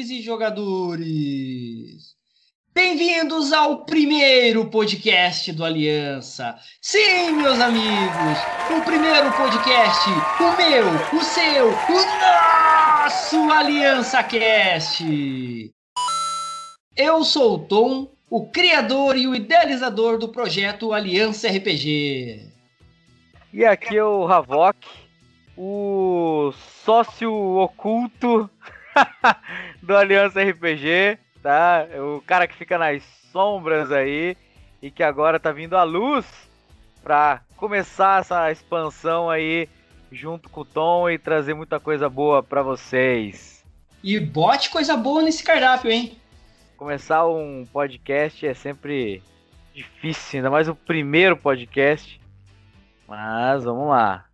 Mestres 0.00 0.10
e 0.10 0.22
jogadores! 0.22 2.14
Bem-vindos 2.72 3.52
ao 3.52 3.84
primeiro 3.84 4.64
podcast 4.66 5.52
do 5.52 5.62
Aliança. 5.62 6.56
Sim, 6.80 7.32
meus 7.32 7.60
amigos, 7.60 8.38
o 8.78 8.82
primeiro 8.82 9.30
podcast, 9.32 10.08
o 10.40 10.56
meu, 10.56 10.86
o 11.18 11.22
seu, 11.22 11.68
o 11.68 13.02
nosso 13.02 13.52
Aliança 13.52 14.22
Cast. 14.22 15.04
Eu 16.96 17.22
sou 17.22 17.56
o 17.56 17.58
Tom, 17.58 18.10
o 18.30 18.46
criador 18.46 19.18
e 19.18 19.26
o 19.26 19.34
idealizador 19.34 20.18
do 20.18 20.28
projeto 20.28 20.94
Aliança 20.94 21.48
RPG. 21.48 22.48
E 23.52 23.64
aqui 23.66 23.98
é 23.98 24.04
o 24.04 24.26
Havok, 24.26 24.78
o 25.58 26.52
sócio 26.84 27.32
oculto 27.58 28.48
do 29.82 29.96
Aliança 29.96 30.42
RPG, 30.42 31.18
tá? 31.42 31.86
O 32.16 32.20
cara 32.22 32.46
que 32.46 32.54
fica 32.54 32.78
nas 32.78 33.02
sombras 33.32 33.90
aí 33.92 34.36
e 34.82 34.90
que 34.90 35.02
agora 35.02 35.38
tá 35.38 35.52
vindo 35.52 35.76
à 35.76 35.82
luz 35.82 36.26
para 37.02 37.40
começar 37.56 38.20
essa 38.20 38.50
expansão 38.50 39.30
aí 39.30 39.68
junto 40.10 40.48
com 40.48 40.62
o 40.62 40.64
Tom 40.64 41.08
e 41.08 41.18
trazer 41.18 41.54
muita 41.54 41.78
coisa 41.78 42.08
boa 42.08 42.42
para 42.42 42.62
vocês. 42.62 43.64
E 44.02 44.18
bote 44.18 44.70
coisa 44.70 44.96
boa 44.96 45.22
nesse 45.22 45.44
cardápio, 45.44 45.90
hein? 45.90 46.16
Começar 46.76 47.26
um 47.26 47.66
podcast 47.70 48.46
é 48.46 48.54
sempre 48.54 49.22
difícil, 49.74 50.38
ainda 50.38 50.50
mais 50.50 50.68
o 50.68 50.74
primeiro 50.74 51.36
podcast. 51.36 52.20
Mas 53.06 53.64
vamos 53.64 53.88
lá. 53.88 54.29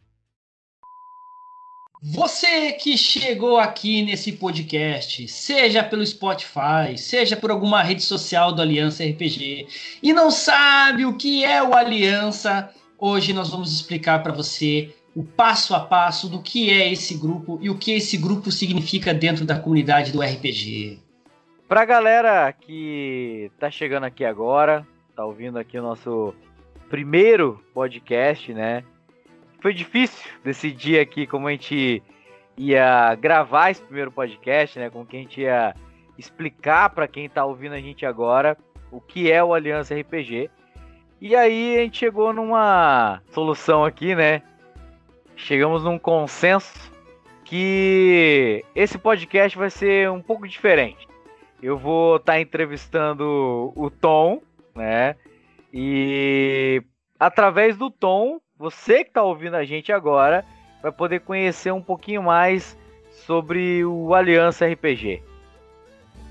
Você 2.02 2.72
que 2.72 2.96
chegou 2.96 3.58
aqui 3.58 4.02
nesse 4.02 4.32
podcast, 4.32 5.26
seja 5.28 5.82
pelo 5.82 6.04
Spotify, 6.04 6.96
seja 6.96 7.36
por 7.36 7.50
alguma 7.50 7.82
rede 7.82 8.02
social 8.02 8.52
do 8.52 8.60
Aliança 8.60 9.02
RPG, 9.02 9.66
e 10.02 10.12
não 10.12 10.30
sabe 10.30 11.06
o 11.06 11.16
que 11.16 11.42
é 11.42 11.62
o 11.62 11.74
Aliança, 11.74 12.70
hoje 12.98 13.32
nós 13.32 13.48
vamos 13.48 13.72
explicar 13.72 14.22
para 14.22 14.32
você 14.32 14.94
o 15.14 15.24
passo 15.24 15.74
a 15.74 15.80
passo 15.80 16.28
do 16.28 16.42
que 16.42 16.70
é 16.70 16.92
esse 16.92 17.14
grupo 17.16 17.58
e 17.62 17.70
o 17.70 17.78
que 17.78 17.92
esse 17.92 18.18
grupo 18.18 18.52
significa 18.52 19.14
dentro 19.14 19.46
da 19.46 19.58
comunidade 19.58 20.12
do 20.12 20.20
RPG. 20.20 21.00
Pra 21.66 21.86
galera 21.86 22.52
que 22.52 23.50
tá 23.58 23.70
chegando 23.70 24.04
aqui 24.04 24.24
agora, 24.24 24.86
tá 25.16 25.24
ouvindo 25.24 25.58
aqui 25.58 25.78
o 25.78 25.82
nosso 25.82 26.34
primeiro 26.90 27.58
podcast, 27.72 28.52
né? 28.52 28.84
Foi 29.66 29.74
difícil 29.74 30.30
decidir 30.44 31.00
aqui 31.00 31.26
como 31.26 31.48
a 31.48 31.50
gente 31.50 32.00
ia 32.56 33.16
gravar 33.16 33.72
esse 33.72 33.82
primeiro 33.82 34.12
podcast, 34.12 34.78
né? 34.78 34.88
Como 34.88 35.04
que 35.04 35.16
a 35.16 35.18
gente 35.18 35.40
ia 35.40 35.74
explicar 36.16 36.90
para 36.90 37.08
quem 37.08 37.24
está 37.24 37.44
ouvindo 37.44 37.72
a 37.74 37.80
gente 37.80 38.06
agora 38.06 38.56
o 38.92 39.00
que 39.00 39.28
é 39.28 39.42
o 39.42 39.52
Aliança 39.52 39.92
RPG. 39.92 40.48
E 41.20 41.34
aí 41.34 41.78
a 41.78 41.80
gente 41.80 41.98
chegou 41.98 42.32
numa 42.32 43.20
solução 43.32 43.84
aqui, 43.84 44.14
né? 44.14 44.40
Chegamos 45.34 45.82
num 45.82 45.98
consenso 45.98 46.92
que 47.44 48.64
esse 48.72 48.96
podcast 48.96 49.58
vai 49.58 49.68
ser 49.68 50.08
um 50.12 50.22
pouco 50.22 50.46
diferente. 50.46 51.08
Eu 51.60 51.76
vou 51.76 52.18
estar 52.18 52.34
tá 52.34 52.40
entrevistando 52.40 53.72
o 53.74 53.90
Tom, 53.90 54.40
né? 54.76 55.16
E 55.72 56.80
através 57.18 57.76
do 57.76 57.90
Tom 57.90 58.40
você 58.58 59.04
que 59.04 59.10
está 59.10 59.22
ouvindo 59.22 59.54
a 59.54 59.64
gente 59.64 59.92
agora 59.92 60.44
vai 60.82 60.92
poder 60.92 61.20
conhecer 61.20 61.72
um 61.72 61.82
pouquinho 61.82 62.22
mais 62.22 62.76
sobre 63.26 63.84
o 63.84 64.14
Aliança 64.14 64.66
RPG. 64.66 65.22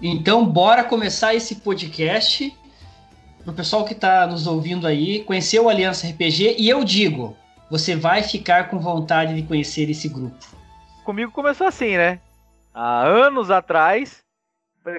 Então, 0.01 0.45
bora 0.45 0.83
começar 0.83 1.33
esse 1.33 1.55
podcast 1.55 2.55
para 3.43 3.51
o 3.51 3.55
pessoal 3.55 3.85
que 3.85 3.93
está 3.93 4.25
nos 4.27 4.47
ouvindo 4.47 4.87
aí 4.87 5.23
conhecer 5.23 5.59
o 5.59 5.69
Aliança 5.69 6.07
RPG. 6.07 6.55
E 6.57 6.67
eu 6.67 6.83
digo, 6.83 7.35
você 7.69 7.95
vai 7.95 8.23
ficar 8.23 8.69
com 8.69 8.79
vontade 8.79 9.35
de 9.35 9.43
conhecer 9.43 9.89
esse 9.89 10.09
grupo. 10.09 10.37
Comigo 11.03 11.31
começou 11.31 11.67
assim, 11.67 11.97
né? 11.97 12.19
Há 12.73 13.05
anos 13.05 13.51
atrás, 13.51 14.23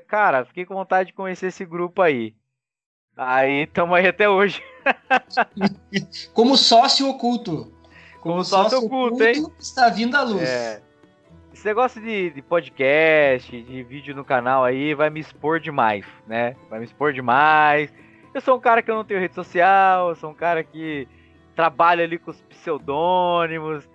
cara, 0.06 0.44
fiquei 0.44 0.64
com 0.64 0.74
vontade 0.74 1.08
de 1.08 1.12
conhecer 1.12 1.48
esse 1.48 1.64
grupo 1.64 2.00
aí. 2.00 2.34
Aí 3.16 3.62
estamos 3.62 3.96
aí 3.96 4.06
até 4.06 4.28
hoje. 4.28 4.62
Como 6.34 6.54
sócio 6.56 7.08
oculto. 7.08 7.72
Como, 8.20 8.34
Como 8.34 8.44
sócio, 8.44 8.78
sócio 8.78 8.86
oculto, 8.86 9.24
hein? 9.24 9.46
Está 9.58 9.88
vindo 9.88 10.14
à 10.16 10.22
luz. 10.22 10.42
É. 10.42 10.82
Esse 11.50 11.64
negócio 11.64 12.02
de, 12.02 12.28
de, 12.30 12.42
podcast, 12.42 13.50
de 13.50 13.82
vídeo 13.82 14.14
no 14.14 14.22
canal 14.22 14.62
aí, 14.62 14.92
vai 14.92 15.08
me 15.08 15.20
expor 15.20 15.58
demais, 15.58 16.04
né? 16.26 16.54
Vai 16.68 16.78
me 16.80 16.84
expor 16.84 17.14
demais. 17.14 17.90
Eu 18.34 18.42
sou 18.42 18.58
um 18.58 18.60
cara 18.60 18.82
que 18.82 18.90
eu 18.90 18.94
não 18.94 19.04
tenho 19.04 19.20
rede 19.20 19.34
social, 19.34 20.10
eu 20.10 20.16
sou 20.16 20.30
um 20.30 20.34
cara 20.34 20.62
que 20.62 21.08
trabalha 21.54 22.04
ali 22.04 22.18
com 22.18 22.30
os 22.30 22.42
pseudônimos. 22.42 23.88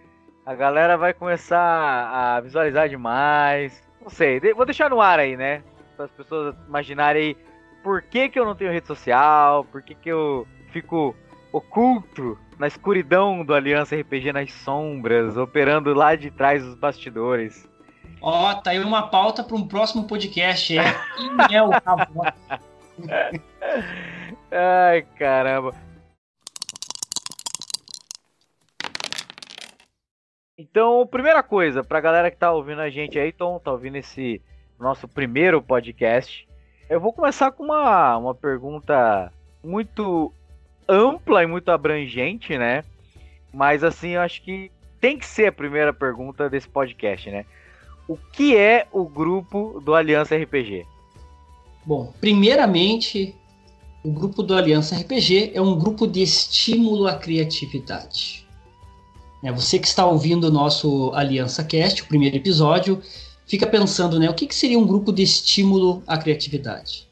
A 0.44 0.56
galera 0.56 0.98
vai 0.98 1.14
começar 1.14 1.60
a 1.60 2.40
visualizar 2.40 2.90
demais. 2.90 3.84
Não 4.02 4.10
sei, 4.10 4.40
vou 4.56 4.66
deixar 4.66 4.90
no 4.90 5.00
ar 5.00 5.20
aí, 5.20 5.38
né? 5.38 5.62
Para 5.96 6.06
as 6.06 6.12
pessoas 6.12 6.56
imaginarem 6.68 7.22
aí 7.22 7.51
por 7.84 8.02
que, 8.02 8.30
que 8.30 8.40
eu 8.40 8.46
não 8.46 8.56
tenho 8.56 8.72
rede 8.72 8.88
social, 8.88 9.66
por 9.66 9.82
que, 9.82 9.96
que 9.96 10.10
eu 10.10 10.48
fico 10.72 11.16
oculto 11.52 12.38
na 12.58 12.68
escuridão 12.68 13.44
do 13.44 13.54
Aliança 13.54 13.96
RPG 13.96 14.32
nas 14.32 14.52
sombras, 14.54 15.36
operando 15.36 15.94
lá 15.94 16.16
de 16.16 16.32
trás 16.32 16.64
dos 16.64 16.76
bastidores. 16.76 17.68
Ó, 18.22 18.52
oh, 18.52 18.56
tá 18.62 18.72
aí 18.72 18.80
uma 18.80 19.08
pauta 19.08 19.44
para 19.44 19.56
um 19.56 19.68
próximo 19.68 20.06
podcast, 20.06 20.78
é 20.78 20.84
quem 21.48 21.58
é 21.58 21.64
o 21.64 21.72
Ai, 24.52 25.02
caramba. 25.18 25.74
Então, 30.56 31.08
primeira 31.08 31.42
coisa, 31.42 31.84
pra 31.84 32.00
galera 32.00 32.30
que 32.30 32.38
tá 32.38 32.52
ouvindo 32.52 32.82
a 32.82 32.90
gente 32.92 33.18
aí, 33.18 33.32
Tom, 33.32 33.58
tá 33.58 33.72
ouvindo 33.72 33.96
esse 33.96 34.40
nosso 34.80 35.08
primeiro 35.08 35.60
podcast, 35.60 36.48
eu 36.92 37.00
vou 37.00 37.14
começar 37.14 37.54
com 37.54 37.64
uma, 37.64 38.18
uma 38.18 38.36
pergunta 38.36 39.32
muito 39.64 40.30
ampla 40.90 41.42
e 41.42 41.48
muito 41.48 41.70
abrangente, 41.72 42.58
né? 42.58 42.84
Mas 43.54 43.82
assim, 43.82 44.10
eu 44.10 44.22
acho 44.22 44.42
que 44.42 44.70
tem 45.00 45.18
que 45.18 45.26
ser 45.26 45.48
a 45.48 45.52
primeira 45.54 45.94
pergunta 45.94 46.50
desse 46.50 46.68
podcast, 46.68 47.32
né? 47.32 47.46
O 48.10 48.18
que 48.18 48.58
é 48.58 48.88
o 48.92 49.06
grupo 49.06 49.82
do 49.86 49.96
Aliança 49.96 50.36
RPG? 50.36 50.86
Bom, 51.86 52.14
primeiramente, 52.20 53.34
o 54.04 54.12
grupo 54.12 54.44
do 54.44 54.54
Aliança 54.54 54.94
RPG 54.98 55.52
é 55.54 55.62
um 55.62 55.80
grupo 55.80 56.06
de 56.06 56.22
estímulo 56.22 57.08
à 57.08 57.16
criatividade. 57.16 58.46
É, 59.42 59.50
você 59.50 59.80
que 59.80 59.88
está 59.88 60.06
ouvindo 60.06 60.50
o 60.50 60.52
nosso 60.52 61.14
Aliança 61.14 61.64
Cast, 61.64 62.04
o 62.04 62.08
primeiro 62.08 62.36
episódio, 62.36 63.02
fica 63.52 63.68
pensando, 63.68 64.18
né, 64.18 64.30
o 64.30 64.34
que, 64.34 64.48
que 64.48 64.56
seria 64.56 64.80
um 64.80 64.88
grupo 64.88 65.12
de 65.12 65.22
estímulo 65.24 66.02
à 66.08 66.18
criatividade? 66.18 67.06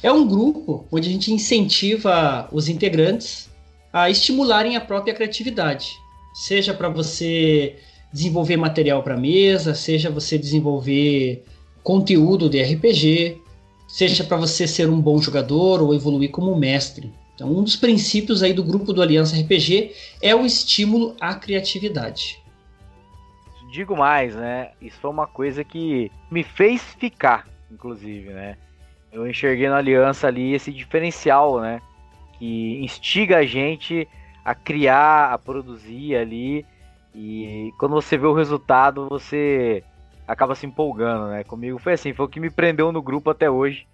É 0.00 0.12
um 0.12 0.24
grupo 0.24 0.86
onde 0.92 1.08
a 1.08 1.12
gente 1.12 1.32
incentiva 1.32 2.48
os 2.52 2.68
integrantes 2.68 3.50
a 3.92 4.08
estimularem 4.08 4.76
a 4.76 4.80
própria 4.80 5.12
criatividade, 5.12 5.88
seja 6.34 6.72
para 6.72 6.88
você 6.88 7.74
desenvolver 8.12 8.56
material 8.56 9.02
para 9.02 9.16
mesa, 9.16 9.74
seja 9.74 10.08
você 10.08 10.38
desenvolver 10.38 11.42
conteúdo 11.82 12.48
de 12.48 12.62
RPG, 12.62 13.38
seja 13.88 14.22
para 14.22 14.36
você 14.36 14.68
ser 14.68 14.88
um 14.88 15.00
bom 15.00 15.20
jogador 15.20 15.82
ou 15.82 15.92
evoluir 15.92 16.30
como 16.30 16.54
mestre. 16.54 17.12
Então, 17.34 17.50
um 17.50 17.64
dos 17.64 17.74
princípios 17.74 18.40
aí 18.40 18.52
do 18.52 18.62
grupo 18.62 18.92
do 18.92 19.02
Aliança 19.02 19.34
RPG 19.34 19.90
é 20.22 20.32
o 20.32 20.46
estímulo 20.46 21.16
à 21.20 21.34
criatividade 21.34 22.40
digo 23.72 23.96
mais, 23.96 24.36
né? 24.36 24.72
Isso 24.80 25.00
foi 25.00 25.10
uma 25.10 25.26
coisa 25.26 25.64
que 25.64 26.12
me 26.30 26.42
fez 26.42 26.94
ficar, 26.94 27.48
inclusive, 27.70 28.30
né? 28.30 28.58
Eu 29.10 29.26
enxerguei 29.26 29.68
na 29.68 29.78
aliança 29.78 30.28
ali 30.28 30.52
esse 30.52 30.70
diferencial, 30.70 31.58
né? 31.58 31.80
Que 32.38 32.78
instiga 32.84 33.38
a 33.38 33.44
gente 33.44 34.06
a 34.44 34.54
criar, 34.54 35.32
a 35.32 35.38
produzir 35.38 36.16
ali. 36.16 36.66
E 37.14 37.72
quando 37.78 37.94
você 37.94 38.18
vê 38.18 38.26
o 38.26 38.34
resultado, 38.34 39.08
você 39.08 39.82
acaba 40.28 40.54
se 40.54 40.66
empolgando, 40.66 41.28
né? 41.28 41.42
Comigo 41.42 41.78
foi 41.78 41.94
assim, 41.94 42.12
foi 42.12 42.26
o 42.26 42.28
que 42.28 42.40
me 42.40 42.50
prendeu 42.50 42.92
no 42.92 43.02
grupo 43.02 43.30
até 43.30 43.50
hoje. 43.50 43.86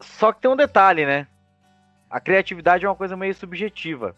Só 0.00 0.32
que 0.32 0.40
tem 0.40 0.50
um 0.50 0.56
detalhe, 0.56 1.06
né? 1.06 1.28
A 2.10 2.18
criatividade 2.18 2.84
é 2.84 2.88
uma 2.88 2.96
coisa 2.96 3.16
meio 3.16 3.34
subjetiva. 3.34 4.16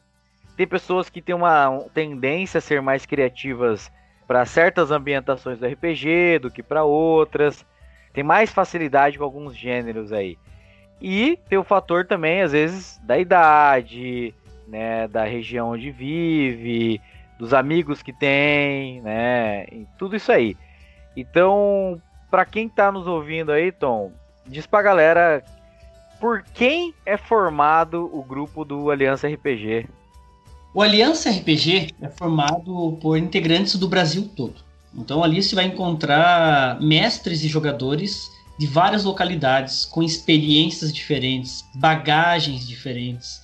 Tem 0.56 0.66
pessoas 0.66 1.10
que 1.10 1.20
têm 1.20 1.34
uma 1.34 1.84
tendência 1.92 2.56
a 2.56 2.60
ser 2.62 2.80
mais 2.80 3.04
criativas 3.04 3.92
para 4.32 4.46
certas 4.46 4.90
ambientações 4.90 5.58
do 5.58 5.66
RPG 5.66 6.38
do 6.40 6.50
que 6.50 6.62
para 6.62 6.84
outras. 6.84 7.66
Tem 8.14 8.24
mais 8.24 8.50
facilidade 8.50 9.18
com 9.18 9.24
alguns 9.24 9.54
gêneros 9.54 10.10
aí. 10.10 10.38
E 10.98 11.38
tem 11.50 11.58
o 11.58 11.62
fator 11.62 12.06
também, 12.06 12.40
às 12.40 12.52
vezes, 12.52 12.98
da 13.04 13.18
idade, 13.18 14.34
né, 14.66 15.06
da 15.06 15.24
região 15.24 15.72
onde 15.72 15.90
vive, 15.90 16.98
dos 17.38 17.52
amigos 17.52 18.02
que 18.02 18.10
tem, 18.10 19.02
né, 19.02 19.66
tudo 19.98 20.16
isso 20.16 20.32
aí. 20.32 20.56
Então, 21.14 22.00
para 22.30 22.46
quem 22.46 22.70
tá 22.70 22.90
nos 22.90 23.06
ouvindo 23.06 23.52
aí, 23.52 23.70
Tom, 23.70 24.12
diz 24.46 24.66
pra 24.66 24.80
galera 24.80 25.44
por 26.18 26.42
quem 26.54 26.94
é 27.04 27.18
formado 27.18 28.08
o 28.10 28.22
grupo 28.22 28.64
do 28.64 28.90
Aliança 28.90 29.28
RPG. 29.28 29.86
O 30.74 30.80
Aliança 30.80 31.30
RPG 31.30 31.94
é 32.00 32.08
formado 32.08 32.96
por 32.98 33.18
integrantes 33.18 33.76
do 33.76 33.86
Brasil 33.86 34.30
todo. 34.34 34.54
Então 34.94 35.22
ali 35.22 35.42
você 35.42 35.54
vai 35.54 35.66
encontrar 35.66 36.80
mestres 36.80 37.44
e 37.44 37.48
jogadores 37.48 38.30
de 38.58 38.66
várias 38.66 39.04
localidades, 39.04 39.84
com 39.84 40.02
experiências 40.02 40.90
diferentes, 40.90 41.62
bagagens 41.74 42.66
diferentes, 42.66 43.42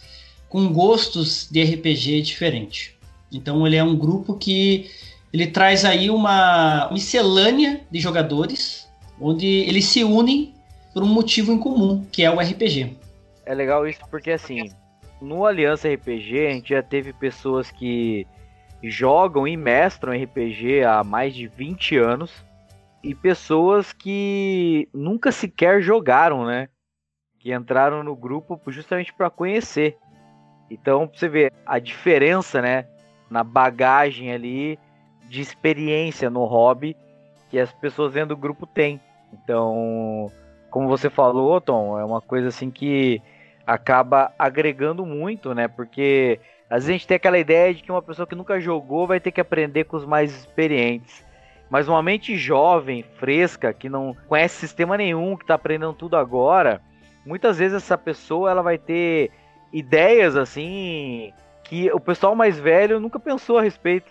com 0.48 0.72
gostos 0.72 1.46
de 1.50 1.62
RPG 1.62 2.22
diferentes. 2.22 2.92
Então 3.30 3.66
ele 3.66 3.76
é 3.76 3.84
um 3.84 3.94
grupo 3.94 4.34
que 4.34 4.90
ele 5.30 5.46
traz 5.48 5.84
aí 5.84 6.08
uma 6.08 6.88
miscelânea 6.90 7.82
de 7.90 8.00
jogadores, 8.00 8.88
onde 9.20 9.46
eles 9.46 9.84
se 9.84 10.02
unem 10.02 10.54
por 10.94 11.02
um 11.02 11.08
motivo 11.08 11.52
em 11.52 11.58
comum, 11.58 12.06
que 12.10 12.22
é 12.22 12.30
o 12.30 12.40
RPG. 12.40 12.96
É 13.44 13.54
legal 13.54 13.86
isso 13.86 14.00
porque 14.10 14.30
assim, 14.30 14.70
no 15.20 15.44
Aliança 15.44 15.88
RPG 15.88 16.46
a 16.46 16.50
gente 16.50 16.68
já 16.70 16.82
teve 16.82 17.12
pessoas 17.12 17.70
que 17.70 18.26
jogam 18.82 19.46
e 19.46 19.56
mestram 19.56 20.12
RPG 20.12 20.84
há 20.84 21.02
mais 21.02 21.34
de 21.34 21.48
20 21.48 21.96
anos 21.98 22.44
e 23.02 23.14
pessoas 23.14 23.92
que 23.92 24.88
nunca 24.92 25.32
sequer 25.32 25.80
jogaram, 25.82 26.44
né? 26.44 26.68
Que 27.38 27.52
entraram 27.52 28.02
no 28.02 28.14
grupo 28.14 28.60
justamente 28.68 29.12
para 29.12 29.30
conhecer. 29.30 29.96
Então, 30.70 31.10
você 31.12 31.28
ver 31.28 31.52
a 31.64 31.78
diferença, 31.78 32.60
né? 32.60 32.86
Na 33.30 33.42
bagagem 33.42 34.32
ali 34.32 34.78
de 35.28 35.40
experiência 35.40 36.30
no 36.30 36.44
hobby 36.44 36.96
que 37.50 37.58
as 37.58 37.72
pessoas 37.72 38.12
dentro 38.12 38.30
do 38.30 38.36
grupo 38.36 38.66
têm. 38.66 39.00
Então, 39.32 40.30
como 40.70 40.88
você 40.88 41.08
falou, 41.08 41.60
Tom, 41.60 41.98
é 41.98 42.04
uma 42.04 42.20
coisa 42.20 42.48
assim 42.48 42.70
que 42.70 43.22
acaba 43.68 44.32
agregando 44.38 45.04
muito, 45.04 45.54
né? 45.54 45.68
Porque 45.68 46.40
às 46.70 46.84
vezes 46.84 46.88
a 46.88 46.92
gente 46.92 47.06
tem 47.06 47.16
aquela 47.16 47.38
ideia 47.38 47.74
de 47.74 47.82
que 47.82 47.92
uma 47.92 48.00
pessoa 48.00 48.26
que 48.26 48.34
nunca 48.34 48.58
jogou 48.58 49.06
vai 49.06 49.20
ter 49.20 49.30
que 49.30 49.42
aprender 49.42 49.84
com 49.84 49.98
os 49.98 50.06
mais 50.06 50.34
experientes. 50.34 51.22
Mas 51.68 51.86
uma 51.86 52.02
mente 52.02 52.34
jovem, 52.34 53.04
fresca, 53.18 53.74
que 53.74 53.90
não 53.90 54.16
conhece 54.26 54.56
sistema 54.56 54.96
nenhum, 54.96 55.36
que 55.36 55.44
está 55.44 55.52
aprendendo 55.52 55.92
tudo 55.92 56.16
agora, 56.16 56.80
muitas 57.26 57.58
vezes 57.58 57.76
essa 57.76 57.98
pessoa 57.98 58.50
ela 58.50 58.62
vai 58.62 58.78
ter 58.78 59.30
ideias 59.70 60.34
assim 60.34 61.30
que 61.62 61.92
o 61.92 62.00
pessoal 62.00 62.34
mais 62.34 62.58
velho 62.58 62.98
nunca 62.98 63.20
pensou 63.20 63.58
a 63.58 63.62
respeito 63.62 64.10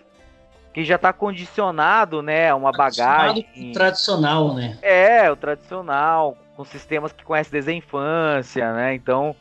que 0.72 0.84
já 0.84 0.94
está 0.94 1.12
condicionado, 1.12 2.22
né, 2.22 2.50
a 2.50 2.54
uma 2.54 2.70
bagagem 2.70 3.72
tradicional, 3.72 4.54
né? 4.54 4.78
É, 4.80 5.28
o 5.28 5.34
tradicional, 5.34 6.36
com 6.56 6.64
sistemas 6.64 7.10
que 7.10 7.24
conhece 7.24 7.50
desde 7.50 7.72
a 7.72 7.74
infância, 7.74 8.72
né? 8.72 8.94
Então, 8.94 9.34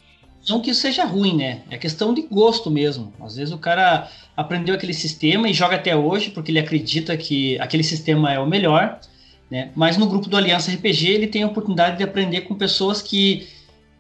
não 0.48 0.62
que 0.62 0.72
isso 0.72 0.82
seja 0.82 1.04
ruim, 1.04 1.36
né? 1.36 1.62
É 1.70 1.78
questão 1.78 2.14
de 2.14 2.22
gosto 2.22 2.72
mesmo. 2.72 3.14
Às 3.20 3.36
vezes 3.36 3.54
o 3.54 3.58
cara 3.58 4.10
aprendeu 4.36 4.76
aquele 4.76 4.94
sistema 4.94 5.50
e 5.50 5.54
joga 5.54 5.76
até 5.76 5.96
hoje 5.96 6.30
porque 6.30 6.52
ele 6.52 6.60
acredita 6.60 7.18
que 7.18 7.60
aquele 7.60 7.84
sistema 7.84 8.32
é 8.32 8.40
o 8.40 8.48
melhor, 8.48 9.00
né? 9.52 9.72
Mas 9.76 9.98
no 9.98 10.08
grupo 10.08 10.30
do 10.30 10.38
Aliança 10.38 10.72
RPG 10.72 11.10
ele 11.10 11.28
tem 11.28 11.44
a 11.44 11.48
oportunidade 11.48 11.98
de 11.98 12.04
aprender 12.04 12.42
com 12.42 12.56
pessoas 12.56 13.02
que 13.02 13.48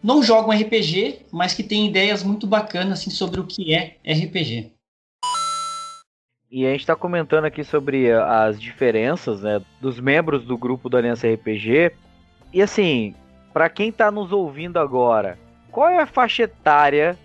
não 0.01 0.23
jogam 0.23 0.57
RPG, 0.57 1.25
mas 1.31 1.53
que 1.53 1.63
têm 1.63 1.87
ideias 1.87 2.23
muito 2.23 2.47
bacanas 2.47 2.99
assim, 2.99 3.09
sobre 3.09 3.39
o 3.39 3.45
que 3.45 3.73
é 3.73 3.97
RPG. 4.05 4.71
E 6.49 6.65
a 6.65 6.71
gente 6.71 6.79
está 6.81 6.95
comentando 6.95 7.43
aqui 7.43 7.61
sobre 7.61 8.09
as 8.11 8.59
diferenças 8.59 9.41
né, 9.41 9.61
dos 9.81 9.99
membros 9.99 10.45
do 10.45 10.57
grupo 10.57 10.87
do 10.87 10.95
Aliança 10.95 11.27
RPG. 11.27 11.91
E 12.53 12.61
assim, 12.61 13.13
para 13.51 13.67
quem 13.67 13.89
está 13.89 14.09
nos 14.09 14.31
ouvindo 14.31 14.79
agora, 14.79 15.37
qual 15.77 15.89
é 15.89 15.99
a 15.99 16.07
faixa 16.07 16.41
etária 16.41 17.15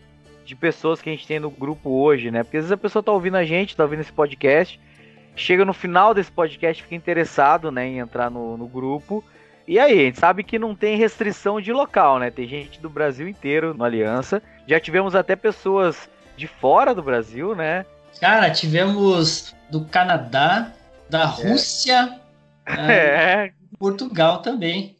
de 0.45 0.55
pessoas 0.55 1.01
que 1.01 1.09
a 1.09 1.13
gente 1.15 1.27
tem 1.27 1.41
no 1.41 1.49
grupo 1.49 1.89
hoje, 1.89 2.31
né? 2.31 2.43
Porque 2.43 2.59
às 2.59 2.65
vezes 2.65 2.73
a 2.73 2.77
pessoa 2.77 3.01
está 3.01 3.11
ouvindo 3.11 3.39
a 3.39 3.45
gente, 3.45 3.71
está 3.71 3.83
ouvindo 3.83 4.01
esse 4.01 4.13
podcast, 4.13 4.79
chega 5.35 5.65
no 5.65 5.73
final 5.73 6.13
desse 6.13 6.31
podcast, 6.31 6.83
fica 6.83 6.95
interessado 6.95 7.73
né, 7.73 7.87
em 7.87 7.99
entrar 7.99 8.31
no, 8.31 8.59
no 8.59 8.69
grupo. 8.69 9.25
E 9.67 9.79
aí, 9.79 10.01
a 10.01 10.03
gente 10.03 10.19
sabe 10.19 10.45
que 10.45 10.59
não 10.59 10.75
tem 10.75 10.99
restrição 10.99 11.63
de 11.63 11.73
local, 11.73 12.19
né? 12.19 12.31
Tem 12.31 12.47
gente 12.47 12.79
do 12.79 12.91
Brasil 12.91 13.27
inteiro 13.27 13.73
no 13.73 13.85
Aliança. 13.85 14.43
Já 14.67 14.79
tivemos 14.79 15.15
até 15.15 15.35
pessoas 15.35 16.11
de 16.37 16.47
fora 16.47 16.95
do 16.95 17.03
Brasil, 17.03 17.57
né? 17.57 17.87
Cara, 18.21 18.51
tivemos 18.51 19.57
do 19.71 19.87
Canadá, 19.87 20.71
da 21.09 21.23
é. 21.23 21.25
Rússia, 21.25 22.21
é. 22.69 23.51
Portugal 23.79 24.43
também. 24.43 24.95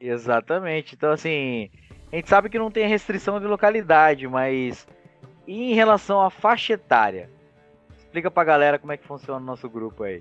Exatamente. 0.00 0.94
Então, 0.94 1.12
assim, 1.12 1.68
a 2.12 2.16
gente 2.16 2.28
sabe 2.28 2.48
que 2.48 2.58
não 2.58 2.70
tem 2.70 2.88
restrição 2.88 3.40
de 3.40 3.46
localidade, 3.46 4.26
mas 4.28 4.86
e 5.46 5.72
em 5.72 5.74
relação 5.74 6.20
à 6.20 6.30
faixa 6.30 6.74
etária? 6.74 7.30
Explica 7.98 8.30
pra 8.30 8.44
galera 8.44 8.78
como 8.78 8.92
é 8.92 8.96
que 8.96 9.06
funciona 9.06 9.40
o 9.40 9.44
nosso 9.44 9.68
grupo 9.68 10.04
aí. 10.04 10.20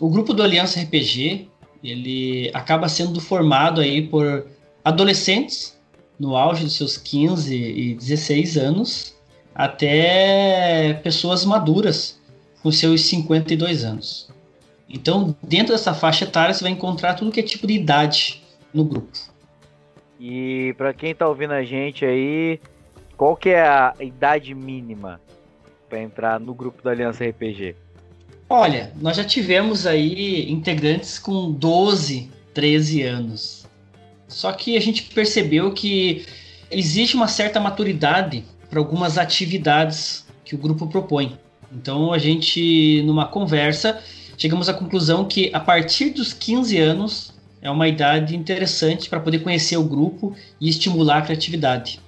O 0.00 0.08
grupo 0.08 0.32
do 0.32 0.42
Aliança 0.42 0.80
RPG, 0.80 1.48
ele 1.82 2.50
acaba 2.54 2.88
sendo 2.88 3.20
formado 3.20 3.80
aí 3.80 4.06
por 4.06 4.46
adolescentes 4.84 5.78
no 6.18 6.36
auge 6.36 6.64
dos 6.64 6.76
seus 6.76 6.96
15 6.96 7.54
e 7.54 7.94
16 7.94 8.56
anos 8.56 9.16
até 9.54 10.94
pessoas 11.02 11.44
maduras 11.44 12.20
com 12.62 12.70
seus 12.70 13.04
52 13.06 13.84
anos. 13.84 14.30
Então, 14.88 15.34
dentro 15.42 15.72
dessa 15.72 15.94
faixa 15.94 16.24
etária, 16.24 16.54
você 16.54 16.62
vai 16.62 16.72
encontrar 16.72 17.14
tudo 17.14 17.32
que 17.32 17.40
é 17.40 17.42
tipo 17.42 17.66
de 17.66 17.74
idade 17.74 18.42
no 18.72 18.84
grupo. 18.84 19.31
E 20.24 20.72
para 20.74 20.94
quem 20.94 21.12
tá 21.12 21.26
ouvindo 21.26 21.52
a 21.52 21.64
gente 21.64 22.04
aí, 22.04 22.60
qual 23.16 23.34
que 23.34 23.48
é 23.48 23.60
a 23.60 23.92
idade 23.98 24.54
mínima 24.54 25.20
para 25.88 26.00
entrar 26.00 26.38
no 26.38 26.54
grupo 26.54 26.80
da 26.80 26.92
Aliança 26.92 27.24
RPG? 27.24 27.74
Olha, 28.48 28.92
nós 29.00 29.16
já 29.16 29.24
tivemos 29.24 29.84
aí 29.84 30.48
integrantes 30.48 31.18
com 31.18 31.50
12, 31.50 32.30
13 32.54 33.02
anos. 33.02 33.66
Só 34.28 34.52
que 34.52 34.76
a 34.76 34.80
gente 34.80 35.02
percebeu 35.12 35.72
que 35.72 36.24
existe 36.70 37.16
uma 37.16 37.26
certa 37.26 37.58
maturidade 37.58 38.44
para 38.70 38.78
algumas 38.78 39.18
atividades 39.18 40.24
que 40.44 40.54
o 40.54 40.58
grupo 40.58 40.86
propõe. 40.86 41.36
Então 41.72 42.12
a 42.12 42.18
gente, 42.18 43.02
numa 43.02 43.26
conversa, 43.26 44.00
chegamos 44.38 44.68
à 44.68 44.74
conclusão 44.74 45.24
que 45.24 45.50
a 45.52 45.58
partir 45.58 46.10
dos 46.10 46.32
15 46.32 46.78
anos 46.78 47.31
é 47.62 47.70
uma 47.70 47.86
idade 47.86 48.36
interessante 48.36 49.08
para 49.08 49.20
poder 49.20 49.38
conhecer 49.38 49.76
o 49.76 49.84
grupo 49.84 50.34
e 50.60 50.68
estimular 50.68 51.18
a 51.18 51.22
criatividade. 51.22 52.00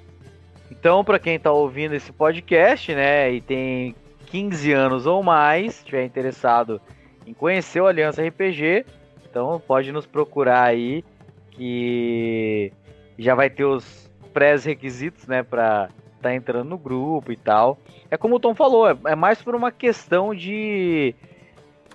Então, 0.71 1.05
para 1.05 1.19
quem 1.19 1.37
está 1.37 1.53
ouvindo 1.53 1.95
esse 1.95 2.13
podcast, 2.13 2.93
né, 2.93 3.33
e 3.33 3.41
tem 3.41 3.95
15 4.27 4.73
anos 4.73 5.07
ou 5.07 5.23
mais, 5.23 5.77
estiver 5.77 6.05
interessado 6.05 6.81
em 7.25 7.33
conhecer 7.33 7.81
o 7.81 7.87
Aliança 7.87 8.23
RPG, 8.23 8.85
então 9.31 9.63
pode 9.65 9.93
nos 9.93 10.05
procurar 10.05 10.65
aí 10.65 11.05
que 11.53 12.73
já 13.17 13.35
vai 13.35 13.49
ter 13.49 13.65
os 13.65 14.11
pré-requisitos, 14.33 15.27
né, 15.29 15.43
para 15.43 15.89
tá 16.21 16.35
entrando 16.35 16.71
no 16.71 16.79
grupo 16.79 17.31
e 17.31 17.37
tal. 17.37 17.79
É 18.11 18.17
como 18.17 18.37
o 18.37 18.41
Tom 18.41 18.55
falou, 18.55 18.91
é, 18.91 18.97
é 19.05 19.15
mais 19.15 19.43
por 19.43 19.55
uma 19.55 19.71
questão 19.71 20.35
de 20.35 21.15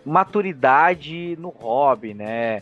maturidade 0.05 1.35
no 1.39 1.49
hobby, 1.49 2.13
né? 2.13 2.61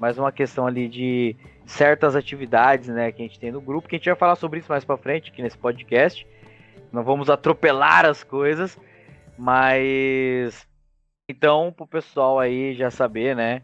Mais 0.00 0.16
uma 0.16 0.32
questão 0.32 0.66
ali 0.66 0.88
de 0.88 1.36
certas 1.66 2.16
atividades, 2.16 2.88
né, 2.88 3.12
que 3.12 3.20
a 3.20 3.26
gente 3.26 3.38
tem 3.38 3.52
no 3.52 3.60
grupo, 3.60 3.86
que 3.86 3.96
a 3.96 3.98
gente 3.98 4.08
vai 4.08 4.16
falar 4.16 4.34
sobre 4.34 4.58
isso 4.58 4.72
mais 4.72 4.82
para 4.82 4.96
frente 4.96 5.30
aqui 5.30 5.42
nesse 5.42 5.58
podcast. 5.58 6.26
Não 6.90 7.04
vamos 7.04 7.28
atropelar 7.28 8.06
as 8.06 8.24
coisas, 8.24 8.78
mas 9.36 10.66
então 11.30 11.70
pro 11.70 11.86
pessoal 11.86 12.38
aí 12.38 12.74
já 12.74 12.90
saber, 12.90 13.36
né, 13.36 13.60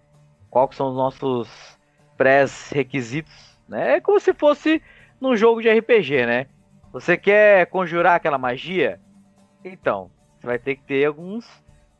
quais 0.50 0.76
são 0.76 0.90
os 0.90 0.94
nossos 0.94 1.78
pré-requisitos, 2.18 3.58
né? 3.66 3.96
É 3.96 4.00
como 4.02 4.20
se 4.20 4.34
fosse 4.34 4.82
num 5.18 5.34
jogo 5.34 5.62
de 5.62 5.70
RPG, 5.70 6.26
né? 6.26 6.48
Você 6.92 7.16
quer 7.16 7.64
conjurar 7.66 8.16
aquela 8.16 8.36
magia? 8.36 9.00
Então, 9.64 10.10
você 10.38 10.46
vai 10.46 10.58
ter 10.58 10.76
que 10.76 10.82
ter 10.82 11.06
alguns 11.06 11.46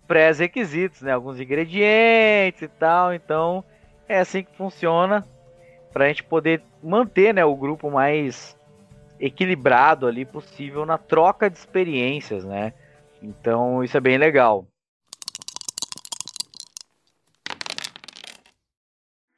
pré-requisitos, 0.07 1.00
né? 1.00 1.12
Alguns 1.12 1.40
ingredientes 1.40 2.61
e 2.61 2.69
tal. 2.69 3.14
Então, 3.14 3.64
é 4.09 4.19
assim 4.19 4.43
que 4.43 4.57
funciona 4.57 5.25
para 5.93 6.05
a 6.05 6.09
gente 6.09 6.23
poder 6.25 6.63
manter, 6.83 7.33
né, 7.33 7.45
o 7.45 7.57
grupo 7.57 7.91
mais 7.91 8.57
equilibrado 9.19 10.07
ali 10.07 10.25
possível 10.25 10.85
na 10.85 10.99
troca 10.99 11.49
de 11.49 11.57
experiências, 11.57 12.45
né? 12.45 12.75
Então, 13.23 13.83
isso 13.83 13.97
é 13.97 14.01
bem 14.01 14.19
legal. 14.19 14.67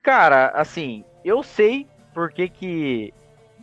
Cara, 0.03 0.49
assim, 0.49 1.05
eu 1.25 1.43
sei 1.43 1.87
porque 2.13 2.49
que 2.49 3.15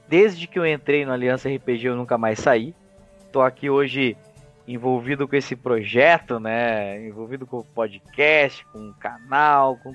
Desde 0.07 0.45
que 0.47 0.59
eu 0.59 0.65
entrei 0.65 1.05
no 1.05 1.11
Aliança 1.11 1.49
RPG 1.49 1.87
eu 1.87 1.95
nunca 1.95 2.17
mais 2.17 2.39
saí. 2.39 2.75
Tô 3.31 3.41
aqui 3.41 3.69
hoje 3.69 4.15
envolvido 4.67 5.27
com 5.27 5.35
esse 5.35 5.55
projeto, 5.55 6.39
né? 6.39 7.05
Envolvido 7.07 7.45
com 7.47 7.59
o 7.59 7.63
podcast, 7.63 8.65
com 8.67 8.89
o 8.89 8.93
canal, 8.93 9.77
com 9.77 9.93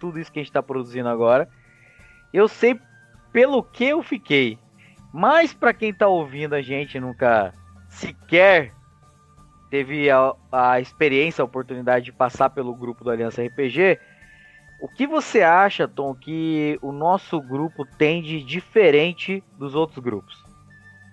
tudo 0.00 0.18
isso 0.18 0.32
que 0.32 0.40
a 0.40 0.42
gente 0.42 0.50
está 0.50 0.62
produzindo 0.62 1.08
agora. 1.08 1.48
Eu 2.32 2.48
sei 2.48 2.80
pelo 3.32 3.62
que 3.62 3.84
eu 3.84 4.02
fiquei. 4.02 4.58
Mas 5.12 5.52
para 5.52 5.74
quem 5.74 5.90
está 5.90 6.08
ouvindo 6.08 6.54
a 6.54 6.62
gente 6.62 6.98
nunca 6.98 7.52
sequer 7.88 8.72
teve 9.70 10.10
a, 10.10 10.34
a 10.50 10.80
experiência, 10.80 11.42
a 11.42 11.44
oportunidade 11.44 12.06
de 12.06 12.12
passar 12.12 12.50
pelo 12.50 12.74
grupo 12.74 13.04
do 13.04 13.10
Aliança 13.10 13.42
RPG, 13.42 13.98
o 14.82 14.88
que 14.88 15.06
você 15.06 15.42
acha, 15.42 15.86
Tom, 15.86 16.14
que 16.14 16.78
o 16.82 16.90
nosso 16.90 17.40
grupo 17.40 17.84
tem 17.84 18.20
de 18.22 18.42
diferente 18.42 19.44
dos 19.56 19.74
outros 19.74 20.02
grupos? 20.02 20.34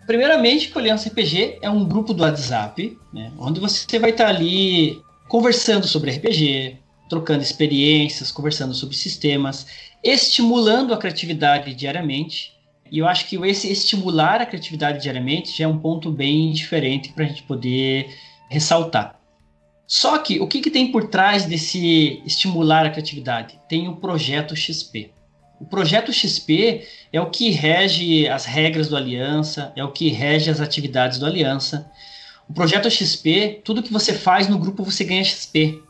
Primeiramente, 0.07 0.69
que 0.69 0.75
o 0.75 0.79
Aliança 0.79 1.09
RPG 1.09 1.59
é 1.61 1.69
um 1.69 1.85
grupo 1.85 2.13
do 2.13 2.23
WhatsApp, 2.23 2.97
né, 3.13 3.31
onde 3.37 3.59
você 3.59 3.99
vai 3.99 4.11
estar 4.11 4.27
ali 4.27 5.01
conversando 5.27 5.85
sobre 5.85 6.11
RPG, 6.11 6.77
trocando 7.07 7.41
experiências, 7.41 8.31
conversando 8.31 8.73
sobre 8.73 8.95
sistemas, 8.95 9.67
estimulando 10.03 10.93
a 10.93 10.97
criatividade 10.97 11.73
diariamente. 11.73 12.53
E 12.91 12.99
eu 12.99 13.07
acho 13.07 13.27
que 13.27 13.35
esse 13.45 13.71
estimular 13.71 14.41
a 14.41 14.45
criatividade 14.45 15.01
diariamente 15.01 15.57
já 15.57 15.65
é 15.65 15.67
um 15.67 15.77
ponto 15.77 16.09
bem 16.11 16.51
diferente 16.51 17.11
para 17.11 17.25
a 17.25 17.27
gente 17.27 17.43
poder 17.43 18.09
ressaltar. 18.49 19.19
Só 19.85 20.17
que 20.17 20.39
o 20.39 20.47
que, 20.47 20.59
que 20.59 20.69
tem 20.69 20.91
por 20.91 21.07
trás 21.07 21.45
desse 21.45 22.21
estimular 22.25 22.85
a 22.85 22.89
criatividade? 22.89 23.59
Tem 23.69 23.87
o 23.87 23.95
projeto 23.95 24.55
XP. 24.55 25.11
O 25.59 25.65
projeto 25.65 26.13
XP 26.13 26.85
é 27.11 27.19
o 27.19 27.29
que 27.29 27.49
rege 27.49 28.27
as 28.27 28.45
regras 28.45 28.89
do 28.89 28.97
Aliança, 28.97 29.71
é 29.75 29.83
o 29.83 29.91
que 29.91 30.09
rege 30.09 30.51
as 30.51 30.59
atividades 30.59 31.17
do 31.17 31.25
Aliança. 31.25 31.89
O 32.47 32.53
projeto 32.53 32.89
XP, 32.89 33.61
tudo 33.63 33.81
que 33.81 33.91
você 33.91 34.13
faz 34.13 34.47
no 34.47 34.59
grupo 34.59 34.83
você 34.83 35.03
ganha 35.03 35.23
XP. 35.23 35.81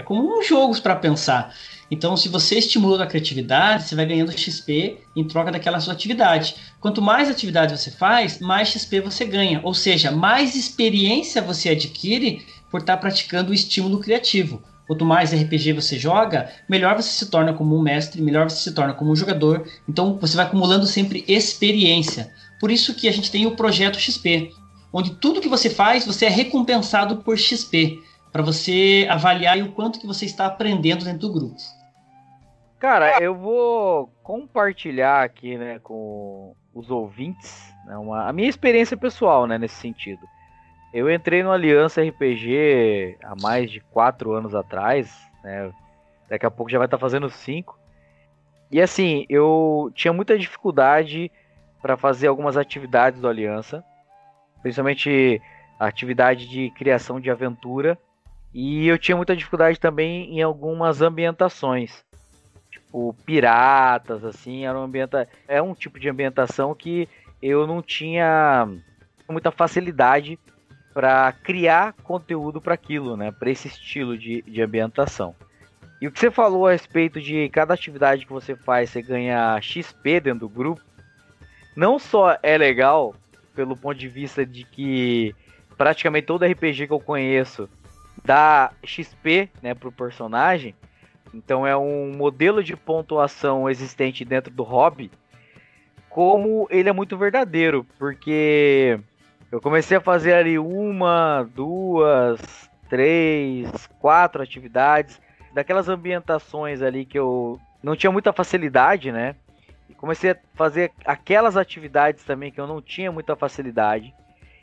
É 0.00 0.02
como 0.02 0.38
um 0.38 0.42
jogo 0.42 0.80
para 0.80 0.96
pensar. 0.96 1.54
Então, 1.90 2.16
se 2.16 2.26
você 2.26 2.56
estimula 2.56 3.04
a 3.04 3.06
criatividade, 3.06 3.82
você 3.82 3.94
vai 3.94 4.06
ganhando 4.06 4.32
XP 4.32 4.96
em 5.14 5.24
troca 5.24 5.52
daquela 5.52 5.78
sua 5.78 5.92
atividade. 5.92 6.56
Quanto 6.80 7.02
mais 7.02 7.28
atividade 7.28 7.76
você 7.76 7.90
faz, 7.90 8.38
mais 8.38 8.68
XP 8.68 9.00
você 9.00 9.26
ganha. 9.26 9.60
Ou 9.62 9.74
seja, 9.74 10.10
mais 10.10 10.56
experiência 10.56 11.42
você 11.42 11.68
adquire 11.68 12.46
por 12.70 12.80
estar 12.80 12.96
praticando 12.96 13.50
o 13.50 13.54
estímulo 13.54 14.00
criativo. 14.00 14.62
Quanto 14.86 15.04
mais 15.04 15.34
RPG 15.34 15.74
você 15.74 15.98
joga, 15.98 16.50
melhor 16.66 16.96
você 16.96 17.10
se 17.10 17.26
torna 17.26 17.52
como 17.52 17.76
um 17.76 17.82
mestre, 17.82 18.22
melhor 18.22 18.48
você 18.48 18.70
se 18.70 18.72
torna 18.72 18.94
como 18.94 19.12
um 19.12 19.16
jogador. 19.16 19.68
Então 19.86 20.16
você 20.18 20.34
vai 20.34 20.46
acumulando 20.46 20.86
sempre 20.86 21.26
experiência. 21.28 22.32
Por 22.58 22.70
isso 22.70 22.94
que 22.94 23.06
a 23.06 23.12
gente 23.12 23.30
tem 23.30 23.46
o 23.46 23.54
projeto 23.54 24.00
XP, 24.00 24.50
onde 24.90 25.10
tudo 25.10 25.42
que 25.42 25.48
você 25.48 25.68
faz, 25.68 26.06
você 26.06 26.24
é 26.24 26.30
recompensado 26.30 27.18
por 27.18 27.36
XP, 27.36 28.00
para 28.32 28.42
você 28.42 29.06
avaliar 29.10 29.58
o 29.58 29.72
quanto 29.72 29.98
que 30.00 30.06
você 30.06 30.24
está 30.24 30.46
aprendendo 30.46 31.04
dentro 31.04 31.20
do 31.20 31.32
grupo. 31.32 31.56
Cara, 32.78 33.22
eu 33.22 33.34
vou 33.34 34.10
compartilhar 34.22 35.22
aqui, 35.22 35.58
né, 35.58 35.78
com 35.80 36.54
os 36.74 36.90
ouvintes, 36.90 37.74
né, 37.84 37.96
uma, 37.98 38.26
a 38.26 38.32
minha 38.32 38.48
experiência 38.48 38.96
pessoal, 38.96 39.46
né, 39.46 39.58
nesse 39.58 39.74
sentido. 39.74 40.22
Eu 40.92 41.12
entrei 41.12 41.42
no 41.42 41.52
Aliança 41.52 42.02
RPG 42.02 43.18
há 43.22 43.34
mais 43.40 43.70
de 43.70 43.80
quatro 43.80 44.32
anos 44.32 44.54
atrás, 44.54 45.14
né, 45.44 45.70
daqui 46.28 46.46
a 46.46 46.50
pouco 46.50 46.70
já 46.70 46.78
vai 46.78 46.86
estar 46.86 46.96
tá 46.96 47.00
fazendo 47.00 47.28
cinco. 47.28 47.78
E 48.70 48.80
assim, 48.80 49.26
eu 49.28 49.90
tinha 49.94 50.12
muita 50.12 50.38
dificuldade 50.38 51.30
para 51.82 51.96
fazer 51.96 52.28
algumas 52.28 52.56
atividades 52.56 53.20
do 53.20 53.28
Aliança, 53.28 53.84
principalmente 54.62 55.42
a 55.78 55.86
atividade 55.86 56.48
de 56.48 56.70
criação 56.70 57.20
de 57.20 57.30
aventura, 57.30 57.98
e 58.52 58.86
eu 58.88 58.98
tinha 58.98 59.16
muita 59.16 59.36
dificuldade 59.36 59.78
também 59.78 60.38
em 60.38 60.42
algumas 60.42 61.00
ambientações 61.00 62.04
tipo 62.90 63.14
piratas, 63.24 64.24
assim, 64.24 64.66
era 64.66 64.78
um 64.78 64.82
ambienta... 64.82 65.28
é 65.46 65.62
um 65.62 65.74
tipo 65.74 65.98
de 65.98 66.08
ambientação 66.08 66.74
que 66.74 67.08
eu 67.40 67.66
não 67.66 67.82
tinha 67.82 68.68
muita 69.28 69.50
facilidade 69.50 70.38
para 70.92 71.32
criar 71.32 71.92
conteúdo 72.02 72.60
para 72.60 72.74
aquilo, 72.74 73.16
né? 73.16 73.30
Para 73.30 73.50
esse 73.50 73.68
estilo 73.68 74.18
de, 74.18 74.42
de 74.42 74.60
ambientação. 74.60 75.34
E 76.00 76.08
o 76.08 76.12
que 76.12 76.18
você 76.18 76.30
falou 76.30 76.66
a 76.66 76.72
respeito 76.72 77.20
de 77.20 77.48
cada 77.50 77.74
atividade 77.74 78.26
que 78.26 78.32
você 78.32 78.56
faz, 78.56 78.90
você 78.90 79.02
ganha 79.02 79.60
XP 79.60 80.20
dentro 80.20 80.40
do 80.40 80.48
grupo, 80.48 80.82
não 81.76 81.98
só 81.98 82.36
é 82.42 82.58
legal 82.58 83.14
pelo 83.54 83.76
ponto 83.76 83.98
de 83.98 84.08
vista 84.08 84.44
de 84.44 84.64
que 84.64 85.34
praticamente 85.76 86.26
todo 86.26 86.44
RPG 86.44 86.86
que 86.86 86.92
eu 86.92 87.00
conheço 87.00 87.68
dá 88.24 88.72
XP, 88.84 89.48
né, 89.62 89.74
pro 89.74 89.92
personagem, 89.92 90.74
então 91.32 91.66
é 91.66 91.76
um 91.76 92.12
modelo 92.16 92.62
de 92.62 92.76
pontuação 92.76 93.68
existente 93.68 94.24
dentro 94.24 94.52
do 94.52 94.62
hobby, 94.62 95.10
como 96.08 96.66
ele 96.70 96.88
é 96.88 96.92
muito 96.92 97.16
verdadeiro, 97.16 97.86
porque 97.98 98.98
eu 99.50 99.60
comecei 99.60 99.96
a 99.96 100.00
fazer 100.00 100.34
ali 100.34 100.58
uma, 100.58 101.48
duas, 101.54 102.40
três, 102.88 103.86
quatro 104.00 104.42
atividades, 104.42 105.20
daquelas 105.52 105.88
ambientações 105.88 106.82
ali 106.82 107.04
que 107.04 107.18
eu 107.18 107.60
não 107.82 107.96
tinha 107.96 108.10
muita 108.10 108.32
facilidade, 108.32 109.10
né? 109.10 109.34
Comecei 109.96 110.30
a 110.30 110.36
fazer 110.54 110.92
aquelas 111.04 111.58
atividades 111.58 112.24
também 112.24 112.50
que 112.50 112.58
eu 112.58 112.66
não 112.66 112.80
tinha 112.80 113.12
muita 113.12 113.36
facilidade. 113.36 114.14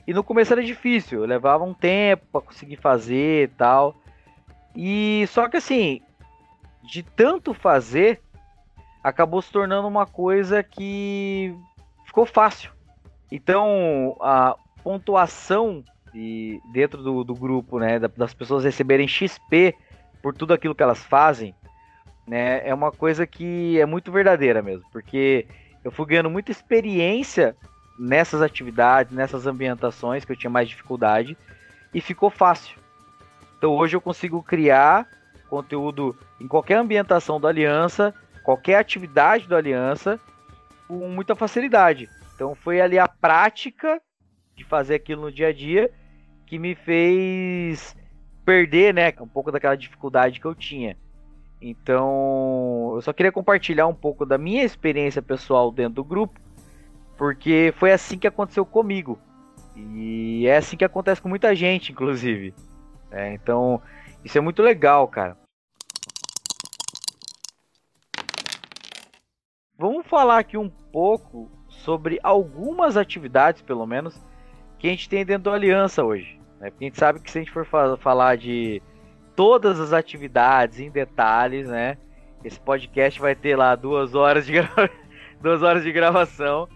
E 0.07 0.13
no 0.13 0.23
começo 0.23 0.53
era 0.53 0.63
difícil, 0.63 1.25
levava 1.25 1.65
um 1.65 1.73
tempo 1.73 2.25
para 2.31 2.41
conseguir 2.41 2.77
fazer 2.77 3.43
e 3.43 3.47
tal. 3.49 3.93
E 4.73 5.25
só 5.27 5.49
que 5.49 5.57
assim, 5.57 6.01
de 6.81 7.03
tanto 7.03 7.53
fazer, 7.53 8.21
acabou 9.03 9.41
se 9.41 9.51
tornando 9.51 9.87
uma 9.87 10.05
coisa 10.05 10.63
que 10.63 11.53
ficou 12.05 12.25
fácil. 12.25 12.71
Então, 13.29 14.15
a 14.21 14.55
pontuação 14.81 15.83
de, 16.13 16.61
dentro 16.71 17.03
do, 17.03 17.23
do 17.25 17.35
grupo, 17.35 17.77
né, 17.77 17.99
das 17.99 18.33
pessoas 18.33 18.63
receberem 18.63 19.07
XP 19.07 19.75
por 20.21 20.33
tudo 20.33 20.53
aquilo 20.53 20.73
que 20.73 20.83
elas 20.83 21.03
fazem, 21.03 21.53
né, 22.25 22.65
é 22.67 22.73
uma 22.73 22.91
coisa 22.91 23.27
que 23.27 23.79
é 23.79 23.85
muito 23.85 24.11
verdadeira 24.11 24.61
mesmo, 24.61 24.85
porque 24.91 25.45
eu 25.83 25.91
fui 25.91 26.05
ganhando 26.05 26.29
muita 26.29 26.51
experiência 26.51 27.55
nessas 27.97 28.41
atividades, 28.41 29.15
nessas 29.15 29.47
ambientações 29.47 30.23
que 30.23 30.31
eu 30.31 30.35
tinha 30.35 30.49
mais 30.49 30.69
dificuldade 30.69 31.37
e 31.93 32.01
ficou 32.01 32.29
fácil. 32.29 32.77
Então 33.57 33.71
hoje 33.75 33.95
eu 33.95 34.01
consigo 34.01 34.41
criar 34.43 35.07
conteúdo 35.49 36.15
em 36.39 36.47
qualquer 36.47 36.77
ambientação 36.77 37.39
da 37.39 37.49
Aliança, 37.49 38.13
qualquer 38.43 38.75
atividade 38.75 39.47
da 39.47 39.57
Aliança, 39.57 40.19
com 40.87 41.07
muita 41.07 41.35
facilidade. 41.35 42.09
Então 42.35 42.53
foi 42.53 42.79
ali 42.79 42.99
a 42.99 43.07
prática 43.07 44.01
de 44.55 44.63
fazer 44.63 44.95
aquilo 44.95 45.23
no 45.23 45.31
dia 45.31 45.47
a 45.47 45.53
dia 45.53 45.91
que 46.45 46.57
me 46.57 46.75
fez 46.75 47.95
perder, 48.45 48.93
né, 48.93 49.13
um 49.19 49.27
pouco 49.27 49.51
daquela 49.51 49.75
dificuldade 49.75 50.39
que 50.39 50.45
eu 50.45 50.55
tinha. 50.55 50.97
Então, 51.61 52.93
eu 52.95 53.01
só 53.01 53.11
queria 53.11 53.31
compartilhar 53.31 53.87
um 53.87 53.93
pouco 53.93 54.25
da 54.25 54.37
minha 54.37 54.63
experiência 54.63 55.21
pessoal 55.21 55.71
dentro 55.71 55.95
do 55.95 56.03
grupo, 56.03 56.39
porque 57.17 57.73
foi 57.77 57.91
assim 57.91 58.17
que 58.17 58.27
aconteceu 58.27 58.65
comigo. 58.65 59.19
E 59.75 60.45
é 60.47 60.57
assim 60.57 60.77
que 60.77 60.85
acontece 60.85 61.21
com 61.21 61.29
muita 61.29 61.55
gente, 61.55 61.91
inclusive. 61.91 62.53
É, 63.11 63.33
então, 63.33 63.81
isso 64.23 64.37
é 64.37 64.41
muito 64.41 64.61
legal, 64.61 65.07
cara. 65.07 65.37
Vamos 69.77 70.07
falar 70.07 70.39
aqui 70.39 70.57
um 70.57 70.69
pouco 70.69 71.51
sobre 71.67 72.19
algumas 72.23 72.97
atividades, 72.97 73.61
pelo 73.61 73.85
menos, 73.85 74.19
que 74.79 74.87
a 74.87 74.89
gente 74.89 75.07
tem 75.07 75.25
dentro 75.25 75.51
da 75.51 75.53
Aliança 75.53 76.03
hoje. 76.03 76.39
Né? 76.59 76.71
Porque 76.71 76.85
a 76.85 76.87
gente 76.87 76.97
sabe 76.97 77.19
que 77.19 77.29
se 77.29 77.37
a 77.37 77.41
gente 77.41 77.51
for 77.51 77.65
falar 77.97 78.37
de 78.37 78.81
todas 79.35 79.79
as 79.79 79.93
atividades 79.93 80.79
em 80.79 80.89
detalhes, 80.89 81.67
né? 81.67 81.97
Esse 82.43 82.59
podcast 82.59 83.19
vai 83.19 83.35
ter 83.35 83.55
lá 83.55 83.75
duas 83.75 84.15
horas 84.15 84.45
de, 84.47 84.53
gra... 84.53 84.67
duas 85.39 85.61
horas 85.61 85.83
de 85.83 85.91
gravação. 85.91 86.67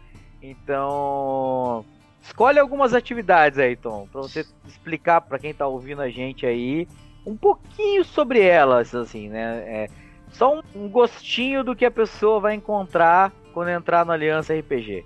Então, 0.41 1.85
escolhe 2.21 2.57
algumas 2.57 2.93
atividades 2.93 3.59
aí, 3.59 3.75
Tom, 3.75 4.07
para 4.11 4.21
você 4.21 4.45
explicar 4.67 5.21
para 5.21 5.37
quem 5.37 5.51
está 5.51 5.67
ouvindo 5.67 6.01
a 6.01 6.09
gente 6.09 6.45
aí 6.45 6.87
um 7.25 7.35
pouquinho 7.35 8.03
sobre 8.03 8.41
elas, 8.41 8.95
assim, 8.95 9.29
né? 9.29 9.63
É, 9.67 9.89
só 10.31 10.57
um, 10.57 10.61
um 10.75 10.89
gostinho 10.89 11.63
do 11.63 11.75
que 11.75 11.85
a 11.85 11.91
pessoa 11.91 12.39
vai 12.39 12.55
encontrar 12.55 13.31
quando 13.53 13.69
entrar 13.69 14.05
no 14.05 14.11
Aliança 14.11 14.53
RPG. 14.53 15.05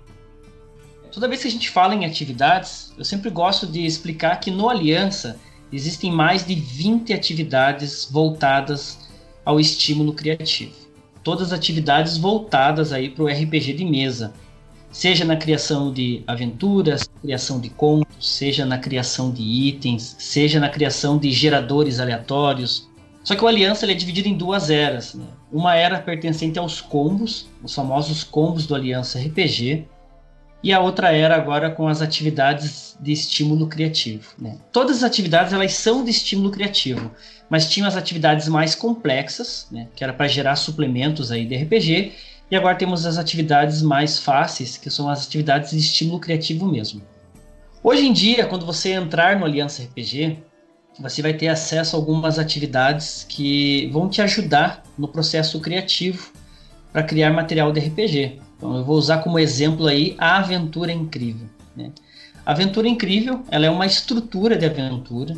Toda 1.12 1.28
vez 1.28 1.42
que 1.42 1.48
a 1.48 1.50
gente 1.50 1.70
fala 1.70 1.94
em 1.94 2.04
atividades, 2.04 2.94
eu 2.96 3.04
sempre 3.04 3.30
gosto 3.30 3.66
de 3.66 3.84
explicar 3.84 4.36
que 4.40 4.50
no 4.50 4.68
Aliança 4.68 5.38
existem 5.72 6.12
mais 6.12 6.46
de 6.46 6.54
20 6.54 7.12
atividades 7.12 8.08
voltadas 8.10 9.10
ao 9.44 9.58
estímulo 9.60 10.12
criativo. 10.12 10.74
Todas 11.22 11.52
atividades 11.52 12.16
voltadas 12.16 12.92
aí 12.92 13.10
para 13.10 13.24
o 13.24 13.26
RPG 13.26 13.72
de 13.74 13.84
mesa 13.84 14.32
seja 14.96 15.26
na 15.26 15.36
criação 15.36 15.92
de 15.92 16.24
aventuras, 16.26 17.06
criação 17.20 17.60
de 17.60 17.68
contos, 17.68 18.38
seja 18.38 18.64
na 18.64 18.78
criação 18.78 19.30
de 19.30 19.42
itens, 19.42 20.16
seja 20.18 20.58
na 20.58 20.70
criação 20.70 21.18
de 21.18 21.30
geradores 21.30 22.00
aleatórios, 22.00 22.88
Só 23.22 23.34
que 23.34 23.44
o 23.44 23.46
Aliança 23.46 23.84
é 23.90 23.92
dividido 23.92 24.28
em 24.28 24.36
duas 24.38 24.70
eras. 24.70 25.12
Né? 25.12 25.24
Uma 25.52 25.74
era 25.74 25.98
pertencente 25.98 26.58
aos 26.58 26.80
combos, 26.80 27.46
os 27.62 27.74
famosos 27.74 28.24
combos 28.24 28.66
do 28.66 28.74
Aliança 28.74 29.18
RPG, 29.18 29.86
e 30.62 30.72
a 30.72 30.80
outra 30.80 31.12
era 31.12 31.36
agora 31.36 31.70
com 31.70 31.86
as 31.86 32.00
atividades 32.00 32.96
de 32.98 33.12
estímulo 33.12 33.66
criativo. 33.66 34.30
Né? 34.38 34.56
Todas 34.72 34.98
as 34.98 35.02
atividades 35.02 35.52
elas 35.52 35.74
são 35.74 36.04
de 36.04 36.10
estímulo 36.10 36.50
criativo, 36.50 37.10
mas 37.50 37.68
tinham 37.68 37.86
as 37.86 37.96
atividades 37.96 38.48
mais 38.48 38.74
complexas, 38.74 39.66
né? 39.70 39.88
que 39.94 40.02
era 40.02 40.14
para 40.14 40.26
gerar 40.26 40.56
suplementos 40.56 41.30
aí 41.30 41.44
de 41.44 41.54
RPG, 41.54 42.12
e 42.50 42.56
agora 42.56 42.76
temos 42.76 43.04
as 43.04 43.18
atividades 43.18 43.82
mais 43.82 44.18
fáceis, 44.18 44.76
que 44.76 44.90
são 44.90 45.08
as 45.08 45.26
atividades 45.26 45.70
de 45.70 45.78
estímulo 45.78 46.20
criativo 46.20 46.66
mesmo. 46.66 47.02
Hoje 47.82 48.06
em 48.06 48.12
dia, 48.12 48.46
quando 48.46 48.64
você 48.64 48.92
entrar 48.92 49.38
no 49.38 49.44
Aliança 49.44 49.82
RPG, 49.82 50.38
você 50.98 51.20
vai 51.20 51.34
ter 51.34 51.48
acesso 51.48 51.94
a 51.94 51.98
algumas 51.98 52.38
atividades 52.38 53.26
que 53.28 53.88
vão 53.92 54.08
te 54.08 54.22
ajudar 54.22 54.82
no 54.96 55.08
processo 55.08 55.60
criativo 55.60 56.32
para 56.92 57.02
criar 57.02 57.30
material 57.30 57.72
de 57.72 57.80
RPG. 57.80 58.40
Então 58.56 58.76
eu 58.76 58.84
vou 58.84 58.96
usar 58.96 59.18
como 59.18 59.38
exemplo 59.38 59.86
aí 59.86 60.14
a 60.18 60.38
Aventura 60.38 60.90
Incrível. 60.92 61.46
Né? 61.76 61.92
A 62.44 62.52
Aventura 62.52 62.88
Incrível 62.88 63.42
ela 63.50 63.66
é 63.66 63.70
uma 63.70 63.86
estrutura 63.86 64.56
de 64.56 64.64
aventura 64.64 65.36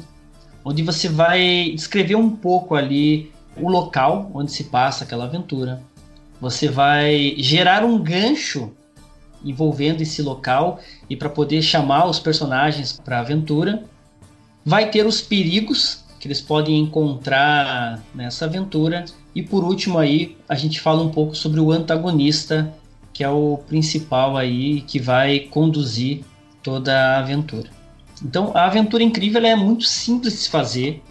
onde 0.65 0.83
você 0.83 1.09
vai 1.09 1.73
descrever 1.75 2.15
um 2.15 2.31
pouco 2.31 2.75
ali 2.75 3.33
o 3.57 3.69
local 3.69 4.31
onde 4.35 4.53
se 4.53 4.65
passa 4.65 5.05
aquela 5.05 5.25
aventura. 5.25 5.83
Você 6.41 6.69
vai 6.69 7.35
gerar 7.39 7.85
um 7.85 7.99
gancho 7.99 8.73
envolvendo 9.45 10.01
esse 10.01 10.23
local 10.23 10.81
e 11.09 11.17
para 11.17 11.29
poder 11.29 11.63
chamar 11.63 12.07
os 12.07 12.19
personagens 12.19 13.01
para 13.05 13.19
a 13.19 13.21
aventura 13.21 13.85
Vai 14.69 14.91
ter 14.91 15.07
os 15.07 15.23
perigos 15.23 16.05
que 16.21 16.29
eles 16.29 16.43
podem 16.43 16.79
encontrar 16.79 18.03
nessa 18.15 18.45
aventura. 18.45 19.07
E 19.35 19.43
por 19.43 19.65
último 19.65 19.99
aí, 19.99 20.37
a 20.47 20.55
gente 20.55 20.79
fala 20.79 21.03
um 21.03 21.09
pouco 21.09 21.35
sobre 21.35 21.59
o 21.59 21.73
antagonista, 21.73 22.71
que 23.11 23.25
é 23.25 23.31
o 23.31 23.61
principal 23.67 24.37
aí 24.37 24.83
que 24.83 24.99
vai 24.99 25.41
conduzir 25.41 26.23
toda 26.63 26.93
a 26.93 27.21
aventura. 27.21 27.71
Então, 28.23 28.53
a 28.55 28.67
aventura 28.67 29.03
incrível 29.03 29.43
é 29.43 29.57
muito 29.57 29.85
simples 29.85 30.35
de 30.35 30.41
se 30.41 30.51
fazer. 30.51 31.03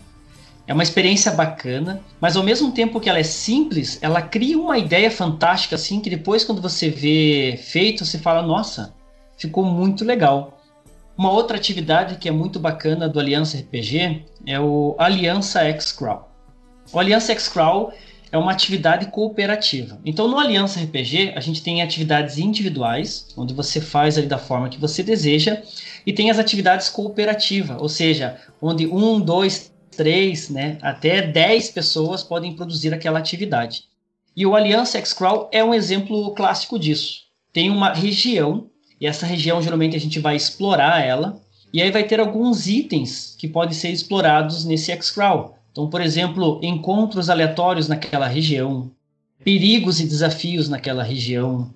É 0.68 0.74
uma 0.74 0.84
experiência 0.84 1.32
bacana, 1.32 2.02
mas 2.20 2.36
ao 2.36 2.44
mesmo 2.44 2.74
tempo 2.74 3.00
que 3.00 3.10
ela 3.10 3.20
é 3.20 3.24
simples, 3.24 3.98
ela 4.02 4.22
cria 4.22 4.60
uma 4.60 4.78
ideia 4.78 5.10
fantástica 5.10 5.76
assim 5.76 6.02
que 6.02 6.10
depois 6.10 6.44
quando 6.44 6.62
você 6.62 6.90
vê 6.90 7.58
feito, 7.58 8.06
você 8.06 8.18
fala: 8.18 8.42
"Nossa, 8.42 8.94
ficou 9.38 9.64
muito 9.64 10.04
legal". 10.04 10.60
Uma 11.18 11.32
outra 11.32 11.58
atividade 11.58 12.18
que 12.18 12.28
é 12.28 12.32
muito 12.32 12.60
bacana 12.60 13.08
do 13.08 13.20
Aliança 13.20 13.58
RPG 13.58 14.26
é 14.46 14.60
o 14.60 14.96
Aliança 15.00 15.62
X-Crawl. 15.62 16.30
O 16.94 17.00
Aliança 17.00 17.32
X-Crawl 17.32 17.92
é 18.32 18.38
uma 18.38 18.52
atividade 18.52 19.08
cooperativa. 19.08 20.00
Então, 20.06 20.28
no 20.28 20.38
Aliança 20.38 20.80
RPG, 20.80 21.34
a 21.36 21.40
gente 21.40 21.64
tem 21.64 21.82
atividades 21.82 22.38
individuais, 22.38 23.28
onde 23.38 23.54
você 23.54 23.80
faz 23.80 24.18
ali 24.18 24.28
da 24.28 24.38
forma 24.38 24.70
que 24.70 24.80
você 24.80 25.02
deseja, 25.02 25.62
e 26.06 26.14
tem 26.14 26.30
as 26.30 26.38
atividades 26.38 26.90
cooperativas, 26.90 27.82
ou 27.82 27.90
seja, 27.90 28.38
onde 28.62 28.86
um, 28.86 29.20
dois, 29.20 29.74
três, 29.98 30.50
né, 30.50 30.78
até 30.82 31.22
dez 31.22 31.70
pessoas 31.70 32.24
podem 32.24 32.56
produzir 32.56 32.94
aquela 32.94 33.20
atividade. 33.20 33.84
E 34.36 34.46
o 34.46 34.56
Aliança 34.56 34.98
X-Crawl 35.00 35.50
é 35.52 35.64
um 35.64 35.74
exemplo 35.74 36.34
clássico 36.36 36.80
disso. 36.80 37.24
Tem 37.52 37.70
uma 37.70 37.92
região 37.92 38.70
e 39.02 39.08
essa 39.08 39.26
região 39.26 39.62
geralmente 39.62 39.96
a 39.96 40.00
gente 40.00 40.20
vai 40.20 40.36
explorar 40.36 41.04
ela. 41.04 41.42
E 41.74 41.82
aí 41.82 41.92
vai 41.92 42.04
ter 42.04 42.20
alguns 42.20 42.68
itens 42.68 43.36
que 43.38 43.48
podem 43.48 43.74
ser 43.74 43.90
explorados 43.90 44.64
nesse 44.64 44.92
X-Crawl. 44.92 45.58
Então, 45.72 45.90
por 45.90 46.02
exemplo, 46.02 46.60
encontros 46.64 47.30
aleatórios 47.30 47.88
naquela 47.88 48.28
região, 48.28 48.90
perigos 49.44 50.00
e 50.00 50.06
desafios 50.06 50.70
naquela 50.70 51.04
região, 51.04 51.72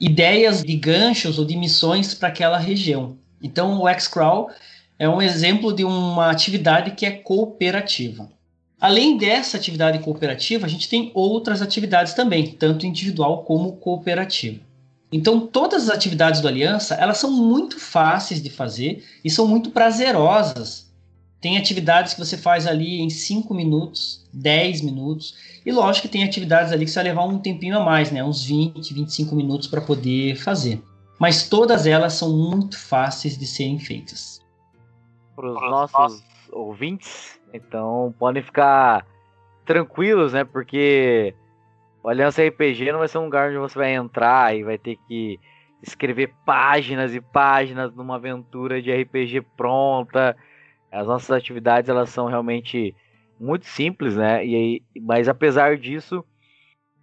ideias 0.00 0.62
de 0.62 0.74
ganchos 0.76 1.38
ou 1.38 1.44
de 1.44 1.56
missões 1.56 2.14
para 2.14 2.28
aquela 2.28 2.58
região. 2.58 3.16
Então, 3.42 3.80
o 3.80 3.88
X-Crawl 3.88 4.50
é 5.00 5.08
um 5.08 5.22
exemplo 5.22 5.72
de 5.72 5.82
uma 5.82 6.30
atividade 6.30 6.90
que 6.90 7.06
é 7.06 7.10
cooperativa. 7.10 8.30
Além 8.78 9.16
dessa 9.16 9.56
atividade 9.56 9.98
cooperativa, 10.00 10.66
a 10.66 10.68
gente 10.68 10.90
tem 10.90 11.10
outras 11.14 11.62
atividades 11.62 12.12
também, 12.12 12.48
tanto 12.48 12.84
individual 12.84 13.42
como 13.44 13.76
cooperativa. 13.76 14.60
Então, 15.10 15.46
todas 15.46 15.84
as 15.84 15.96
atividades 15.96 16.42
do 16.42 16.48
Aliança, 16.48 16.96
elas 16.96 17.16
são 17.16 17.32
muito 17.32 17.80
fáceis 17.80 18.42
de 18.42 18.50
fazer 18.50 19.02
e 19.24 19.30
são 19.30 19.48
muito 19.48 19.70
prazerosas. 19.70 20.92
Tem 21.40 21.56
atividades 21.56 22.12
que 22.12 22.20
você 22.20 22.36
faz 22.36 22.66
ali 22.66 23.00
em 23.00 23.08
5 23.08 23.54
minutos, 23.54 24.28
10 24.34 24.82
minutos. 24.82 25.34
E 25.64 25.72
lógico 25.72 26.06
que 26.06 26.12
tem 26.12 26.24
atividades 26.24 26.72
ali 26.72 26.84
que 26.84 26.90
você 26.90 26.98
vai 26.98 27.04
levar 27.04 27.24
um 27.24 27.38
tempinho 27.38 27.78
a 27.78 27.82
mais, 27.82 28.10
né? 28.12 28.22
Uns 28.22 28.44
20, 28.44 28.92
25 28.92 29.34
minutos 29.34 29.66
para 29.66 29.80
poder 29.80 30.36
fazer. 30.36 30.82
Mas 31.18 31.48
todas 31.48 31.86
elas 31.86 32.12
são 32.12 32.36
muito 32.36 32.78
fáceis 32.78 33.38
de 33.38 33.46
serem 33.46 33.78
feitas. 33.78 34.39
Para 35.40 35.66
os 35.66 35.70
nossos 35.70 36.24
ouvintes, 36.52 37.40
então 37.52 38.14
podem 38.18 38.42
ficar 38.42 39.06
tranquilos, 39.64 40.32
né? 40.32 40.44
Porque 40.44 41.34
o 42.02 42.08
Aliança 42.08 42.42
RPG 42.42 42.92
não 42.92 42.98
vai 42.98 43.08
ser 43.08 43.18
um 43.18 43.24
lugar 43.24 43.48
onde 43.48 43.58
você 43.58 43.78
vai 43.78 43.94
entrar 43.94 44.56
e 44.56 44.62
vai 44.62 44.78
ter 44.78 44.96
que 45.06 45.38
escrever 45.82 46.34
páginas 46.44 47.14
e 47.14 47.20
páginas 47.20 47.94
numa 47.94 48.16
aventura 48.16 48.82
de 48.82 48.92
RPG 48.92 49.42
pronta. 49.56 50.36
As 50.90 51.06
nossas 51.06 51.30
atividades 51.30 51.88
elas 51.88 52.10
são 52.10 52.26
realmente 52.26 52.94
muito 53.38 53.66
simples, 53.66 54.16
né? 54.16 54.44
E 54.44 54.82
mas 55.00 55.28
apesar 55.28 55.76
disso, 55.76 56.24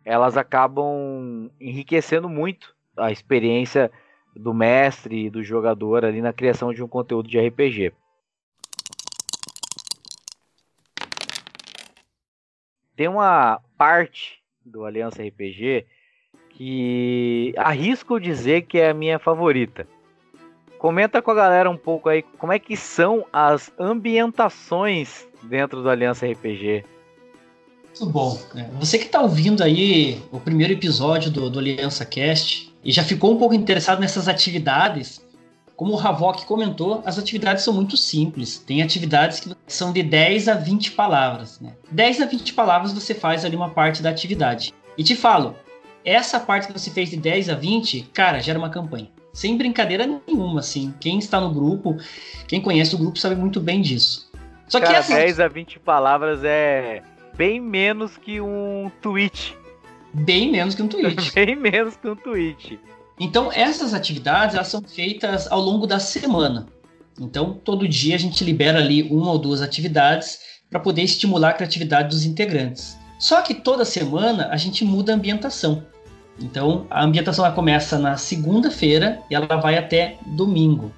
elas 0.05 0.37
acabam 0.37 1.49
enriquecendo 1.59 2.29
muito 2.29 2.75
a 2.95 3.11
experiência 3.11 3.91
do 4.35 4.53
mestre 4.53 5.25
e 5.25 5.29
do 5.29 5.43
jogador 5.43 6.05
ali 6.05 6.21
na 6.21 6.33
criação 6.33 6.73
de 6.73 6.83
um 6.83 6.87
conteúdo 6.87 7.27
de 7.27 7.39
RPG. 7.39 7.93
Tem 12.97 13.07
uma 13.07 13.61
parte 13.77 14.39
do 14.65 14.83
Aliança 14.83 15.21
RPG 15.21 15.85
que 16.49 17.53
arrisco 17.55 18.19
dizer 18.19 18.63
que 18.63 18.79
é 18.79 18.89
a 18.89 18.93
minha 18.93 19.19
favorita. 19.19 19.87
Comenta 20.79 21.21
com 21.21 21.29
a 21.29 21.35
galera 21.35 21.69
um 21.69 21.77
pouco 21.77 22.09
aí 22.09 22.23
como 22.23 22.51
é 22.51 22.57
que 22.57 22.75
são 22.75 23.23
as 23.31 23.71
ambientações 23.79 25.27
dentro 25.43 25.83
do 25.83 25.89
Aliança 25.91 26.25
RPG. 26.25 26.83
Muito 27.85 28.05
bom. 28.07 28.41
Né? 28.55 28.67
Você 28.79 28.97
que 28.97 29.05
está 29.05 29.21
ouvindo 29.21 29.63
aí 29.63 30.19
o 30.31 30.39
primeiro 30.39 30.73
episódio 30.73 31.29
do, 31.29 31.51
do 31.51 31.59
Aliança 31.59 32.03
Cast 32.03 32.73
e 32.83 32.91
já 32.91 33.03
ficou 33.03 33.31
um 33.31 33.37
pouco 33.37 33.53
interessado 33.53 33.99
nessas 33.99 34.27
atividades, 34.27 35.23
como 35.75 35.93
o 35.93 35.99
Havok 35.99 36.47
comentou, 36.47 37.03
as 37.05 37.19
atividades 37.19 37.63
são 37.63 37.75
muito 37.75 37.95
simples. 37.95 38.57
Tem 38.57 38.81
atividades 38.81 39.39
que 39.39 39.49
são 39.67 39.91
de 39.91 40.01
10 40.01 40.47
a 40.47 40.53
20 40.55 40.91
palavras. 40.93 41.59
Né? 41.59 41.73
10 41.91 42.21
a 42.21 42.25
20 42.25 42.53
palavras 42.53 42.93
você 42.93 43.13
faz 43.13 43.45
ali 43.45 43.55
uma 43.55 43.69
parte 43.69 44.01
da 44.01 44.09
atividade. 44.09 44.73
E 44.97 45.03
te 45.03 45.15
falo, 45.15 45.55
essa 46.03 46.39
parte 46.39 46.67
que 46.67 46.73
você 46.73 46.89
fez 46.89 47.09
de 47.09 47.17
10 47.17 47.49
a 47.49 47.55
20, 47.55 48.09
cara, 48.13 48.39
gera 48.39 48.57
uma 48.57 48.69
campanha. 48.69 49.09
Sem 49.33 49.57
brincadeira 49.57 50.07
nenhuma, 50.07 50.61
assim. 50.61 50.93
Quem 50.99 51.19
está 51.19 51.39
no 51.39 51.53
grupo, 51.53 51.97
quem 52.47 52.61
conhece 52.61 52.95
o 52.95 52.97
grupo 52.97 53.19
sabe 53.19 53.35
muito 53.35 53.59
bem 53.59 53.81
disso. 53.81 54.31
Só 54.67 54.79
cara, 54.79 54.93
que 54.93 54.97
assim, 54.97 55.13
10 55.13 55.39
a 55.39 55.47
20 55.47 55.79
palavras 55.79 56.43
é 56.43 57.03
bem 57.35 57.59
menos 57.59 58.17
que 58.17 58.41
um 58.41 58.89
tweet. 59.01 59.55
Bem 60.13 60.51
menos 60.51 60.73
que 60.73 60.81
um 60.81 60.87
tweet. 60.87 61.31
bem 61.35 61.55
menos 61.55 61.95
que 61.95 62.07
um 62.07 62.15
tweet. 62.15 62.79
Então, 63.19 63.51
essas 63.51 63.93
atividades 63.93 64.55
elas 64.55 64.67
são 64.67 64.81
feitas 64.81 65.51
ao 65.51 65.59
longo 65.59 65.85
da 65.85 65.99
semana. 65.99 66.67
Então, 67.19 67.53
todo 67.53 67.87
dia 67.87 68.15
a 68.15 68.19
gente 68.19 68.43
libera 68.43 68.79
ali 68.79 69.03
uma 69.03 69.31
ou 69.31 69.39
duas 69.39 69.61
atividades 69.61 70.39
para 70.69 70.79
poder 70.79 71.01
estimular 71.01 71.49
a 71.49 71.53
criatividade 71.53 72.09
dos 72.09 72.25
integrantes. 72.25 72.97
Só 73.19 73.41
que 73.41 73.53
toda 73.53 73.83
semana 73.83 74.49
a 74.51 74.57
gente 74.57 74.85
muda 74.85 75.11
a 75.11 75.15
ambientação. 75.15 75.83
Então, 76.39 76.85
a 76.89 77.03
ambientação 77.03 77.45
ela 77.45 77.55
começa 77.55 77.97
na 77.97 78.15
segunda-feira 78.15 79.19
e 79.29 79.35
ela 79.35 79.57
vai 79.57 79.77
até 79.77 80.17
domingo. 80.25 80.91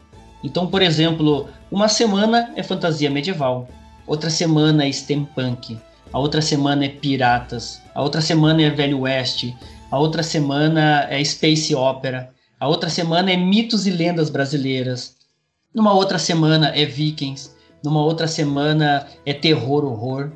Então, 0.44 0.68
por 0.68 0.82
exemplo, 0.82 1.48
uma 1.72 1.88
semana 1.88 2.52
é 2.56 2.64
fantasia 2.64 3.10
medieval, 3.10 3.70
outra 4.06 4.30
semana 4.30 4.86
é 4.86 4.92
steampunk, 4.92 5.78
a 6.12 6.20
outra 6.20 6.42
semana 6.42 6.86
é 6.86 6.90
piratas, 6.90 7.82
a 7.94 8.02
outra 8.02 8.22
semana 8.22 8.62
é 8.62 8.70
velho 8.70 9.02
oeste, 9.02 9.56
a 9.92 9.98
outra 9.98 10.24
semana 10.24 11.08
é 11.10 11.24
space 11.24 11.76
opera, 11.76 12.32
a 12.60 12.68
outra 12.68 12.90
semana 12.90 13.32
é 13.32 13.38
mitos 13.38 13.86
e 13.86 13.92
lendas 13.92 14.30
brasileiras, 14.30 15.16
numa 15.74 15.94
outra 15.94 16.18
semana 16.18 16.70
é 16.76 16.86
vikings, 16.86 17.52
numa 17.84 18.02
outra 18.02 18.28
semana 18.28 19.08
é 19.26 19.34
terror 19.34 19.86
horror. 19.86 20.32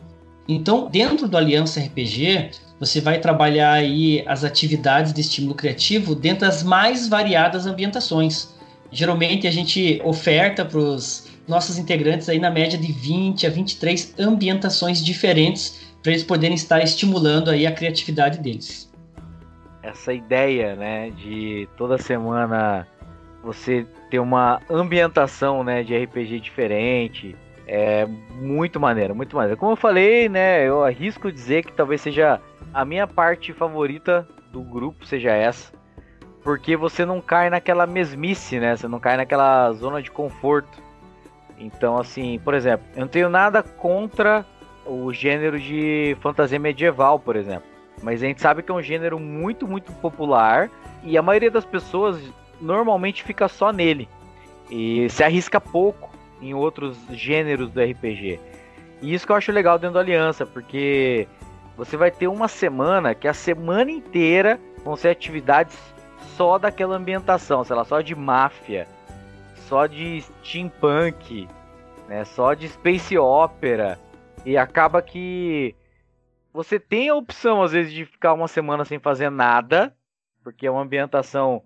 Então, 0.48 0.90
dentro 0.90 1.28
do 1.28 1.38
Aliança 1.38 1.80
RPG, 1.80 2.52
você 2.80 3.00
vai 3.00 3.20
trabalhar 3.20 3.72
aí 3.72 4.24
as 4.28 4.44
atividades 4.44 5.14
de 5.14 5.22
estímulo 5.22 5.56
criativo 5.56 6.16
dentro 6.16 6.42
das 6.42 6.64
mais 6.64 7.08
variadas 7.08 7.66
ambientações. 7.66 8.54
Geralmente 8.92 9.48
a 9.48 9.52
gente 9.52 10.02
oferta 10.04 10.64
para 10.66 10.80
os 10.80 11.28
nossos 11.48 11.78
integrantes 11.78 12.30
aí 12.30 12.40
na 12.40 12.52
média 12.52 12.78
de 12.78 12.92
20 12.92 13.48
a 13.48 13.50
23 13.50 14.16
ambientações 14.20 15.04
diferentes 15.04 15.94
para 16.02 16.12
eles 16.12 16.24
poderem 16.24 16.56
estar 16.56 16.84
estimulando 16.84 17.50
aí 17.50 17.66
a 17.66 17.72
criatividade 17.72 18.40
deles. 18.40 18.92
Essa 19.82 20.14
ideia, 20.14 20.76
né, 20.76 21.10
de 21.12 21.68
toda 21.78 21.98
semana 21.98 22.88
você 23.44 23.86
ter 24.10 24.20
uma 24.20 24.62
ambientação, 24.70 25.64
né, 25.64 25.84
de 25.84 25.96
RPG 25.96 26.40
diferente, 26.40 27.36
é 27.68 28.06
muito 28.36 28.80
maneiro, 28.80 29.14
muito 29.14 29.36
maneiro. 29.36 29.58
Como 29.58 29.74
eu 29.74 29.76
falei, 29.76 30.30
né, 30.30 30.68
eu 30.68 30.84
arrisco 30.84 31.32
dizer 31.32 31.66
que 31.66 31.74
talvez 31.74 32.02
seja 32.02 32.40
a 32.74 32.86
minha 32.86 33.06
parte 33.06 33.52
favorita 33.52 34.28
do 34.52 34.62
grupo 34.62 35.06
seja 35.06 35.32
essa, 35.32 35.74
porque 36.44 36.78
você 36.78 37.06
não 37.06 37.22
cai 37.22 37.50
naquela 37.50 37.88
mesmice, 37.88 38.60
né? 38.60 38.76
Você 38.76 38.88
não 38.88 39.00
cai 39.00 39.18
naquela 39.18 39.72
zona 39.74 40.02
de 40.02 40.12
conforto. 40.12 40.82
Então, 41.58 41.98
assim, 41.98 42.40
por 42.44 42.54
exemplo, 42.54 42.86
eu 42.96 43.02
não 43.02 43.08
tenho 43.08 43.30
nada 43.30 43.64
contra 43.64 44.46
o 44.86 45.14
gênero 45.14 45.58
de 45.60 46.18
fantasia 46.20 46.60
medieval, 46.60 47.18
por 47.18 47.36
exemplo. 47.36 47.64
Mas 48.02 48.22
a 48.22 48.26
gente 48.26 48.42
sabe 48.42 48.62
que 48.62 48.72
é 48.72 48.76
um 48.76 48.82
gênero 48.82 49.20
muito, 49.20 49.66
muito 49.68 49.92
popular 49.94 50.70
e 51.04 51.18
a 51.18 51.22
maioria 51.22 51.50
das 51.50 51.66
pessoas 51.66 52.22
normalmente 52.64 53.24
fica 53.24 53.48
só 53.48 53.72
nele 53.72 54.08
e 54.72 55.10
se 55.10 55.24
arrisca 55.24 55.60
pouco 55.60 56.10
em 56.42 56.54
outros 56.54 56.98
gêneros 57.12 57.70
do 57.70 57.82
RPG. 57.82 58.40
E 59.02 59.14
isso 59.14 59.26
que 59.26 59.32
eu 59.32 59.36
acho 59.36 59.52
legal 59.52 59.78
dentro 59.78 59.96
da 59.96 60.00
Aliança, 60.00 60.46
porque 60.46 61.28
você 61.76 61.98
vai 61.98 62.10
ter 62.10 62.28
uma 62.28 62.48
semana 62.48 63.14
que 63.14 63.28
a 63.28 63.34
semana 63.34 63.92
inteira 63.92 64.60
vão 64.84 64.96
ser 64.96 65.10
atividades 65.10 65.78
só 66.38 66.58
daquela 66.58 66.96
ambientação, 66.96 67.64
sei 67.64 67.76
lá, 67.76 67.84
só 67.84 68.02
de 68.02 68.16
máfia, 68.16 68.88
só 69.68 69.86
de 69.86 70.22
steampunk, 70.22 71.48
né, 72.08 72.24
só 72.26 72.54
de 72.54 72.68
space 72.70 73.18
opera. 73.18 74.00
E 74.46 74.58
acaba 74.58 75.02
que 75.02 75.76
você 76.54 76.80
tem 76.80 77.10
a 77.10 77.16
opção 77.16 77.62
às 77.62 77.72
vezes 77.72 77.92
de 77.92 78.06
ficar 78.06 78.34
uma 78.34 78.48
semana 78.48 78.86
sem 78.86 79.00
fazer 79.00 79.30
nada, 79.30 79.96
porque 80.44 80.68
é 80.68 80.72
uma 80.72 80.82
ambientação 80.82 81.64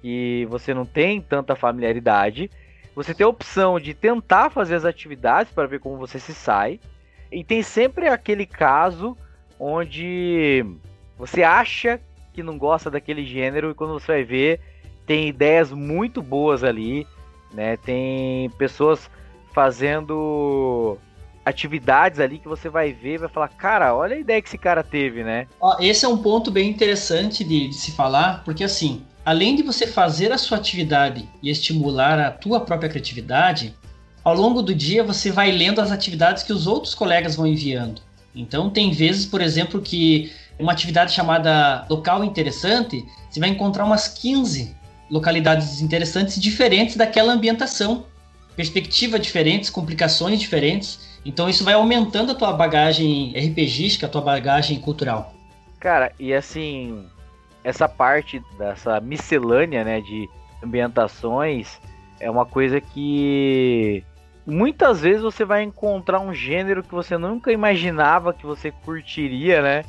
que 0.00 0.46
você 0.50 0.72
não 0.72 0.84
tem 0.84 1.20
tanta 1.20 1.56
familiaridade. 1.56 2.50
Você 2.94 3.14
tem 3.14 3.24
a 3.24 3.28
opção 3.28 3.78
de 3.78 3.94
tentar 3.94 4.50
fazer 4.50 4.74
as 4.74 4.84
atividades 4.84 5.52
para 5.52 5.66
ver 5.66 5.80
como 5.80 5.96
você 5.96 6.18
se 6.18 6.34
sai. 6.34 6.80
E 7.30 7.44
tem 7.44 7.62
sempre 7.62 8.08
aquele 8.08 8.46
caso 8.46 9.16
onde 9.58 10.64
você 11.16 11.42
acha 11.42 12.00
que 12.32 12.42
não 12.42 12.56
gosta 12.56 12.90
daquele 12.90 13.24
gênero 13.24 13.70
e 13.70 13.74
quando 13.74 13.94
você 13.94 14.12
vai 14.12 14.24
ver, 14.24 14.60
tem 15.06 15.28
ideias 15.28 15.72
muito 15.72 16.22
boas 16.22 16.62
ali, 16.62 17.06
né? 17.52 17.76
Tem 17.76 18.48
pessoas 18.50 19.10
fazendo 19.52 20.96
atividades 21.44 22.20
ali 22.20 22.38
que 22.38 22.46
você 22.46 22.68
vai 22.68 22.92
ver 22.92 23.14
e 23.14 23.18
vai 23.18 23.28
falar, 23.28 23.48
cara, 23.48 23.94
olha 23.94 24.14
a 24.14 24.18
ideia 24.18 24.40
que 24.40 24.48
esse 24.48 24.58
cara 24.58 24.84
teve, 24.84 25.24
né? 25.24 25.46
Ó, 25.60 25.76
esse 25.80 26.04
é 26.04 26.08
um 26.08 26.18
ponto 26.18 26.50
bem 26.50 26.68
interessante 26.70 27.42
de, 27.42 27.68
de 27.68 27.74
se 27.74 27.92
falar, 27.92 28.44
porque 28.44 28.62
assim, 28.62 29.02
além 29.28 29.54
de 29.54 29.62
você 29.62 29.86
fazer 29.86 30.32
a 30.32 30.38
sua 30.38 30.56
atividade 30.56 31.28
e 31.42 31.50
estimular 31.50 32.18
a 32.18 32.30
tua 32.30 32.60
própria 32.60 32.88
criatividade, 32.88 33.76
ao 34.24 34.34
longo 34.34 34.62
do 34.62 34.74
dia 34.74 35.04
você 35.04 35.30
vai 35.30 35.50
lendo 35.50 35.82
as 35.82 35.92
atividades 35.92 36.42
que 36.42 36.50
os 36.50 36.66
outros 36.66 36.94
colegas 36.94 37.36
vão 37.36 37.46
enviando. 37.46 38.00
Então, 38.34 38.70
tem 38.70 38.90
vezes, 38.90 39.26
por 39.26 39.42
exemplo, 39.42 39.82
que 39.82 40.32
uma 40.58 40.72
atividade 40.72 41.12
chamada 41.12 41.84
local 41.90 42.24
interessante, 42.24 43.04
você 43.28 43.38
vai 43.38 43.50
encontrar 43.50 43.84
umas 43.84 44.08
15 44.08 44.74
localidades 45.10 45.82
interessantes 45.82 46.40
diferentes 46.40 46.96
daquela 46.96 47.34
ambientação, 47.34 48.06
perspectivas 48.56 49.20
diferentes, 49.20 49.68
complicações 49.68 50.40
diferentes. 50.40 51.00
Então, 51.22 51.50
isso 51.50 51.64
vai 51.64 51.74
aumentando 51.74 52.32
a 52.32 52.34
tua 52.34 52.54
bagagem 52.54 53.34
RPGística, 53.36 54.06
a 54.06 54.08
tua 54.08 54.22
bagagem 54.22 54.80
cultural. 54.80 55.34
Cara, 55.78 56.12
e 56.18 56.32
assim, 56.32 57.04
essa 57.64 57.88
parte 57.88 58.42
dessa 58.56 59.00
miscelânea, 59.00 59.84
né, 59.84 60.00
de 60.00 60.28
ambientações 60.62 61.80
é 62.20 62.30
uma 62.30 62.44
coisa 62.44 62.80
que 62.80 64.04
muitas 64.44 65.02
vezes 65.02 65.22
você 65.22 65.44
vai 65.44 65.62
encontrar 65.62 66.20
um 66.20 66.32
gênero 66.34 66.82
que 66.82 66.94
você 66.94 67.16
nunca 67.16 67.52
imaginava 67.52 68.32
que 68.32 68.44
você 68.44 68.70
curtiria, 68.70 69.62
né? 69.62 69.84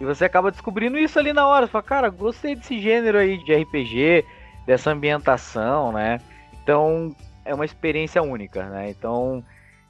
E 0.00 0.04
você 0.04 0.24
acaba 0.24 0.50
descobrindo 0.50 0.98
isso 0.98 1.18
ali 1.18 1.32
na 1.32 1.46
hora. 1.46 1.66
Você 1.66 1.72
fala, 1.72 1.84
cara, 1.84 2.08
gostei 2.08 2.56
desse 2.56 2.80
gênero 2.80 3.18
aí 3.18 3.38
de 3.38 3.54
RPG, 3.54 4.24
dessa 4.66 4.90
ambientação, 4.90 5.92
né? 5.92 6.18
Então 6.62 7.14
é 7.44 7.54
uma 7.54 7.64
experiência 7.64 8.22
única, 8.22 8.68
né? 8.68 8.90
Então 8.90 9.44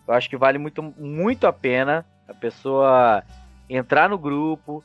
eu 0.07 0.13
acho 0.13 0.29
que 0.29 0.37
vale 0.37 0.59
muito, 0.59 0.83
muito 0.83 1.47
a 1.47 1.53
pena 1.53 2.05
a 2.29 2.35
pessoa 2.35 3.23
entrar 3.69 4.09
no 4.09 4.19
grupo, 4.19 4.85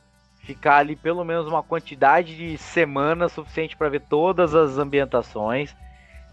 ficar 0.54 0.78
ali 0.78 0.96
pelo 0.96 1.24
menos 1.24 1.46
uma 1.46 1.62
quantidade 1.62 2.36
de 2.36 2.58
semanas 2.58 3.32
suficiente 3.32 3.76
para 3.76 3.88
ver 3.88 4.00
todas 4.00 4.54
as 4.54 4.78
ambientações 4.78 5.74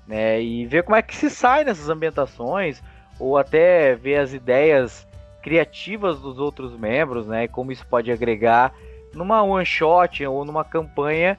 né? 0.07 0.41
E 0.41 0.65
ver 0.65 0.83
como 0.83 0.95
é 0.95 1.01
que 1.01 1.15
se 1.15 1.29
sai 1.29 1.63
nessas 1.63 1.89
ambientações, 1.89 2.81
ou 3.19 3.37
até 3.37 3.95
ver 3.95 4.17
as 4.17 4.33
ideias 4.33 5.05
criativas 5.43 6.19
dos 6.19 6.39
outros 6.39 6.77
membros, 6.79 7.27
né? 7.27 7.43
E 7.43 7.47
como 7.47 7.71
isso 7.71 7.85
pode 7.85 8.11
agregar 8.11 8.73
numa 9.13 9.43
one 9.43 9.65
shot 9.65 10.25
ou 10.25 10.45
numa 10.45 10.63
campanha 10.63 11.37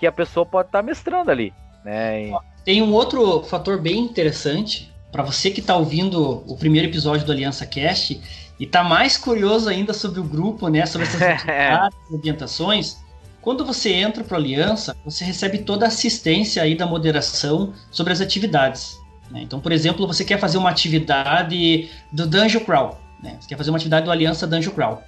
que 0.00 0.06
a 0.06 0.12
pessoa 0.12 0.44
pode 0.44 0.68
estar 0.68 0.80
tá 0.80 0.82
mestrando 0.82 1.30
ali, 1.30 1.52
né? 1.84 2.32
Tem 2.64 2.82
um 2.82 2.92
outro 2.92 3.42
fator 3.44 3.80
bem 3.80 3.98
interessante 3.98 4.92
para 5.10 5.22
você 5.22 5.50
que 5.50 5.60
está 5.60 5.76
ouvindo 5.76 6.44
o 6.46 6.56
primeiro 6.56 6.88
episódio 6.88 7.24
do 7.24 7.32
Aliança 7.32 7.64
Cast 7.66 8.20
e 8.58 8.64
está 8.64 8.82
mais 8.82 9.16
curioso 9.16 9.68
ainda 9.68 9.92
sobre 9.92 10.20
o 10.20 10.24
grupo, 10.24 10.68
né? 10.68 10.84
Sobre 10.86 11.06
essas 11.06 11.20
atividades, 11.22 11.98
ambientações 12.12 12.98
quando 13.40 13.64
você 13.64 13.92
entra 13.92 14.24
para 14.24 14.36
a 14.36 14.40
aliança, 14.40 14.96
você 15.04 15.24
recebe 15.24 15.58
toda 15.58 15.86
a 15.86 15.88
assistência 15.88 16.62
aí 16.62 16.76
da 16.76 16.86
moderação 16.86 17.72
sobre 17.90 18.12
as 18.12 18.20
atividades. 18.20 18.98
Né? 19.30 19.40
Então, 19.42 19.60
por 19.60 19.72
exemplo, 19.72 20.06
você 20.06 20.24
quer 20.24 20.38
fazer 20.38 20.58
uma 20.58 20.70
atividade 20.70 21.88
do 22.12 22.26
Dungeon 22.26 22.60
Crawl, 22.60 22.98
né? 23.22 23.38
você 23.40 23.48
quer 23.48 23.56
fazer 23.56 23.70
uma 23.70 23.76
atividade 23.76 24.04
do 24.04 24.10
Aliança 24.10 24.46
Dungeon 24.46 24.72
Crawl. 24.72 25.02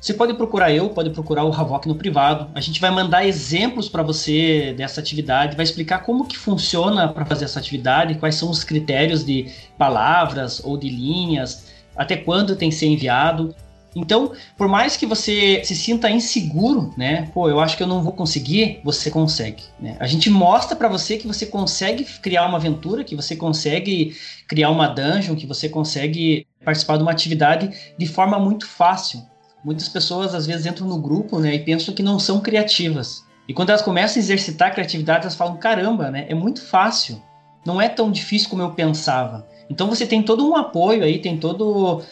Você 0.00 0.12
pode 0.12 0.34
procurar 0.34 0.72
eu, 0.72 0.90
pode 0.90 1.10
procurar 1.10 1.44
o 1.44 1.52
Havok 1.52 1.86
no 1.86 1.94
privado. 1.94 2.50
A 2.54 2.60
gente 2.60 2.80
vai 2.80 2.90
mandar 2.90 3.24
exemplos 3.24 3.88
para 3.88 4.02
você 4.02 4.74
dessa 4.76 5.00
atividade, 5.00 5.56
vai 5.56 5.64
explicar 5.64 6.00
como 6.00 6.26
que 6.26 6.36
funciona 6.36 7.08
para 7.08 7.24
fazer 7.24 7.44
essa 7.44 7.60
atividade, 7.60 8.16
quais 8.16 8.34
são 8.34 8.50
os 8.50 8.64
critérios 8.64 9.24
de 9.24 9.50
palavras 9.78 10.60
ou 10.64 10.76
de 10.76 10.88
linhas, 10.88 11.71
até 11.96 12.16
quando 12.16 12.56
tem 12.56 12.70
que 12.70 12.74
ser 12.74 12.86
enviado. 12.86 13.54
Então, 13.94 14.32
por 14.56 14.68
mais 14.68 14.96
que 14.96 15.04
você 15.04 15.62
se 15.64 15.76
sinta 15.76 16.10
inseguro, 16.10 16.94
né? 16.96 17.28
Pô, 17.34 17.48
eu 17.48 17.60
acho 17.60 17.76
que 17.76 17.82
eu 17.82 17.86
não 17.86 18.02
vou 18.02 18.12
conseguir, 18.12 18.80
você 18.82 19.10
consegue. 19.10 19.62
Né? 19.78 19.96
A 20.00 20.06
gente 20.06 20.30
mostra 20.30 20.74
para 20.74 20.88
você 20.88 21.18
que 21.18 21.26
você 21.26 21.44
consegue 21.44 22.04
criar 22.04 22.46
uma 22.46 22.56
aventura, 22.56 23.04
que 23.04 23.14
você 23.14 23.36
consegue 23.36 24.16
criar 24.48 24.70
uma 24.70 24.88
dungeon, 24.88 25.36
que 25.36 25.46
você 25.46 25.68
consegue 25.68 26.46
participar 26.64 26.96
de 26.96 27.02
uma 27.02 27.12
atividade 27.12 27.70
de 27.98 28.06
forma 28.06 28.38
muito 28.38 28.66
fácil. 28.66 29.22
Muitas 29.62 29.88
pessoas 29.88 30.34
às 30.34 30.46
vezes 30.46 30.66
entram 30.66 30.88
no 30.88 30.98
grupo, 30.98 31.38
né, 31.38 31.54
e 31.54 31.58
pensam 31.58 31.94
que 31.94 32.02
não 32.02 32.18
são 32.18 32.40
criativas. 32.40 33.24
E 33.46 33.52
quando 33.52 33.70
elas 33.70 33.82
começam 33.82 34.20
a 34.20 34.24
exercitar 34.24 34.68
a 34.68 34.70
criatividade, 34.70 35.22
elas 35.22 35.34
falam: 35.34 35.56
caramba, 35.56 36.10
né? 36.10 36.26
É 36.28 36.34
muito 36.34 36.62
fácil. 36.64 37.22
Não 37.64 37.80
é 37.80 37.88
tão 37.88 38.10
difícil 38.10 38.48
como 38.48 38.62
eu 38.62 38.72
pensava. 38.72 39.46
Então 39.72 39.88
você 39.88 40.06
tem 40.06 40.22
todo 40.22 40.46
um 40.46 40.54
apoio 40.54 41.02
aí, 41.02 41.18
tem 41.18 41.38
todo 41.38 42.02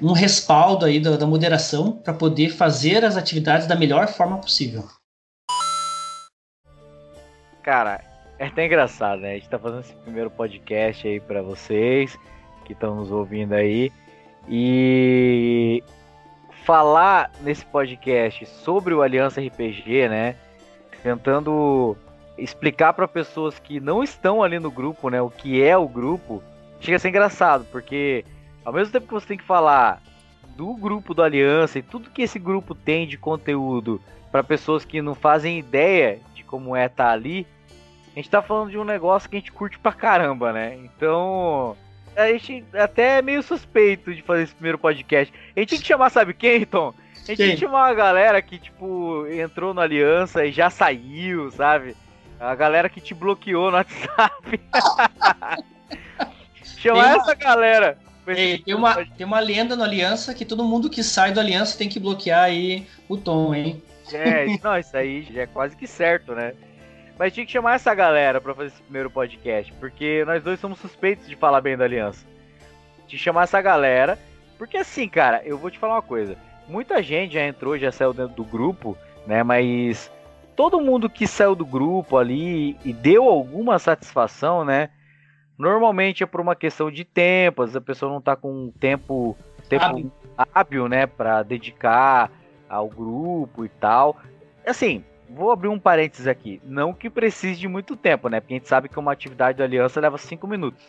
um 0.00 0.12
respaldo 0.12 0.84
aí 0.84 1.00
da, 1.00 1.16
da 1.16 1.26
moderação 1.26 1.90
para 1.90 2.14
poder 2.14 2.50
fazer 2.50 3.04
as 3.04 3.16
atividades 3.16 3.66
da 3.66 3.74
melhor 3.74 4.06
forma 4.06 4.38
possível. 4.38 4.84
Cara, 7.60 8.00
é 8.38 8.46
até 8.46 8.66
engraçado, 8.66 9.22
né? 9.22 9.32
A 9.32 9.34
gente 9.34 9.48
tá 9.48 9.58
fazendo 9.58 9.80
esse 9.80 9.94
primeiro 9.94 10.30
podcast 10.30 11.08
aí 11.08 11.18
para 11.18 11.42
vocês 11.42 12.16
que 12.64 12.72
estão 12.72 12.94
nos 12.94 13.10
ouvindo 13.10 13.54
aí. 13.54 13.90
E 14.48 15.82
falar 16.64 17.32
nesse 17.40 17.66
podcast 17.66 18.46
sobre 18.46 18.94
o 18.94 19.02
Aliança 19.02 19.40
RPG, 19.40 20.08
né? 20.08 20.36
Tentando 21.02 21.96
explicar 22.38 22.92
para 22.92 23.08
pessoas 23.08 23.58
que 23.58 23.80
não 23.80 24.04
estão 24.04 24.40
ali 24.40 24.60
no 24.60 24.70
grupo, 24.70 25.10
né, 25.10 25.20
o 25.20 25.30
que 25.30 25.62
é 25.62 25.76
o 25.76 25.88
grupo, 25.88 26.42
chega 26.86 26.96
a 26.96 27.00
ser 27.00 27.08
engraçado, 27.08 27.66
porque 27.70 28.24
ao 28.64 28.72
mesmo 28.72 28.92
tempo 28.92 29.06
que 29.06 29.12
você 29.12 29.26
tem 29.26 29.36
que 29.36 29.44
falar 29.44 30.00
do 30.56 30.72
grupo 30.74 31.12
do 31.12 31.22
Aliança 31.22 31.78
e 31.78 31.82
tudo 31.82 32.10
que 32.10 32.22
esse 32.22 32.38
grupo 32.38 32.74
tem 32.74 33.06
de 33.06 33.18
conteúdo 33.18 34.00
para 34.30 34.42
pessoas 34.42 34.84
que 34.84 35.02
não 35.02 35.14
fazem 35.14 35.58
ideia 35.58 36.20
de 36.34 36.42
como 36.44 36.74
é 36.74 36.86
estar 36.86 37.06
tá 37.06 37.10
ali, 37.10 37.46
a 38.12 38.16
gente 38.16 38.30
tá 38.30 38.40
falando 38.40 38.70
de 38.70 38.78
um 38.78 38.84
negócio 38.84 39.28
que 39.28 39.36
a 39.36 39.38
gente 39.38 39.52
curte 39.52 39.78
pra 39.78 39.92
caramba, 39.92 40.52
né? 40.52 40.76
Então, 40.76 41.76
a 42.16 42.28
gente 42.28 42.64
até 42.72 43.18
é 43.18 43.22
meio 43.22 43.42
suspeito 43.42 44.14
de 44.14 44.22
fazer 44.22 44.44
esse 44.44 44.54
primeiro 44.54 44.78
podcast. 44.78 45.34
A 45.54 45.60
gente 45.60 45.68
tinha 45.70 45.80
que 45.80 45.86
chamar, 45.86 46.10
sabe 46.10 46.32
quem, 46.32 46.64
Tom? 46.64 46.94
A 47.14 47.26
gente 47.26 47.36
tinha 47.36 47.50
que 47.50 47.60
chamar 47.60 47.88
uma 47.88 47.94
galera 47.94 48.40
que, 48.40 48.58
tipo, 48.58 49.26
entrou 49.26 49.74
no 49.74 49.80
Aliança 49.80 50.46
e 50.46 50.52
já 50.52 50.70
saiu, 50.70 51.50
sabe? 51.50 51.94
A 52.38 52.54
galera 52.54 52.88
que 52.88 53.00
te 53.00 53.12
bloqueou 53.12 53.70
no 53.70 53.76
WhatsApp. 53.76 54.60
Chamar 56.76 57.14
uma... 57.14 57.22
essa 57.22 57.34
galera. 57.34 57.98
Tem, 58.24 58.60
tem, 58.60 58.74
uma, 58.74 59.04
tem 59.04 59.24
uma 59.26 59.38
lenda 59.38 59.76
no 59.76 59.84
Aliança 59.84 60.34
que 60.34 60.44
todo 60.44 60.64
mundo 60.64 60.90
que 60.90 61.02
sai 61.02 61.32
do 61.32 61.38
Aliança 61.38 61.78
tem 61.78 61.88
que 61.88 62.00
bloquear 62.00 62.44
aí 62.44 62.86
o 63.08 63.16
Tom, 63.16 63.54
hein? 63.54 63.80
É, 64.12 64.46
não, 64.62 64.76
isso 64.76 64.96
aí 64.96 65.22
já 65.32 65.42
é 65.42 65.46
quase 65.46 65.76
que 65.76 65.86
certo, 65.86 66.34
né? 66.34 66.52
Mas 67.18 67.32
tinha 67.32 67.46
que 67.46 67.52
chamar 67.52 67.76
essa 67.76 67.94
galera 67.94 68.40
para 68.40 68.54
fazer 68.54 68.68
esse 68.68 68.82
primeiro 68.82 69.10
podcast, 69.10 69.72
porque 69.74 70.24
nós 70.26 70.42
dois 70.42 70.60
somos 70.60 70.78
suspeitos 70.78 71.28
de 71.28 71.36
falar 71.36 71.60
bem 71.60 71.76
da 71.76 71.84
Aliança. 71.84 72.26
Tinha 73.06 73.18
que 73.18 73.18
chamar 73.18 73.44
essa 73.44 73.62
galera, 73.62 74.18
porque 74.58 74.76
assim, 74.76 75.08
cara, 75.08 75.40
eu 75.44 75.56
vou 75.56 75.70
te 75.70 75.78
falar 75.78 75.94
uma 75.94 76.02
coisa. 76.02 76.36
Muita 76.68 77.02
gente 77.02 77.34
já 77.34 77.46
entrou, 77.46 77.78
já 77.78 77.92
saiu 77.92 78.12
dentro 78.12 78.34
do 78.34 78.44
grupo, 78.44 78.98
né? 79.26 79.42
Mas 79.42 80.10
todo 80.56 80.80
mundo 80.80 81.08
que 81.08 81.26
saiu 81.26 81.54
do 81.54 81.64
grupo 81.64 82.18
ali 82.18 82.76
e 82.84 82.92
deu 82.92 83.24
alguma 83.24 83.78
satisfação, 83.78 84.64
né? 84.64 84.90
Normalmente 85.58 86.22
é 86.22 86.26
por 86.26 86.40
uma 86.40 86.54
questão 86.54 86.90
de 86.90 87.04
tempo, 87.04 87.62
a 87.62 87.80
pessoa 87.80 88.12
não 88.12 88.20
tá 88.20 88.36
com 88.36 88.70
tempo, 88.78 89.36
tempo 89.68 89.84
hábil, 89.84 90.12
hábil 90.54 90.88
né, 90.88 91.06
para 91.06 91.42
dedicar 91.42 92.30
ao 92.68 92.88
grupo 92.88 93.64
e 93.64 93.68
tal. 93.68 94.16
Assim, 94.66 95.02
vou 95.30 95.50
abrir 95.50 95.68
um 95.68 95.78
parênteses 95.78 96.26
aqui. 96.26 96.60
Não 96.64 96.92
que 96.92 97.08
precise 97.08 97.58
de 97.58 97.68
muito 97.68 97.96
tempo, 97.96 98.28
né? 98.28 98.40
Porque 98.40 98.54
a 98.54 98.58
gente 98.58 98.68
sabe 98.68 98.88
que 98.88 98.98
uma 98.98 99.12
atividade 99.12 99.58
da 99.58 99.64
aliança 99.64 100.00
leva 100.00 100.18
5 100.18 100.46
minutos. 100.46 100.82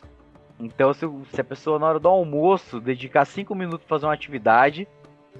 Então, 0.59 0.93
se, 0.93 1.07
se, 1.31 1.39
a 1.39 1.43
pessoa 1.43 1.77
na 1.77 1.87
hora 1.87 1.99
do 1.99 2.07
almoço 2.07 2.79
dedicar 2.79 3.25
5 3.25 3.53
minutos 3.53 3.85
para 3.85 3.95
fazer 3.95 4.05
uma 4.07 4.13
atividade, 4.13 4.87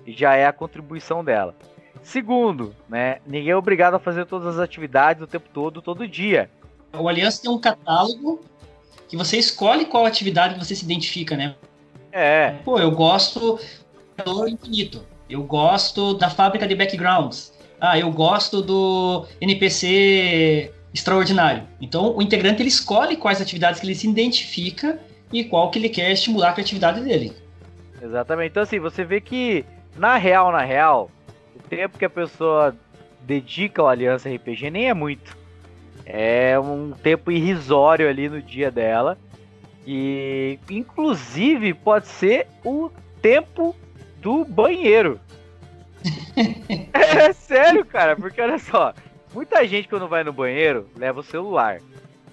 já 0.06 0.36
é 0.36 0.46
a 0.46 0.54
contribuição 0.54 1.24
dela. 1.24 1.56
Segundo, 2.02 2.76
né? 2.88 3.20
Ninguém 3.26 3.52
é 3.52 3.56
obrigado 3.56 3.96
a 3.96 4.00
fazer 4.00 4.26
todas 4.26 4.56
as 4.56 4.60
atividades 4.60 5.22
o 5.24 5.28
tempo 5.28 5.50
todo, 5.52 5.82
todo 5.82 6.08
dia. 6.08 6.50
O 6.98 7.10
Aliança 7.10 7.42
tem 7.42 7.52
um 7.52 7.60
catálogo 7.60 8.40
que 9.08 9.18
você 9.18 9.38
escolhe 9.38 9.86
qual 9.86 10.06
atividade 10.06 10.60
você 10.60 10.76
se 10.76 10.84
identifica, 10.84 11.36
né? 11.36 11.56
É. 12.12 12.56
Pô, 12.64 12.80
eu 12.80 12.92
gosto 12.92 13.60
do 14.24 14.48
infinito. 14.48 15.06
Eu 15.30 15.44
gosto 15.44 16.14
da 16.14 16.30
fábrica 16.30 16.68
de 16.68 16.76
backgrounds. 16.76 17.54
Ah, 17.80 17.98
eu 17.98 18.12
gosto 18.12 18.62
do 18.62 19.26
NPC 19.40 20.72
extraordinário. 20.94 21.64
Então, 21.80 22.16
o 22.16 22.22
integrante 22.22 22.62
ele 22.62 22.70
escolhe 22.70 23.16
quais 23.16 23.42
atividades 23.42 23.80
que 23.80 23.86
ele 23.86 23.96
se 23.96 24.08
identifica 24.08 25.00
e 25.32 25.44
qual 25.44 25.70
que 25.70 25.78
ele 25.78 25.90
quer 25.90 26.12
estimular 26.12 26.50
a 26.50 26.54
criatividade 26.54 27.02
dele. 27.02 27.34
Exatamente. 28.02 28.52
Então, 28.52 28.64
assim, 28.64 28.80
você 28.80 29.04
vê 29.04 29.22
que, 29.22 29.66
na 29.96 30.18
real, 30.18 30.52
na 30.52 30.64
real, 30.64 31.12
o 31.56 31.60
tempo 31.68 31.98
que 31.98 32.06
a 32.06 32.10
pessoa 32.10 32.76
dedica 33.22 33.82
ao 33.82 33.90
Aliança 33.90 34.30
RPG 34.30 34.72
nem 34.72 34.90
é 34.90 34.94
muito. 34.94 35.38
É 36.10 36.58
um 36.58 36.92
tempo 36.92 37.30
irrisório 37.30 38.08
ali 38.10 38.30
no 38.30 38.42
dia 38.42 38.72
dela. 38.72 39.18
E, 39.86 40.58
inclusive, 40.70 41.74
pode 41.74 42.08
ser 42.08 42.48
o 42.64 42.90
tempo 43.22 43.76
do 44.22 44.46
banheiro. 44.46 45.20
é 46.94 47.34
sério, 47.34 47.86
cara, 47.86 48.16
porque 48.16 48.42
olha 48.42 48.58
só, 48.60 48.94
muita 49.34 49.66
gente 49.68 49.88
quando 49.88 50.08
vai 50.08 50.24
no 50.24 50.32
banheiro 50.32 50.88
leva 50.96 51.20
o 51.20 51.24
celular 51.24 51.80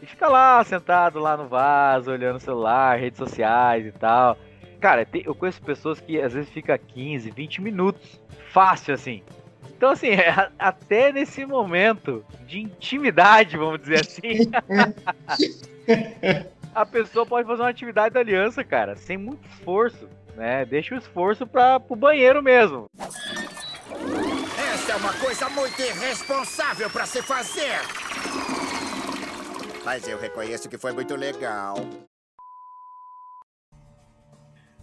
e 0.02 0.06
fica 0.06 0.28
lá 0.28 0.62
sentado 0.62 1.18
lá 1.18 1.36
no 1.36 1.48
vaso, 1.48 2.10
olhando 2.10 2.36
o 2.36 2.40
celular, 2.40 2.98
redes 2.98 3.18
sociais 3.18 3.86
e 3.86 3.92
tal. 3.92 4.36
Cara, 4.78 5.06
eu 5.14 5.34
conheço 5.34 5.62
pessoas 5.62 5.98
que 5.98 6.20
às 6.20 6.34
vezes 6.34 6.50
fica 6.50 6.76
15, 6.76 7.30
20 7.30 7.62
minutos, 7.62 8.20
fácil 8.52 8.94
assim. 8.94 9.22
Então, 9.84 9.92
assim, 9.92 10.12
é, 10.12 10.48
até 10.58 11.12
nesse 11.12 11.44
momento 11.44 12.24
de 12.46 12.58
intimidade, 12.58 13.58
vamos 13.58 13.82
dizer 13.82 14.00
assim, 14.00 14.50
a 16.74 16.86
pessoa 16.86 17.26
pode 17.26 17.46
fazer 17.46 17.60
uma 17.60 17.68
atividade 17.68 18.14
da 18.14 18.20
aliança, 18.20 18.64
cara, 18.64 18.96
sem 18.96 19.18
muito 19.18 19.46
esforço 19.46 20.08
né? 20.36 20.64
Deixa 20.64 20.94
o 20.94 20.98
esforço 20.98 21.46
para 21.46 21.82
o 21.86 21.94
banheiro 21.94 22.42
mesmo. 22.42 22.86
Essa 24.72 24.92
é 24.92 24.96
uma 24.96 25.12
coisa 25.18 25.50
muito 25.50 25.78
irresponsável 25.78 26.88
para 26.88 27.04
se 27.04 27.20
fazer. 27.20 27.78
Mas 29.84 30.08
eu 30.08 30.18
reconheço 30.18 30.66
que 30.66 30.78
foi 30.78 30.92
muito 30.92 31.14
legal. 31.14 31.76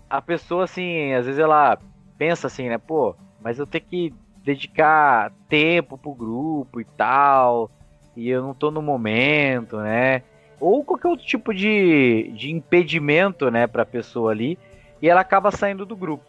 A 0.08 0.22
pessoa, 0.22 0.66
assim, 0.66 1.12
às 1.14 1.26
vezes 1.26 1.40
ela 1.40 1.80
pensa 2.20 2.46
assim, 2.46 2.70
né? 2.70 2.78
Pô, 2.78 3.16
mas 3.42 3.58
eu 3.58 3.66
tenho 3.66 3.84
que 3.84 4.14
dedicar 4.44 5.32
tempo 5.48 5.98
pro 5.98 6.14
grupo 6.14 6.82
e 6.82 6.86
tal. 6.86 7.70
E 8.16 8.30
eu 8.30 8.42
não 8.42 8.54
tô 8.54 8.72
no 8.72 8.82
momento, 8.82 9.78
né? 9.78 10.24
Ou 10.60 10.84
qualquer 10.84 11.08
outro 11.08 11.26
tipo 11.26 11.54
de, 11.54 12.32
de 12.36 12.52
impedimento, 12.52 13.50
né, 13.50 13.66
pra 13.66 13.86
pessoa 13.86 14.32
ali 14.32 14.60
e 15.02 15.10
ela 15.10 15.22
acaba 15.22 15.52
saindo 15.52 15.86
do 15.86 15.96
grupo. 15.96 16.24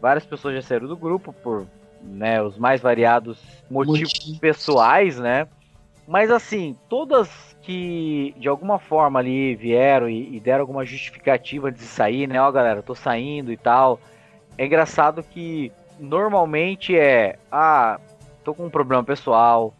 Várias 0.00 0.26
pessoas 0.26 0.54
já 0.54 0.62
saíram 0.62 0.88
do 0.88 0.96
grupo 0.96 1.32
por 1.32 1.66
né, 2.02 2.42
os 2.42 2.58
mais 2.58 2.80
variados 2.80 3.40
motivos 3.70 4.12
Motivo. 4.12 4.40
pessoais, 4.40 5.18
né? 5.18 5.46
Mas 6.06 6.30
assim, 6.30 6.76
todas 6.88 7.56
que 7.62 8.34
de 8.38 8.48
alguma 8.48 8.78
forma 8.78 9.18
ali 9.18 9.54
vieram 9.54 10.08
e, 10.08 10.36
e 10.36 10.40
deram 10.40 10.62
alguma 10.62 10.84
justificativa 10.84 11.70
de 11.70 11.82
sair, 11.82 12.26
né? 12.26 12.40
Ó, 12.40 12.50
galera, 12.50 12.82
tô 12.82 12.94
saindo 12.94 13.52
e 13.52 13.56
tal. 13.56 14.00
É 14.56 14.66
engraçado 14.66 15.22
que 15.22 15.70
normalmente 15.98 16.96
é, 16.96 17.38
ah, 17.50 17.98
tô 18.44 18.54
com 18.54 18.66
um 18.66 18.70
problema 18.70 19.04
pessoal, 19.04 19.74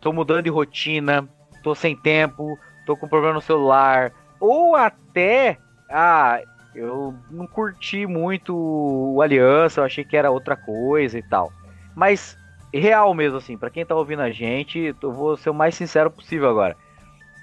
tô 0.00 0.12
mudando 0.12 0.44
de 0.44 0.50
rotina, 0.50 1.28
tô 1.62 1.74
sem 1.74 1.96
tempo, 1.96 2.58
tô 2.86 2.96
com 2.96 3.06
um 3.06 3.08
problema 3.08 3.34
no 3.34 3.40
celular, 3.40 4.12
ou 4.38 4.74
até, 4.74 5.58
ah, 5.88 6.40
eu 6.74 7.14
não 7.30 7.46
curti 7.46 8.06
muito 8.06 8.56
o 8.56 9.20
Aliança, 9.20 9.80
eu 9.80 9.84
achei 9.84 10.04
que 10.04 10.16
era 10.16 10.30
outra 10.30 10.56
coisa 10.56 11.18
e 11.18 11.22
tal. 11.22 11.52
Mas 11.94 12.38
real 12.72 13.12
mesmo 13.14 13.38
assim, 13.38 13.58
para 13.58 13.70
quem 13.70 13.84
tá 13.84 13.94
ouvindo 13.94 14.22
a 14.22 14.30
gente, 14.30 14.94
eu 15.02 15.12
vou 15.12 15.36
ser 15.36 15.50
o 15.50 15.54
mais 15.54 15.74
sincero 15.74 16.10
possível 16.10 16.48
agora. 16.48 16.76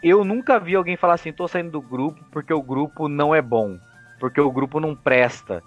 Eu 0.02 0.24
nunca 0.24 0.60
vi 0.60 0.76
alguém 0.76 0.96
falar 0.96 1.16
assim, 1.16 1.34
tô 1.34 1.48
saindo 1.48 1.72
do 1.72 1.82
grupo 1.82 2.24
porque 2.32 2.54
o 2.54 2.62
grupo 2.62 3.08
não 3.08 3.36
é 3.36 3.42
bom, 3.42 3.78
porque 4.20 4.40
o 4.40 4.52
grupo 4.52 4.80
não 4.80 4.96
presta, 4.96 5.62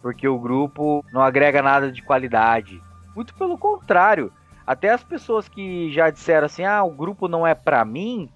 porque 0.00 0.26
o 0.28 0.38
grupo 0.38 1.04
não 1.12 1.22
agrega 1.22 1.62
nada 1.62 1.90
de 1.90 2.02
qualidade. 2.02 2.80
Muito 3.14 3.34
pelo 3.34 3.58
contrário. 3.58 4.32
Até 4.66 4.90
as 4.90 5.02
pessoas 5.02 5.48
que 5.48 5.92
já 5.92 6.10
disseram 6.10 6.46
assim, 6.46 6.64
ah, 6.64 6.82
o 6.82 6.90
grupo 6.90 7.28
não 7.28 7.46
é 7.46 7.54
para 7.54 7.84
mim, 7.84 8.28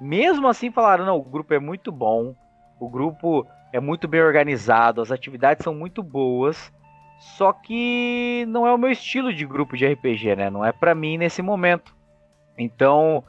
mesmo 0.00 0.48
assim 0.48 0.70
falaram, 0.70 1.06
não, 1.06 1.16
o 1.16 1.22
grupo 1.22 1.54
é 1.54 1.60
muito 1.60 1.92
bom, 1.92 2.34
o 2.80 2.88
grupo 2.88 3.46
é 3.72 3.78
muito 3.78 4.08
bem 4.08 4.20
organizado, 4.20 5.00
as 5.00 5.12
atividades 5.12 5.62
são 5.62 5.72
muito 5.72 6.02
boas, 6.02 6.72
só 7.20 7.52
que 7.52 8.44
não 8.48 8.66
é 8.66 8.74
o 8.74 8.78
meu 8.78 8.90
estilo 8.90 9.32
de 9.32 9.46
grupo 9.46 9.76
de 9.76 9.86
RPG, 9.86 10.34
né? 10.34 10.50
Não 10.50 10.64
é 10.64 10.72
para 10.72 10.92
mim 10.92 11.16
nesse 11.16 11.40
momento. 11.40 11.94
Então, 12.58 13.22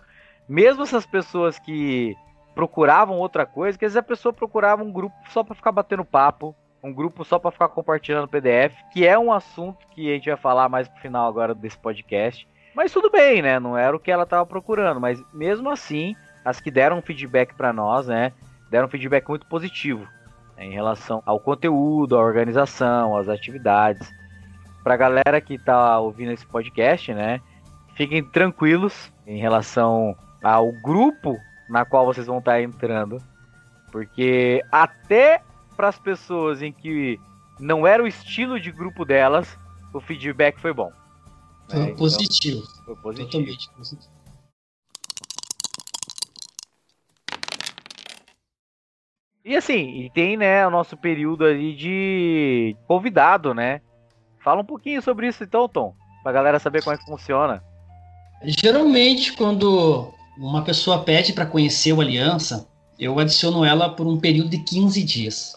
mesmo 0.50 0.82
essas 0.82 1.06
pessoas 1.06 1.60
que 1.60 2.16
procuravam 2.56 3.20
outra 3.20 3.46
coisa, 3.46 3.78
que 3.78 3.86
às 3.86 3.94
vezes 3.94 4.04
a 4.04 4.08
pessoa 4.08 4.34
procurava 4.34 4.84
um 4.84 4.92
grupo 4.92 5.16
só 5.30 5.44
para 5.44 5.56
ficar 5.56 5.72
batendo 5.72 6.04
papo, 6.04 6.56
um 6.84 6.94
grupo 6.94 7.24
só 7.24 7.40
para 7.40 7.52
ficar 7.52 7.70
compartilhando 7.70 8.28
PDF, 8.28 8.76
que 8.92 9.08
é 9.08 9.18
um 9.18 9.32
assunto 9.32 9.88
que 9.92 10.12
a 10.12 10.14
gente 10.16 10.30
vai 10.30 10.38
falar 10.38 10.68
mais 10.68 10.88
pro 10.88 11.02
final 11.02 11.28
agora 11.28 11.56
desse 11.56 11.78
podcast. 11.78 12.46
Mas 12.76 12.92
tudo 12.92 13.10
bem, 13.10 13.42
né? 13.42 13.60
Não 13.60 13.78
era 13.78 13.96
o 13.96 14.00
que 14.00 14.12
ela 14.12 14.26
tava 14.26 14.46
procurando, 14.46 15.00
mas 15.00 15.24
mesmo 15.34 15.70
assim, 15.70 16.16
as 16.44 16.60
que 16.60 16.70
deram 16.70 17.02
feedback 17.02 17.54
para 17.54 17.72
nós, 17.72 18.08
né, 18.08 18.34
deram 18.70 18.90
feedback 18.90 19.28
muito 19.30 19.46
positivo 19.46 20.06
em 20.58 20.72
relação 20.72 21.24
ao 21.26 21.40
conteúdo, 21.40 22.18
à 22.18 22.20
organização, 22.20 23.16
às 23.16 23.30
atividades. 23.30 24.12
Para 24.84 24.96
a 24.96 24.98
galera 24.98 25.42
que 25.42 25.56
está 25.56 25.98
ouvindo 26.00 26.32
esse 26.32 26.46
podcast, 26.46 27.14
né, 27.14 27.40
fiquem 27.96 28.24
tranquilos 28.24 29.12
em 29.26 29.38
relação 29.38 30.16
ao 30.44 30.72
grupo 30.72 31.38
na 31.70 31.86
qual 31.86 32.06
vocês 32.06 32.28
vão 32.28 32.40
estar 32.40 32.54
tá 32.54 32.62
entrando, 32.62 33.22
porque 33.92 34.62
até 34.72 35.42
para 35.74 35.90
as 35.90 35.98
pessoas 35.98 36.62
em 36.62 36.72
que 36.72 37.20
não 37.60 37.86
era 37.86 38.04
o 38.04 38.08
estilo 38.08 38.60
de 38.60 38.72
grupo 38.72 39.04
delas, 39.04 39.58
o 39.94 40.00
feedback 40.00 40.60
foi 40.60 40.74
bom. 40.74 40.92
Foi 41.70 41.80
né? 41.80 41.94
positivo. 41.94 42.64
Então, 42.64 42.86
foi 42.86 42.96
positivo. 42.96 43.32
Totalmente 43.32 43.70
positivo. 43.72 44.14
E 49.46 49.58
assim, 49.58 50.04
e 50.04 50.10
tem, 50.10 50.38
né, 50.38 50.66
o 50.66 50.72
nosso 50.72 50.96
período 50.96 51.44
ali 51.44 51.76
de 51.76 52.78
convidado, 52.88 53.54
né? 53.54 53.82
Fala 54.40 54.62
um 54.62 54.66
pouquinho 54.66 55.02
sobre 55.02 55.28
isso 55.28 55.44
então, 55.44 55.68
Tom, 55.68 55.94
pra 56.24 56.32
galera 56.32 56.60
saber 56.60 56.82
como 56.82 56.96
é 56.96 56.98
que 56.98 57.06
funciona. 57.06 57.62
Geralmente, 58.42 59.34
quando 59.34 60.14
uma 60.38 60.64
pessoa 60.64 61.04
pede 61.04 61.34
para 61.34 61.46
conhecer 61.46 61.92
o 61.92 62.00
Aliança, 62.00 62.68
eu 62.98 63.20
adiciono 63.20 63.66
ela 63.66 63.90
por 63.90 64.08
um 64.08 64.18
período 64.18 64.50
de 64.50 64.60
15 64.60 65.04
dias. 65.04 65.54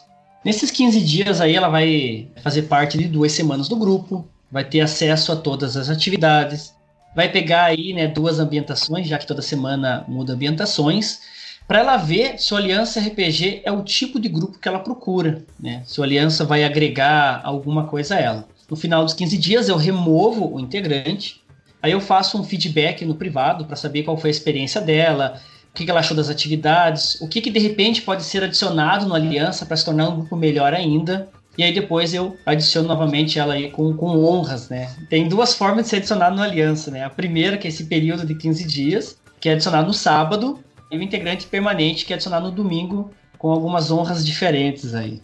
Nesses 0.46 0.70
15 0.70 1.00
dias 1.00 1.40
aí 1.40 1.56
ela 1.56 1.68
vai 1.68 2.28
fazer 2.40 2.62
parte 2.62 2.96
de 2.96 3.08
duas 3.08 3.32
semanas 3.32 3.68
do 3.68 3.74
grupo, 3.74 4.28
vai 4.48 4.62
ter 4.62 4.80
acesso 4.80 5.32
a 5.32 5.36
todas 5.36 5.76
as 5.76 5.90
atividades, 5.90 6.72
vai 7.16 7.28
pegar 7.28 7.64
aí, 7.64 7.92
né, 7.92 8.06
duas 8.06 8.38
ambientações, 8.38 9.08
já 9.08 9.18
que 9.18 9.26
toda 9.26 9.42
semana 9.42 10.04
muda 10.06 10.34
ambientações, 10.34 11.18
para 11.66 11.80
ela 11.80 11.96
ver 11.96 12.38
se 12.38 12.54
o 12.54 12.56
Aliança 12.56 13.00
RPG 13.00 13.62
é 13.64 13.72
o 13.72 13.82
tipo 13.82 14.20
de 14.20 14.28
grupo 14.28 14.60
que 14.60 14.68
ela 14.68 14.78
procura, 14.78 15.44
né? 15.58 15.82
Se 15.84 16.00
o 16.00 16.04
Aliança 16.04 16.44
vai 16.44 16.62
agregar 16.62 17.40
alguma 17.42 17.88
coisa 17.88 18.14
a 18.14 18.20
ela. 18.20 18.48
No 18.70 18.76
final 18.76 19.04
dos 19.04 19.14
15 19.14 19.36
dias 19.38 19.68
eu 19.68 19.76
removo 19.76 20.54
o 20.54 20.60
integrante, 20.60 21.42
aí 21.82 21.90
eu 21.90 22.00
faço 22.00 22.40
um 22.40 22.44
feedback 22.44 23.04
no 23.04 23.16
privado 23.16 23.64
para 23.64 23.74
saber 23.74 24.04
qual 24.04 24.16
foi 24.16 24.30
a 24.30 24.36
experiência 24.36 24.80
dela, 24.80 25.40
o 25.82 25.86
que 25.86 25.90
ela 25.90 26.00
achou 26.00 26.16
das 26.16 26.30
atividades, 26.30 27.20
o 27.20 27.28
que, 27.28 27.40
que 27.40 27.50
de 27.50 27.58
repente 27.58 28.02
pode 28.02 28.22
ser 28.22 28.42
adicionado 28.42 29.06
no 29.06 29.14
Aliança 29.14 29.66
para 29.66 29.76
se 29.76 29.84
tornar 29.84 30.08
um 30.08 30.16
grupo 30.16 30.36
melhor 30.36 30.72
ainda. 30.72 31.28
E 31.58 31.62
aí 31.62 31.72
depois 31.72 32.12
eu 32.12 32.36
adiciono 32.44 32.88
novamente 32.88 33.38
ela 33.38 33.54
aí 33.54 33.70
com, 33.70 33.94
com 33.96 34.24
honras, 34.24 34.68
né? 34.68 34.94
Tem 35.08 35.28
duas 35.28 35.54
formas 35.54 35.84
de 35.84 35.90
ser 35.90 35.96
adicionado 35.96 36.36
no 36.36 36.42
Aliança, 36.42 36.90
né? 36.90 37.04
A 37.04 37.10
primeira, 37.10 37.56
que 37.56 37.66
é 37.66 37.70
esse 37.70 37.86
período 37.86 38.26
de 38.26 38.34
15 38.34 38.64
dias, 38.64 39.18
que 39.40 39.48
é 39.48 39.52
adicionado 39.52 39.86
no 39.86 39.94
sábado, 39.94 40.58
e 40.90 40.98
o 40.98 41.02
integrante 41.02 41.46
permanente, 41.46 42.04
que 42.04 42.12
é 42.12 42.16
adicionado 42.16 42.46
no 42.46 42.52
domingo, 42.52 43.10
com 43.38 43.50
algumas 43.50 43.90
honras 43.90 44.24
diferentes 44.24 44.94
aí. 44.94 45.22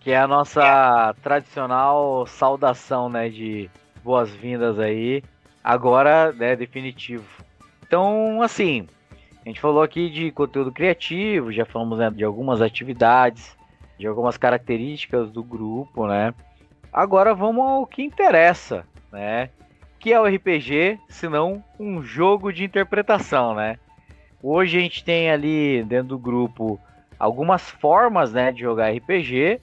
Que 0.00 0.12
é 0.12 0.18
a 0.18 0.26
nossa 0.26 1.14
tradicional 1.22 2.26
saudação, 2.26 3.08
né? 3.08 3.28
De 3.28 3.70
boas-vindas 4.02 4.78
aí. 4.78 5.22
Agora, 5.62 6.32
né, 6.32 6.54
definitivo. 6.54 7.24
Então, 7.86 8.40
assim, 8.40 8.86
a 9.46 9.48
gente 9.48 9.60
falou 9.60 9.80
aqui 9.80 10.10
de 10.10 10.32
conteúdo 10.32 10.72
criativo, 10.72 11.52
já 11.52 11.64
falamos 11.64 12.00
né, 12.00 12.10
de 12.10 12.24
algumas 12.24 12.60
atividades, 12.60 13.56
de 13.96 14.04
algumas 14.04 14.36
características 14.36 15.30
do 15.30 15.44
grupo, 15.44 16.08
né? 16.08 16.34
Agora 16.92 17.32
vamos 17.32 17.64
ao 17.64 17.86
que 17.86 18.02
interessa, 18.02 18.84
né? 19.12 19.50
Que 20.00 20.12
é 20.12 20.20
o 20.20 20.26
RPG, 20.26 20.98
se 21.08 21.28
não 21.28 21.62
um 21.78 22.02
jogo 22.02 22.52
de 22.52 22.64
interpretação, 22.64 23.54
né? 23.54 23.78
Hoje 24.42 24.78
a 24.78 24.80
gente 24.80 25.04
tem 25.04 25.30
ali 25.30 25.84
dentro 25.84 26.08
do 26.08 26.18
grupo 26.18 26.80
algumas 27.16 27.70
formas, 27.70 28.32
né, 28.32 28.50
de 28.50 28.62
jogar 28.62 28.92
RPG 28.92 29.60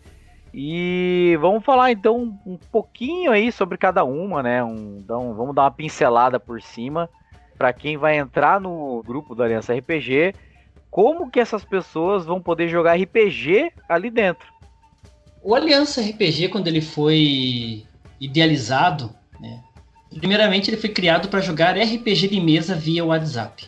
e 0.53 1.37
vamos 1.41 1.61
falar 1.65 1.91
então 1.91 2.39
um 2.45 2.57
pouquinho 2.71 3.33
aí 3.33 3.51
sobre 3.51 3.77
cada 3.77 4.05
uma, 4.05 4.41
né? 4.41 4.63
Um, 4.63 4.99
então, 5.03 5.33
vamos 5.33 5.53
dar 5.53 5.63
uma 5.63 5.71
pincelada 5.71 6.39
por 6.39 6.61
cima 6.61 7.09
para 7.63 7.71
quem 7.71 7.95
vai 7.95 8.17
entrar 8.17 8.59
no 8.59 9.01
grupo 9.07 9.33
do 9.33 9.41
Aliança 9.41 9.73
RPG 9.73 10.35
como 10.91 11.31
que 11.31 11.39
essas 11.39 11.63
pessoas 11.63 12.25
vão 12.25 12.41
poder 12.41 12.67
jogar 12.67 12.99
RPG 12.99 13.71
ali 13.87 14.09
dentro. 14.09 14.45
O 15.41 15.55
Aliança 15.55 16.01
RPG, 16.01 16.49
quando 16.49 16.67
ele 16.67 16.81
foi 16.81 17.85
idealizado, 18.19 19.15
né, 19.39 19.63
primeiramente 20.19 20.69
ele 20.69 20.75
foi 20.75 20.89
criado 20.89 21.29
para 21.29 21.39
jogar 21.39 21.77
RPG 21.77 22.27
de 22.27 22.41
mesa 22.41 22.75
via 22.75 23.05
WhatsApp. 23.05 23.65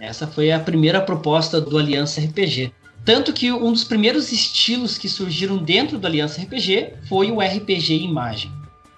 Essa 0.00 0.26
foi 0.26 0.50
a 0.50 0.58
primeira 0.58 1.00
proposta 1.00 1.60
do 1.60 1.78
Aliança 1.78 2.20
RPG. 2.20 2.72
Tanto 3.04 3.32
que 3.32 3.52
um 3.52 3.72
dos 3.72 3.84
primeiros 3.84 4.32
estilos 4.32 4.98
que 4.98 5.08
surgiram 5.08 5.58
dentro 5.58 5.96
do 5.96 6.08
Aliança 6.08 6.42
RPG 6.42 6.94
foi 7.08 7.30
o 7.30 7.40
RPG 7.40 8.02
Imagem. 8.02 8.50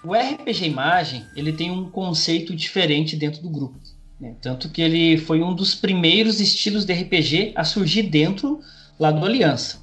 O 0.02 0.14
RPG 0.14 0.64
Imagem 0.64 1.26
ele 1.36 1.52
tem 1.52 1.70
um 1.70 1.90
conceito 1.90 2.56
diferente 2.56 3.16
dentro 3.16 3.42
do 3.42 3.50
grupo. 3.50 3.84
Né? 4.20 4.34
Tanto 4.40 4.68
que 4.68 4.80
ele 4.80 5.18
foi 5.18 5.42
um 5.42 5.54
dos 5.54 5.74
primeiros 5.74 6.40
estilos 6.40 6.84
de 6.84 6.92
RPG 6.92 7.52
a 7.54 7.64
surgir 7.64 8.04
dentro 8.04 8.60
lá 8.98 9.10
do 9.10 9.24
Aliança. 9.24 9.82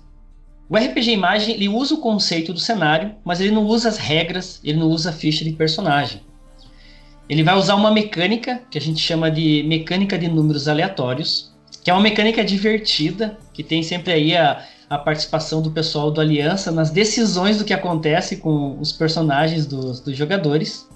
O 0.69 0.77
RPG 0.77 1.11
Imagem 1.11 1.55
ele 1.55 1.67
usa 1.67 1.95
o 1.95 1.97
conceito 1.99 2.53
do 2.53 2.59
cenário, 2.59 3.13
mas 3.25 3.41
ele 3.41 3.51
não 3.51 3.65
usa 3.65 3.89
as 3.89 3.97
regras, 3.97 4.61
ele 4.63 4.79
não 4.79 4.87
usa 4.87 5.09
a 5.09 5.13
ficha 5.13 5.43
de 5.43 5.51
personagem. 5.51 6.21
Ele 7.27 7.43
vai 7.43 7.55
usar 7.55 7.75
uma 7.75 7.91
mecânica 7.91 8.61
que 8.69 8.77
a 8.77 8.81
gente 8.81 8.99
chama 8.99 9.29
de 9.29 9.63
mecânica 9.63 10.17
de 10.17 10.27
números 10.27 10.67
aleatórios, 10.67 11.51
que 11.83 11.89
é 11.89 11.93
uma 11.93 12.01
mecânica 12.01 12.43
divertida, 12.43 13.37
que 13.53 13.63
tem 13.63 13.83
sempre 13.83 14.13
aí 14.13 14.35
a, 14.35 14.65
a 14.89 14.97
participação 14.97 15.61
do 15.61 15.71
pessoal 15.71 16.11
do 16.11 16.21
Aliança 16.21 16.71
nas 16.71 16.89
decisões 16.89 17.57
do 17.57 17.65
que 17.65 17.73
acontece 17.73 18.37
com 18.37 18.77
os 18.79 18.91
personagens 18.91 19.65
dos, 19.65 19.99
dos 19.99 20.15
jogadores. 20.15 20.87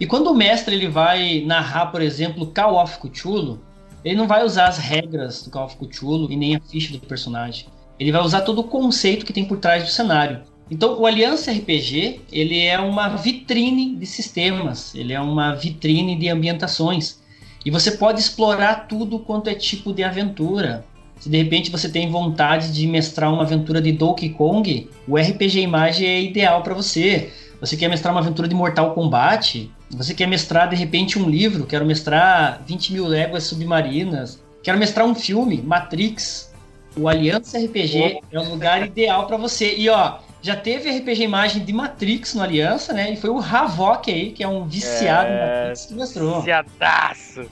E 0.00 0.06
quando 0.06 0.28
o 0.28 0.34
mestre 0.34 0.74
ele 0.74 0.88
vai 0.88 1.42
narrar, 1.46 1.86
por 1.86 2.02
exemplo, 2.02 2.46
Call 2.46 2.82
of 2.82 2.98
Cthulhu, 2.98 3.60
ele 4.04 4.16
não 4.16 4.26
vai 4.26 4.44
usar 4.44 4.66
as 4.66 4.78
regras 4.78 5.42
do 5.44 5.50
Call 5.50 5.66
of 5.66 5.76
Cthulhu 5.76 6.30
e 6.30 6.36
nem 6.36 6.56
a 6.56 6.60
ficha 6.60 6.92
do 6.92 6.98
personagem. 6.98 7.66
Ele 7.98 8.10
vai 8.10 8.22
usar 8.22 8.40
todo 8.40 8.60
o 8.60 8.64
conceito 8.64 9.24
que 9.24 9.32
tem 9.32 9.44
por 9.44 9.58
trás 9.58 9.84
do 9.84 9.90
cenário. 9.90 10.42
Então, 10.70 10.98
o 10.98 11.06
Aliança 11.06 11.52
RPG, 11.52 12.22
ele 12.32 12.60
é 12.60 12.80
uma 12.80 13.10
vitrine 13.10 13.94
de 13.94 14.06
sistemas, 14.06 14.94
ele 14.94 15.12
é 15.12 15.20
uma 15.20 15.54
vitrine 15.54 16.16
de 16.16 16.28
ambientações. 16.28 17.20
E 17.64 17.70
você 17.70 17.92
pode 17.92 18.20
explorar 18.20 18.86
tudo 18.88 19.18
quanto 19.18 19.48
é 19.48 19.54
tipo 19.54 19.92
de 19.92 20.02
aventura. 20.02 20.84
Se 21.20 21.28
de 21.28 21.36
repente 21.36 21.70
você 21.70 21.88
tem 21.88 22.10
vontade 22.10 22.72
de 22.72 22.86
mestrar 22.86 23.32
uma 23.32 23.42
aventura 23.42 23.80
de 23.80 23.92
Donkey 23.92 24.30
Kong, 24.30 24.90
o 25.06 25.16
RPG 25.16 25.60
Imagem 25.60 26.08
é 26.08 26.20
ideal 26.20 26.62
para 26.62 26.74
você. 26.74 27.30
Você 27.60 27.76
quer 27.76 27.88
mestrar 27.88 28.12
uma 28.12 28.20
aventura 28.20 28.48
de 28.48 28.54
Mortal 28.54 28.92
Kombat, 28.92 29.70
você 29.92 30.14
quer 30.14 30.26
mestrar 30.26 30.68
de 30.68 30.76
repente 30.76 31.18
um 31.18 31.28
livro, 31.28 31.66
quero 31.66 31.84
mestrar 31.84 32.62
20 32.66 32.92
mil 32.94 33.06
léguas 33.06 33.44
submarinas, 33.44 34.42
quero 34.62 34.78
mestrar 34.78 35.06
um 35.06 35.14
filme, 35.14 35.60
Matrix. 35.62 36.50
O 36.94 37.08
Aliança 37.08 37.58
RPG 37.58 38.20
oh. 38.22 38.36
é 38.36 38.40
o 38.40 38.50
lugar 38.50 38.84
ideal 38.84 39.26
para 39.26 39.38
você. 39.38 39.74
E 39.76 39.88
ó, 39.88 40.18
já 40.42 40.54
teve 40.54 40.90
RPG 40.90 41.22
imagem 41.22 41.64
de 41.64 41.72
Matrix 41.72 42.34
no 42.34 42.42
Aliança, 42.42 42.92
né? 42.92 43.12
E 43.12 43.16
foi 43.16 43.30
o 43.30 43.38
Havok 43.38 44.10
aí, 44.10 44.32
que 44.32 44.42
é 44.42 44.48
um 44.48 44.66
viciado 44.66 45.28
é... 45.28 45.32
em 45.32 45.58
Matrix, 45.58 45.86
que 45.86 45.94
mestrou. 45.94 46.38
Viciadaço! 46.38 47.50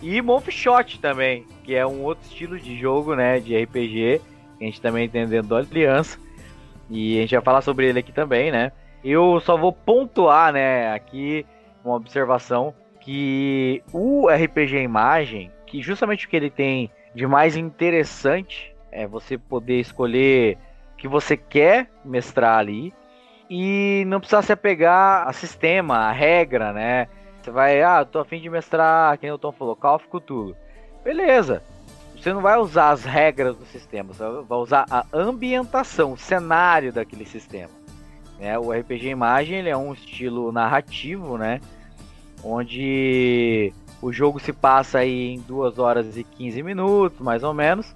E 0.00 0.22
Shot 0.50 1.00
também, 1.00 1.44
que 1.64 1.74
é 1.74 1.84
um 1.84 2.02
outro 2.04 2.24
estilo 2.30 2.58
de 2.58 2.78
jogo, 2.78 3.16
né? 3.16 3.40
De 3.40 3.60
RPG, 3.60 4.20
que 4.58 4.64
a 4.64 4.66
gente 4.66 4.80
também 4.80 5.08
tem 5.08 5.26
dentro 5.26 5.48
do 5.48 5.56
Aliança. 5.56 6.18
E 6.88 7.18
a 7.18 7.22
gente 7.22 7.34
vai 7.34 7.42
falar 7.42 7.62
sobre 7.62 7.88
ele 7.88 7.98
aqui 7.98 8.12
também, 8.12 8.52
né? 8.52 8.70
Eu 9.02 9.40
só 9.40 9.56
vou 9.56 9.72
pontuar, 9.72 10.52
né, 10.52 10.92
aqui 10.92 11.46
uma 11.84 11.94
observação 11.94 12.74
que 13.00 13.82
o 13.92 14.28
RPG 14.28 14.82
Imagem, 14.82 15.50
que 15.66 15.80
justamente 15.80 16.26
o 16.26 16.28
que 16.28 16.36
ele 16.36 16.50
tem 16.50 16.90
de 17.14 17.26
mais 17.26 17.56
interessante 17.56 18.74
é 18.90 19.06
você 19.06 19.38
poder 19.38 19.80
escolher 19.80 20.58
o 20.92 20.96
que 20.96 21.08
você 21.08 21.36
quer 21.36 21.88
mestrar 22.04 22.58
ali 22.58 22.92
e 23.48 24.04
não 24.06 24.20
precisar 24.20 24.42
se 24.42 24.52
apegar 24.52 25.26
a 25.26 25.32
sistema, 25.32 25.96
a 25.96 26.12
regra, 26.12 26.72
né? 26.72 27.08
Você 27.40 27.50
vai, 27.50 27.82
ah, 27.82 28.04
tô 28.04 28.18
afim 28.18 28.40
de 28.40 28.50
mestrar, 28.50 29.16
quem 29.16 29.30
o 29.30 29.38
Tom 29.38 29.52
falou, 29.52 29.74
Call 29.74 29.96
of 29.96 30.08
Cthulhu. 30.08 30.56
Beleza. 31.02 31.62
Você 32.14 32.32
não 32.32 32.42
vai 32.42 32.58
usar 32.58 32.90
as 32.90 33.04
regras 33.04 33.56
do 33.56 33.64
sistema, 33.64 34.12
você 34.12 34.24
vai 34.42 34.58
usar 34.58 34.84
a 34.90 35.06
ambientação, 35.14 36.12
o 36.12 36.18
cenário 36.18 36.92
daquele 36.92 37.24
sistema. 37.24 37.77
Né? 38.38 38.58
O 38.58 38.72
RPG 38.72 39.08
Imagem 39.08 39.58
ele 39.58 39.68
é 39.68 39.76
um 39.76 39.92
estilo 39.92 40.52
narrativo, 40.52 41.36
né? 41.36 41.60
Onde 42.42 43.72
o 44.00 44.12
jogo 44.12 44.38
se 44.38 44.52
passa 44.52 44.98
aí 44.98 45.34
em 45.34 45.40
2 45.40 45.78
horas 45.78 46.16
e 46.16 46.22
15 46.22 46.62
minutos, 46.62 47.18
mais 47.20 47.42
ou 47.42 47.52
menos. 47.52 47.94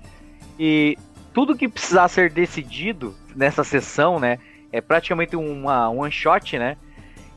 E 0.59 0.99
tudo 1.33 1.57
que 1.57 1.69
precisar 1.69 2.09
ser 2.09 2.31
decidido 2.31 3.15
nessa 3.35 3.63
sessão, 3.63 4.19
né? 4.19 4.39
É 4.73 4.81
praticamente 4.81 5.37
uma 5.37 5.89
one 5.89 6.11
shot, 6.11 6.59
né? 6.59 6.77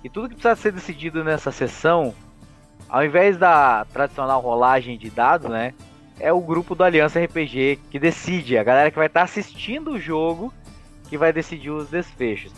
E 0.04 0.10
tudo 0.10 0.30
que 0.30 0.36
precisa 0.36 0.56
ser 0.56 0.72
decidido 0.72 1.24
nessa 1.24 1.52
sessão, 1.52 2.14
ao 2.90 3.04
invés 3.04 3.38
da 3.38 3.86
tradicional 3.86 4.42
rolagem 4.42 4.98
de 4.98 5.10
dados, 5.10 5.50
né? 5.50 5.74
É 6.20 6.32
o 6.32 6.40
grupo 6.40 6.76
do 6.76 6.84
Aliança 6.84 7.20
RPG 7.20 7.80
que 7.90 8.00
decide, 8.00 8.58
a 8.58 8.64
galera 8.64 8.90
que 8.90 8.98
vai 8.98 9.08
estar 9.08 9.24
assistindo 9.24 9.92
o 9.92 10.00
jogo 10.00 10.54
que 11.10 11.18
vai 11.18 11.34
decidir 11.34 11.70
os 11.70 11.90
desfechos. 11.90 12.54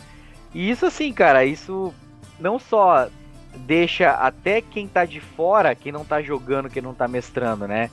E 0.54 0.70
isso 0.70 0.86
assim, 0.86 1.12
cara, 1.12 1.44
isso 1.44 1.92
não 2.38 2.58
só 2.58 3.08
deixa 3.56 4.10
até 4.12 4.60
quem 4.60 4.86
tá 4.86 5.04
de 5.04 5.20
fora, 5.20 5.74
quem 5.74 5.92
não 5.92 6.04
tá 6.04 6.22
jogando, 6.22 6.70
quem 6.70 6.82
não 6.82 6.94
tá 6.94 7.08
mestrando, 7.08 7.66
né? 7.66 7.90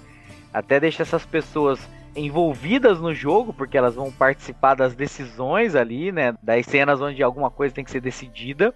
Até 0.53 0.79
deixa 0.79 1.03
essas 1.03 1.25
pessoas 1.25 1.79
envolvidas 2.15 2.99
no 2.99 3.13
jogo, 3.13 3.53
porque 3.53 3.77
elas 3.77 3.95
vão 3.95 4.11
participar 4.11 4.75
das 4.75 4.95
decisões 4.95 5.75
ali, 5.75 6.11
né? 6.11 6.33
Das 6.41 6.65
cenas 6.65 7.01
onde 7.01 7.21
alguma 7.21 7.51
coisa 7.51 7.75
tem 7.75 7.83
que 7.83 7.91
ser 7.91 7.99
decidida. 7.99 8.73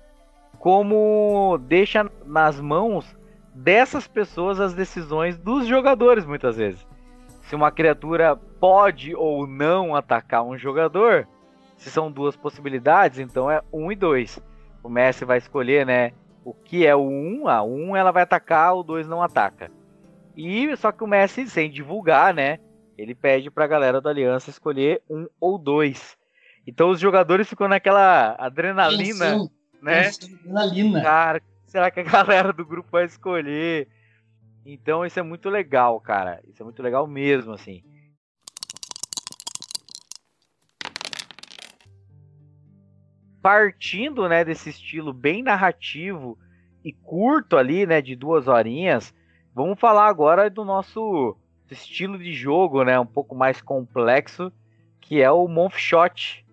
Como 0.57 1.57
deixa 1.67 2.09
nas 2.25 2.59
mãos 2.59 3.15
dessas 3.53 4.07
pessoas 4.07 4.59
as 4.59 4.73
decisões 4.73 5.37
dos 5.37 5.65
jogadores, 5.67 6.25
muitas 6.25 6.57
vezes. 6.57 6.85
Se 7.43 7.55
uma 7.55 7.71
criatura 7.71 8.35
pode 8.35 9.15
ou 9.15 9.47
não 9.47 9.95
atacar 9.95 10.43
um 10.43 10.57
jogador, 10.57 11.27
se 11.79 11.89
são 11.89 12.11
duas 12.11 12.35
possibilidades, 12.35 13.19
então 13.19 13.49
é 13.49 13.61
um 13.71 13.91
e 13.91 13.95
dois. 13.95 14.39
O 14.83 14.89
Messi 14.89 15.23
vai 15.25 15.37
escolher, 15.37 15.85
né, 15.85 16.11
o 16.43 16.53
que 16.53 16.85
é 16.85 16.95
o 16.95 17.01
1, 17.01 17.41
um, 17.43 17.47
a 17.47 17.63
1 17.63 17.89
um 17.89 17.95
ela 17.95 18.11
vai 18.11 18.23
atacar, 18.23 18.75
o 18.75 18.83
2 18.83 19.07
não 19.07 19.23
ataca. 19.23 19.71
E 20.35 20.75
só 20.75 20.91
que 20.91 21.03
o 21.03 21.07
Messi, 21.07 21.49
sem 21.49 21.71
divulgar, 21.71 22.33
né, 22.33 22.59
ele 22.97 23.15
pede 23.15 23.49
pra 23.49 23.65
galera 23.65 24.01
da 24.01 24.09
Aliança 24.09 24.49
escolher 24.49 25.01
um 25.09 25.25
ou 25.39 25.57
dois. 25.57 26.17
Então 26.67 26.89
os 26.89 26.99
jogadores 26.99 27.47
ficam 27.47 27.67
naquela 27.67 28.35
adrenalina, 28.37 29.31
Pensou. 29.31 29.51
né? 29.81 30.09
Adrenalina. 30.09 31.01
Cara, 31.01 31.41
será 31.65 31.89
que 31.89 32.01
a 32.01 32.03
galera 32.03 32.51
do 32.51 32.65
grupo 32.65 32.89
vai 32.91 33.05
escolher? 33.05 33.87
Então 34.65 35.05
isso 35.05 35.17
é 35.17 35.23
muito 35.23 35.49
legal, 35.49 35.99
cara. 36.01 36.41
Isso 36.45 36.61
é 36.61 36.65
muito 36.65 36.83
legal 36.83 37.07
mesmo, 37.07 37.53
assim. 37.53 37.81
Partindo, 43.41 44.27
né, 44.27 44.43
desse 44.43 44.69
estilo 44.69 45.13
bem 45.13 45.41
narrativo 45.43 46.37
e 46.83 46.91
curto 46.91 47.57
ali, 47.57 47.85
né, 47.85 48.01
de 48.01 48.15
duas 48.15 48.47
horinhas, 48.47 49.13
vamos 49.53 49.79
falar 49.79 50.07
agora 50.07 50.49
do 50.49 50.63
nosso 50.65 51.35
estilo 51.69 52.17
de 52.17 52.33
jogo, 52.33 52.83
né, 52.83 52.99
um 52.99 53.05
pouco 53.05 53.35
mais 53.35 53.61
complexo, 53.61 54.51
que 55.01 55.21
é 55.21 55.31
o 55.31 55.47
Monfshot. 55.47 56.45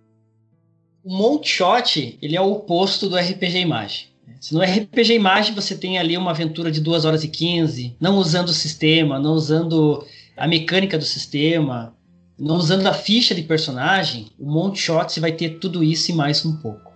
O 1.03 1.17
Monfshot, 1.17 2.19
ele 2.21 2.37
é 2.37 2.41
o 2.41 2.53
oposto 2.53 3.09
do 3.09 3.17
RPG 3.17 3.59
Imagem. 3.59 4.09
Se 4.41 4.55
no 4.55 4.61
RPG 4.61 5.15
Imagem 5.15 5.55
você 5.55 5.77
tem 5.77 5.99
ali 5.99 6.17
uma 6.17 6.33
aventura 6.33 6.71
de 6.71 6.81
2 6.81 7.05
horas 7.05 7.25
e 7.25 7.29
15, 7.29 7.97
não 8.01 8.17
usando 8.17 8.49
o 8.49 8.55
sistema, 8.55 9.19
não 9.19 9.33
usando 9.33 10.05
a 10.37 10.47
mecânica 10.47 10.99
do 10.99 11.05
sistema, 11.05 11.96
usando 12.39 12.87
a 12.87 12.93
ficha 12.93 13.35
de 13.35 13.43
personagem, 13.43 14.27
o 14.39 14.51
Monte 14.51 14.81
Shot 14.81 15.19
vai 15.21 15.33
ter 15.33 15.59
tudo 15.59 15.83
isso 15.83 16.11
e 16.11 16.15
mais 16.15 16.45
um 16.45 16.57
pouco. 16.57 16.93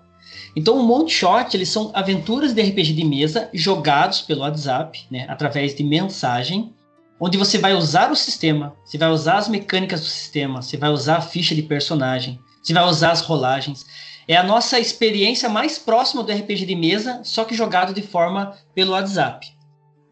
Então 0.55 0.79
o 0.79 0.83
Monte 0.83 1.13
Shot 1.15 1.57
eles 1.57 1.69
são 1.69 1.91
aventuras 1.95 2.53
de 2.53 2.63
RPG 2.63 2.93
de 2.93 3.05
mesa 3.05 3.49
jogados 3.55 4.21
pelo 4.21 4.41
WhatsApp, 4.41 5.07
né, 5.11 5.27
através 5.29 5.75
de 5.75 5.83
mensagem, 5.83 6.73
onde 7.19 7.39
você 7.39 7.59
vai 7.59 7.75
usar 7.75 8.11
o 8.11 8.17
sistema, 8.17 8.75
você 8.85 8.99
vai 8.99 9.11
usar 9.11 9.39
as 9.39 9.49
mecânicas 9.49 10.01
do 10.01 10.07
sistema, 10.07 10.63
você 10.63 10.77
vai 10.77 10.91
usar 10.91 11.17
a 11.17 11.23
ficha 11.23 11.55
de 11.55 11.63
personagem, 11.63 12.39
você 12.63 12.73
vai 12.73 12.85
usar 12.85 13.13
as 13.13 13.21
rolagens. 13.21 13.85
É 14.27 14.37
a 14.37 14.43
nossa 14.43 14.79
experiência 14.79 15.49
mais 15.49 15.79
próxima 15.79 16.23
do 16.23 16.33
RPG 16.33 16.67
de 16.67 16.77
mesa, 16.77 17.21
só 17.25 17.45
que 17.45 17.55
jogado 17.55 17.93
de 17.93 18.03
forma 18.03 18.55
pelo 18.75 18.93
WhatsApp. 18.93 19.47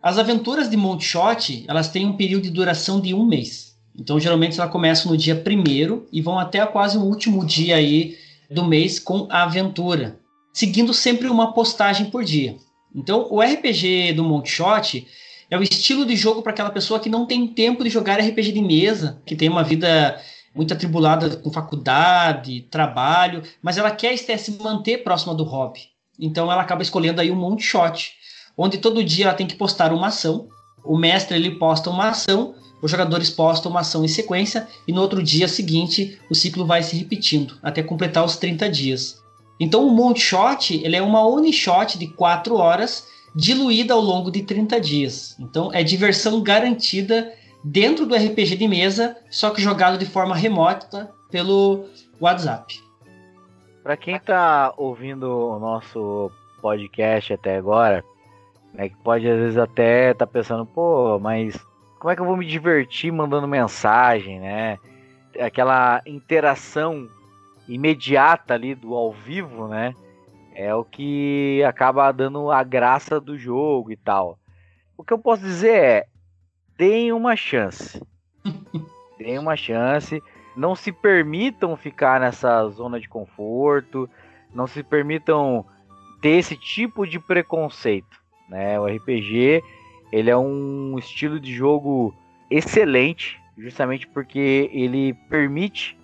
As 0.03 0.19
aventuras 0.19 0.69
de 0.69 0.77
Monte 0.77 1.05
Shot, 1.05 1.65
elas 1.69 1.89
têm 1.89 2.07
um 2.07 2.17
período 2.17 2.45
de 2.45 2.51
duração 2.51 3.01
de 3.01 3.15
um 3.15 3.25
mês. 3.25 3.68
Então, 3.99 4.21
geralmente, 4.21 4.61
ela 4.61 4.69
começa 4.69 5.09
no 5.09 5.17
dia 5.17 5.35
primeiro 5.35 6.07
e 6.13 6.23
vão 6.23 6.39
até 6.39 6.65
quase 6.65 6.97
o 6.97 7.03
último 7.03 7.45
dia 7.45 7.77
aí 7.77 8.17
do 8.49 8.65
mês 8.65 9.01
com 9.01 9.27
a 9.29 9.43
aventura, 9.43 10.21
seguindo 10.53 10.95
sempre 10.95 11.27
uma 11.29 11.53
postagem 11.53 12.07
por 12.07 12.23
dia. 12.23 12.57
Então, 12.95 13.27
o 13.29 13.41
RPG 13.41 14.13
do 14.13 14.23
Montshot 14.23 15.07
é 15.51 15.59
o 15.59 15.63
estilo 15.63 16.07
de 16.07 16.15
jogo 16.15 16.43
para 16.43 16.53
aquela 16.53 16.71
pessoa 16.71 17.01
que 17.01 17.11
não 17.11 17.27
tem 17.27 17.49
tempo 17.49 17.83
de 17.83 17.91
jogar 17.91 18.21
RPG 18.21 18.53
de 18.53 18.63
mesa, 18.63 19.21
que 19.27 19.35
tem 19.35 19.49
uma 19.49 19.65
vida 19.65 20.21
muito 20.55 20.73
atribulada 20.73 21.37
com 21.37 21.51
faculdade, 21.51 22.67
trabalho, 22.71 23.43
mas 23.61 23.79
ela 23.79 23.91
quer 23.91 24.17
se 24.17 24.53
manter 24.63 25.03
próxima 25.03 25.35
do 25.35 25.45
hobby. 25.45 25.81
Então, 26.19 26.51
ela 26.51 26.63
acaba 26.63 26.83
escolhendo 26.83 27.21
aí 27.21 27.31
o 27.31 27.37
Montshot, 27.37 28.13
onde 28.57 28.79
todo 28.79 29.05
dia 29.05 29.27
ela 29.27 29.35
tem 29.35 29.47
que 29.47 29.57
postar 29.57 29.93
uma 29.93 30.07
ação. 30.07 30.49
O 30.85 30.97
mestre 30.97 31.37
ele 31.37 31.59
posta 31.59 31.91
uma 31.91 32.09
ação 32.11 32.55
os 32.81 32.91
jogadores 32.91 33.31
postam 33.31 33.71
uma 33.71 33.81
ação 33.81 34.05
em 34.05 34.09
sequência 34.09 34.69
e 34.87 34.93
no 34.93 35.01
outro 35.01 35.23
dia 35.23 35.49
seguinte 35.49 36.19
o 36.31 36.35
ciclo 36.35 36.65
vai 36.65 36.83
se 36.83 36.97
repetindo 36.97 37.59
até 37.63 37.83
completar 37.83 38.25
os 38.25 38.37
30 38.37 38.69
dias. 38.69 39.23
Então 39.61 39.87
o 39.87 39.91
Monte 39.91 40.21
Shot 40.21 40.81
ele 40.85 40.97
é 40.97 41.03
uma 41.03 41.27
one 41.27 41.53
shot 41.53 41.99
de 41.99 42.07
4 42.07 42.55
horas 42.57 43.07
diluída 43.35 43.95
ao 43.95 44.01
longo 44.01 44.31
de 44.31 44.43
30 44.43 44.81
dias. 44.81 45.37
Então 45.41 45.73
é 45.73 45.83
diversão 45.83 46.41
garantida 46.43 47.33
dentro 47.65 48.07
do 48.07 48.15
RPG 48.15 48.57
de 48.57 48.69
mesa, 48.69 49.17
só 49.31 49.51
que 49.51 49.61
jogado 49.61 49.99
de 49.99 50.07
forma 50.07 50.35
remota 50.35 51.11
pelo 51.31 51.85
WhatsApp. 52.21 52.81
Para 53.83 53.97
quem 53.97 54.17
está 54.17 54.73
ouvindo 54.77 55.25
o 55.25 55.59
nosso 55.59 56.31
podcast 56.61 57.33
até 57.33 57.57
agora, 57.57 58.05
né, 58.75 58.89
que 58.89 58.97
pode 58.97 59.29
às 59.29 59.39
vezes 59.39 59.57
até 59.57 60.11
estar 60.11 60.27
tá 60.27 60.33
pensando, 60.33 60.67
pô, 60.67 61.19
mas 61.19 61.59
como 61.99 62.11
é 62.11 62.15
que 62.15 62.23
eu 62.23 62.27
vou 62.27 62.37
me 62.37 62.47
divertir 62.47 63.13
mandando 63.13 63.49
mensagem, 63.49 64.41
né? 64.41 64.79
Aquela 65.39 66.01
interação 66.07 67.09
imediata 67.69 68.55
ali 68.55 68.75
do 68.75 68.95
ao 68.95 69.13
vivo, 69.13 69.69
né? 69.69 69.95
É 70.55 70.75
o 70.75 70.85
que 70.85 71.63
acaba 71.65 72.11
dando 72.11 72.51
a 72.51 72.63
graça 72.63 73.21
do 73.21 73.39
jogo 73.39 73.93
e 73.93 73.97
tal. 73.97 74.39
O 74.97 75.05
que 75.05 75.13
eu 75.13 75.19
posso 75.19 75.43
dizer 75.43 75.75
é: 75.75 76.07
deem 76.77 77.13
uma 77.13 77.37
chance. 77.37 78.03
deem 79.19 79.39
uma 79.39 79.57
chance. 79.57 80.23
Não 80.57 80.75
se 80.75 80.91
permitam 80.91 81.77
ficar 81.77 82.21
nessa 82.21 82.67
zona 82.69 82.99
de 82.99 83.09
conforto. 83.09 84.09
Não 84.53 84.67
se 84.67 84.83
permitam 84.83 85.65
ter 86.21 86.31
esse 86.31 86.57
tipo 86.57 87.07
de 87.07 87.21
preconceito. 87.21 88.19
Né? 88.49 88.81
O 88.81 88.87
RPG 88.87 89.63
ele 90.13 90.31
é 90.31 90.37
um 90.37 90.99
estilo 90.99 91.39
de 91.39 91.53
jogo 91.55 92.15
excelente, 92.51 93.41
justamente 93.57 94.07
porque 94.07 94.71
ele 94.73 95.15
permite 95.29 95.99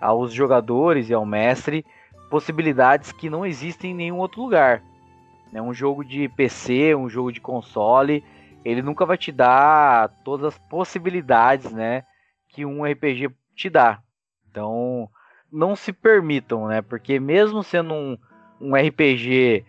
aos 0.00 0.32
jogadores 0.32 1.08
e 1.08 1.14
ao 1.14 1.24
mestre 1.24 1.84
possibilidades 2.28 3.12
que 3.12 3.30
não 3.30 3.46
existem 3.46 3.92
em 3.92 3.94
nenhum 3.94 4.18
outro 4.18 4.42
lugar. 4.42 4.82
É 5.52 5.62
um 5.62 5.72
jogo 5.72 6.04
de 6.04 6.28
PC, 6.28 6.94
um 6.94 7.08
jogo 7.08 7.32
de 7.32 7.40
console, 7.40 8.22
ele 8.64 8.82
nunca 8.82 9.06
vai 9.06 9.16
te 9.16 9.30
dar 9.32 10.08
todas 10.24 10.54
as 10.54 10.58
possibilidades, 10.58 11.72
né, 11.72 12.04
que 12.48 12.66
um 12.66 12.84
RPG 12.84 13.30
te 13.54 13.70
dá. 13.70 14.00
Então, 14.50 15.08
não 15.50 15.76
se 15.76 15.92
permitam, 15.92 16.66
né, 16.66 16.82
porque 16.82 17.20
mesmo 17.20 17.62
sendo 17.62 17.94
um, 17.94 18.18
um 18.60 18.74
RPG 18.74 19.64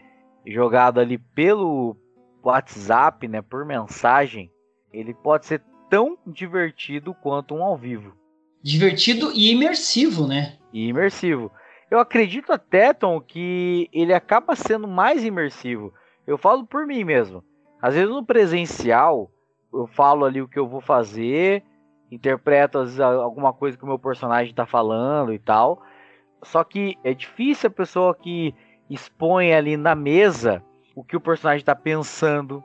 jogado 0.45 0.99
ali 0.99 1.17
pelo 1.17 1.95
WhatsApp, 2.47 3.27
né, 3.27 3.41
por 3.41 3.65
mensagem, 3.65 4.51
ele 4.91 5.13
pode 5.13 5.45
ser 5.45 5.61
tão 5.89 6.17
divertido 6.25 7.13
quanto 7.13 7.55
um 7.55 7.63
ao 7.63 7.77
vivo. 7.77 8.13
Divertido 8.61 9.31
e 9.33 9.51
imersivo, 9.51 10.27
né? 10.27 10.57
E 10.73 10.87
imersivo. 10.87 11.51
Eu 11.89 11.99
acredito 11.99 12.51
até, 12.51 12.93
Tom, 12.93 13.21
que 13.21 13.89
ele 13.93 14.13
acaba 14.13 14.55
sendo 14.55 14.87
mais 14.87 15.23
imersivo. 15.23 15.93
Eu 16.25 16.37
falo 16.37 16.65
por 16.65 16.85
mim 16.85 17.03
mesmo. 17.03 17.43
Às 17.81 17.93
vezes 17.93 18.09
no 18.09 18.25
presencial, 18.25 19.31
eu 19.73 19.87
falo 19.87 20.25
ali 20.25 20.41
o 20.41 20.47
que 20.47 20.59
eu 20.59 20.67
vou 20.67 20.81
fazer, 20.81 21.63
interpreto 22.11 22.79
vezes, 22.79 22.99
alguma 22.99 23.53
coisa 23.53 23.77
que 23.77 23.83
o 23.83 23.87
meu 23.87 23.99
personagem 23.99 24.51
está 24.51 24.65
falando 24.65 25.33
e 25.33 25.39
tal. 25.39 25.81
Só 26.43 26.63
que 26.63 26.97
é 27.03 27.13
difícil 27.13 27.67
a 27.67 27.71
pessoa 27.71 28.15
que 28.15 28.53
expõe 28.89 29.53
ali 29.53 29.77
na 29.77 29.95
mesa 29.95 30.63
o 30.97 31.03
que 31.03 31.15
o 31.15 31.21
personagem 31.21 31.59
está 31.59 31.75
pensando 31.75 32.63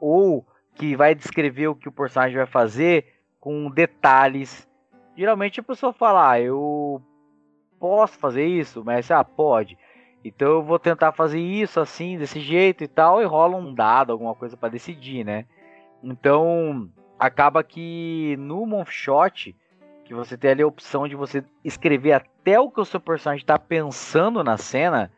ou 0.00 0.46
que 0.76 0.94
vai 0.94 1.16
descrever 1.16 1.66
o 1.66 1.74
que 1.74 1.88
o 1.88 1.92
personagem 1.92 2.36
vai 2.36 2.46
fazer 2.46 3.12
com 3.40 3.68
detalhes. 3.68 4.68
Geralmente 5.16 5.58
a 5.58 5.64
pessoa 5.64 5.92
fala, 5.92 6.30
ah, 6.30 6.40
eu 6.40 7.02
posso 7.80 8.16
fazer 8.20 8.46
isso, 8.46 8.84
mas 8.84 9.10
ah, 9.10 9.24
pode. 9.24 9.76
Então 10.24 10.46
eu 10.46 10.62
vou 10.62 10.78
tentar 10.78 11.10
fazer 11.10 11.40
isso 11.40 11.80
assim, 11.80 12.16
desse 12.16 12.38
jeito 12.38 12.84
e 12.84 12.86
tal, 12.86 13.20
e 13.20 13.24
rola 13.24 13.56
um 13.56 13.74
dado, 13.74 14.12
alguma 14.12 14.36
coisa 14.36 14.56
para 14.56 14.68
decidir, 14.68 15.24
né? 15.24 15.44
Então 16.00 16.88
acaba 17.18 17.64
que 17.64 18.36
no 18.38 18.64
Monfshot, 18.64 19.56
que 20.04 20.14
você 20.14 20.38
tem 20.38 20.52
ali 20.52 20.62
a 20.62 20.68
opção 20.68 21.08
de 21.08 21.16
você 21.16 21.44
escrever 21.64 22.12
até 22.12 22.60
o 22.60 22.70
que 22.70 22.80
o 22.80 22.84
seu 22.84 23.00
personagem 23.00 23.42
está 23.42 23.58
pensando 23.58 24.44
na 24.44 24.56
cena, 24.56 25.10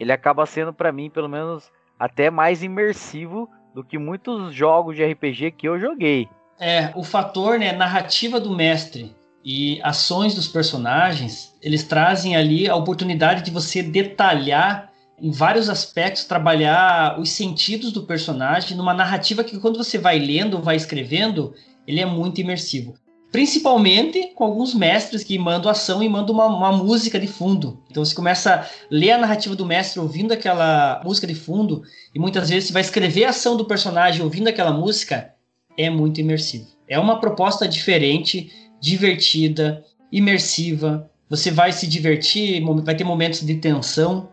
ele 0.00 0.12
acaba 0.12 0.46
sendo 0.46 0.72
para 0.72 0.90
mim, 0.90 1.10
pelo 1.10 1.28
menos, 1.28 1.70
até 1.98 2.30
mais 2.30 2.62
imersivo 2.62 3.48
do 3.74 3.84
que 3.84 3.98
muitos 3.98 4.54
jogos 4.54 4.96
de 4.96 5.04
RPG 5.04 5.52
que 5.52 5.68
eu 5.68 5.78
joguei. 5.78 6.28
É, 6.58 6.90
o 6.94 7.04
fator, 7.04 7.58
né, 7.58 7.72
narrativa 7.72 8.40
do 8.40 8.54
mestre 8.54 9.14
e 9.44 9.80
ações 9.82 10.34
dos 10.34 10.48
personagens, 10.48 11.54
eles 11.62 11.84
trazem 11.84 12.34
ali 12.34 12.68
a 12.68 12.74
oportunidade 12.74 13.42
de 13.42 13.50
você 13.50 13.82
detalhar 13.82 14.90
em 15.20 15.30
vários 15.30 15.68
aspectos, 15.68 16.24
trabalhar 16.24 17.18
os 17.18 17.30
sentidos 17.30 17.92
do 17.92 18.02
personagem 18.02 18.76
numa 18.76 18.92
narrativa 18.92 19.44
que 19.44 19.58
quando 19.58 19.78
você 19.78 19.98
vai 19.98 20.18
lendo, 20.18 20.60
vai 20.60 20.76
escrevendo, 20.76 21.54
ele 21.86 22.00
é 22.00 22.06
muito 22.06 22.40
imersivo. 22.40 22.94
Principalmente 23.36 24.32
com 24.34 24.44
alguns 24.44 24.72
mestres 24.72 25.22
que 25.22 25.38
mandam 25.38 25.70
ação 25.70 26.02
e 26.02 26.08
mandam 26.08 26.34
uma, 26.34 26.46
uma, 26.46 26.72
música 26.72 27.20
de 27.20 27.26
fundo. 27.26 27.82
Então 27.90 28.02
você 28.02 28.14
começa 28.14 28.54
a 28.54 28.66
ler 28.90 29.10
a 29.10 29.18
narrativa 29.18 29.54
do 29.54 29.66
mestre 29.66 30.00
ouvindo 30.00 30.32
aquela 30.32 31.02
música 31.04 31.26
de 31.26 31.34
fundo, 31.34 31.82
e 32.14 32.18
muitas 32.18 32.48
vezes 32.48 32.68
você 32.68 32.72
vai 32.72 32.80
escrever 32.80 33.26
a 33.26 33.28
ação 33.28 33.54
do 33.54 33.66
personagem 33.66 34.22
ouvindo 34.22 34.48
aquela 34.48 34.72
música, 34.72 35.34
é 35.76 35.90
muito 35.90 36.18
imersivo. 36.18 36.64
É 36.88 36.98
uma 36.98 37.20
proposta 37.20 37.68
diferente, 37.68 38.50
divertida, 38.80 39.84
imersiva. 40.10 41.10
Você 41.28 41.50
vai 41.50 41.72
se 41.72 41.86
divertir, 41.86 42.64
vai 42.82 42.96
ter 42.96 43.04
momentos 43.04 43.42
de 43.42 43.56
tensão. 43.56 44.30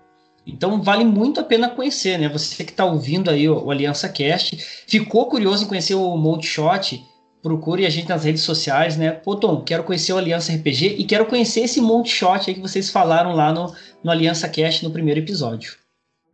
Então 0.47 0.81
vale 0.81 1.03
muito 1.03 1.41
a 1.41 1.43
pena 1.43 1.69
conhecer, 1.69 2.17
né? 2.17 2.29
Você 2.29 2.63
que 2.63 2.71
está 2.71 2.85
ouvindo 2.85 3.29
aí 3.29 3.49
o, 3.49 3.69
Aliança 3.69 4.07
Cast, 4.07 4.55
ficou 4.87 5.25
curioso 5.25 5.65
em 5.65 5.67
conhecer 5.67 5.95
o 5.95 6.15
Monte 6.15 6.47
Shot, 6.47 7.03
procure 7.43 7.85
a 7.85 7.89
gente 7.89 8.07
nas 8.07 8.23
redes 8.23 8.41
sociais, 8.41 8.97
né? 8.97 9.11
Pô, 9.11 9.35
Tom, 9.35 9.61
quero 9.61 9.83
conhecer 9.83 10.13
o 10.13 10.17
Aliança 10.17 10.53
RPG 10.53 10.95
e 10.97 11.03
quero 11.03 11.25
conhecer 11.25 11.59
esse 11.59 11.81
monte 11.81 12.09
shot 12.09 12.49
aí 12.49 12.55
que 12.55 12.61
vocês 12.61 12.89
falaram 12.89 13.33
lá 13.33 13.51
no, 13.51 13.75
no 14.01 14.09
Aliança 14.09 14.47
Cast 14.47 14.83
no 14.83 14.93
primeiro 14.93 15.19
episódio. 15.19 15.75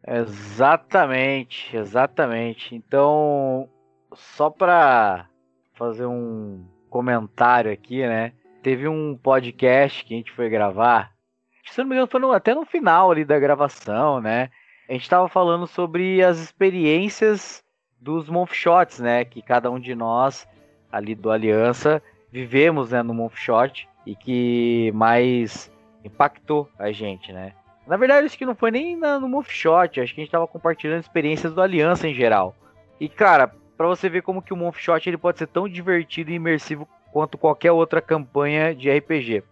Exatamente, 0.08 1.76
exatamente. 1.76 2.76
Então, 2.76 3.68
só 4.14 4.52
para 4.52 5.28
fazer 5.74 6.06
um 6.06 6.64
comentário 6.92 7.72
aqui, 7.72 8.06
né? 8.08 8.32
Teve 8.62 8.88
um 8.88 9.18
podcast 9.18 10.06
que 10.06 10.14
a 10.14 10.18
gente 10.18 10.32
foi 10.32 10.48
gravar, 10.48 11.12
se 11.66 11.80
não 11.80 11.88
me 11.88 11.96
engano, 11.96 12.08
foi 12.08 12.20
no, 12.20 12.32
até 12.32 12.54
no 12.54 12.66
final 12.66 13.12
ali 13.12 13.26
da 13.26 13.40
gravação, 13.40 14.22
né? 14.22 14.50
A 14.88 14.94
gente 14.94 15.04
estava 15.04 15.28
falando 15.28 15.66
sobre 15.66 16.24
as 16.24 16.38
experiências 16.40 17.64
dos 18.00 18.30
Monfshots, 18.30 19.00
né? 19.00 19.26
Que 19.26 19.42
cada 19.42 19.72
um 19.72 19.80
de 19.80 19.96
nós 19.96 20.48
ali 20.92 21.16
do 21.16 21.32
Aliança 21.32 22.02
vivemos 22.32 22.92
né, 22.92 23.02
no 23.02 23.14
Monfshot 23.14 23.88
e 24.06 24.16
que 24.16 24.92
mais 24.94 25.72
impactou 26.04 26.70
a 26.78 26.92
gente, 26.92 27.32
né? 27.32 27.54
Na 27.88 27.98
verdade, 27.98 28.28
acho 28.28 28.38
que 28.38 28.46
não 28.46 28.56
foi 28.56 28.70
nem 28.70 28.96
na, 28.96 29.20
no 29.20 29.28
Monfshot, 29.28 30.00
acho 30.00 30.14
que 30.14 30.22
a 30.22 30.24
gente 30.24 30.28
estava 30.28 30.48
compartilhando 30.48 31.02
experiências 31.02 31.54
do 31.54 31.62
Aliança 31.62 32.08
em 32.08 32.14
geral. 32.14 32.56
E 33.00 33.10
cara, 33.10 33.52
para 33.76 33.88
você 33.88 34.08
ver 34.08 34.22
como 34.22 34.42
que 34.42 34.54
o 34.54 34.58
Monfshot 34.58 35.08
ele 35.08 35.18
pode 35.18 35.40
ser 35.40 35.48
tão 35.48 35.68
divertido 35.68 36.30
e 36.30 36.36
imersivo 36.36 36.88
quanto 37.12 37.38
qualquer 37.38 37.72
outra 37.72 38.02
campanha 38.02 38.76
de 38.76 38.92
RPG. 38.92 39.44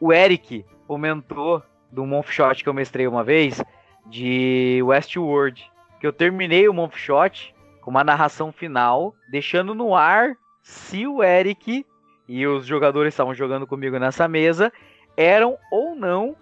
O 0.00 0.12
Eric 0.12 0.64
comentou 0.86 1.62
do 1.90 2.06
Monfshot 2.06 2.62
que 2.62 2.68
eu 2.68 2.74
mestrei 2.74 3.06
uma 3.08 3.24
vez 3.24 3.62
de 4.06 4.80
Westworld, 4.84 5.68
que 5.98 6.06
eu 6.06 6.12
terminei 6.12 6.68
o 6.68 6.74
Monfshot 6.74 7.54
com 7.80 7.90
uma 7.90 8.04
narração 8.04 8.52
final, 8.52 9.14
deixando 9.28 9.74
no 9.74 9.94
ar 9.94 10.36
se 10.66 11.06
o 11.06 11.22
Eric 11.22 11.86
e 12.28 12.44
os 12.44 12.66
jogadores 12.66 13.14
estavam 13.14 13.32
jogando 13.32 13.68
comigo 13.68 14.00
nessa 14.00 14.26
mesa 14.26 14.72
eram 15.16 15.56
ou 15.70 15.94
não 15.94 16.34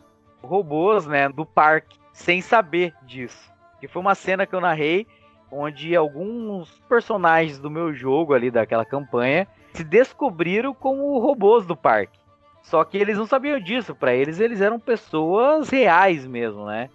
robôs, 0.43 1.07
né, 1.07 1.29
do 1.29 1.45
parque, 1.45 1.99
sem 2.11 2.41
saber 2.41 2.95
disso. 3.03 3.53
Que 3.79 3.87
foi 3.87 4.01
uma 4.01 4.15
cena 4.15 4.47
que 4.47 4.55
eu 4.55 4.63
narrei 4.63 5.07
onde 5.51 5.95
alguns 5.95 6.71
personagens 6.89 7.59
do 7.59 7.71
meu 7.71 7.93
jogo 7.93 8.33
ali 8.33 8.51
daquela 8.51 8.85
campanha 8.85 9.47
se 9.75 9.85
descobriram 9.85 10.73
como 10.73 11.19
robôs 11.19 11.67
do 11.67 11.77
parque. 11.77 12.19
Só 12.63 12.83
que 12.83 12.97
eles 12.97 13.19
não 13.19 13.27
sabiam 13.27 13.61
disso, 13.61 13.95
para 13.95 14.15
eles 14.15 14.41
eles 14.41 14.63
eram 14.63 14.81
pessoas 14.81 15.69
reais 15.69 16.27
mesmo, 16.27 16.65
né? 16.65 16.89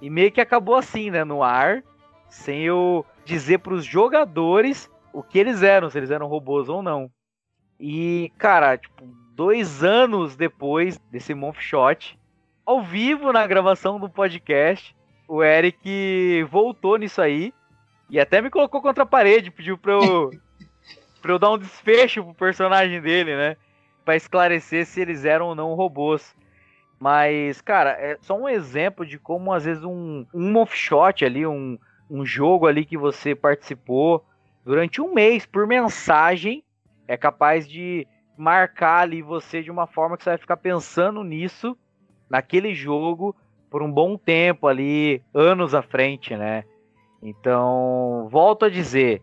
E 0.00 0.08
meio 0.08 0.30
que 0.30 0.40
acabou 0.40 0.76
assim, 0.76 1.10
né, 1.10 1.24
no 1.24 1.42
ar, 1.42 1.82
sem 2.28 2.62
eu 2.62 3.04
dizer 3.24 3.58
para 3.58 3.74
os 3.74 3.84
jogadores 3.84 4.88
o 5.12 5.22
que 5.22 5.38
eles 5.38 5.62
eram, 5.62 5.90
se 5.90 5.98
eles 5.98 6.10
eram 6.10 6.26
robôs 6.26 6.68
ou 6.68 6.82
não. 6.82 7.10
E, 7.78 8.32
cara, 8.38 8.76
tipo, 8.76 9.04
dois 9.34 9.82
anos 9.82 10.36
depois 10.36 10.98
desse 11.10 11.34
Month 11.34 11.60
Shot, 11.60 12.18
ao 12.64 12.82
vivo 12.82 13.32
na 13.32 13.46
gravação 13.46 13.98
do 13.98 14.08
podcast, 14.08 14.96
o 15.28 15.42
Eric 15.42 16.44
voltou 16.50 16.96
nisso 16.96 17.20
aí 17.20 17.52
e 18.08 18.20
até 18.20 18.40
me 18.40 18.50
colocou 18.50 18.80
contra 18.80 19.02
a 19.02 19.06
parede, 19.06 19.50
pediu 19.50 19.76
pra 19.76 19.92
eu, 19.92 20.30
pra 21.20 21.32
eu 21.32 21.38
dar 21.38 21.50
um 21.50 21.58
desfecho 21.58 22.22
pro 22.22 22.34
personagem 22.34 23.00
dele, 23.00 23.36
né? 23.36 23.56
Pra 24.04 24.16
esclarecer 24.16 24.86
se 24.86 25.00
eles 25.00 25.24
eram 25.24 25.46
ou 25.46 25.54
não 25.54 25.74
robôs. 25.74 26.34
Mas, 27.00 27.60
cara, 27.60 27.90
é 27.90 28.16
só 28.20 28.38
um 28.38 28.48
exemplo 28.48 29.04
de 29.04 29.18
como 29.18 29.52
às 29.52 29.64
vezes 29.64 29.82
um, 29.82 30.24
um 30.32 30.56
off-shot 30.56 31.24
ali, 31.24 31.44
um, 31.44 31.76
um 32.08 32.24
jogo 32.24 32.66
ali 32.66 32.84
que 32.84 32.96
você 32.96 33.34
participou 33.34 34.24
durante 34.64 35.00
um 35.00 35.12
mês 35.12 35.46
por 35.46 35.66
mensagem 35.66 36.64
é 37.06 37.16
capaz 37.16 37.68
de 37.68 38.06
marcar 38.36 39.02
ali 39.02 39.22
você 39.22 39.62
de 39.62 39.70
uma 39.70 39.86
forma 39.86 40.16
que 40.16 40.24
você 40.24 40.30
vai 40.30 40.38
ficar 40.38 40.56
pensando 40.56 41.22
nisso, 41.22 41.76
naquele 42.28 42.74
jogo, 42.74 43.36
por 43.70 43.82
um 43.82 43.90
bom 43.90 44.16
tempo 44.16 44.66
ali, 44.66 45.22
anos 45.34 45.74
à 45.74 45.82
frente, 45.82 46.36
né? 46.36 46.64
Então, 47.22 48.26
volto 48.30 48.64
a 48.64 48.70
dizer, 48.70 49.22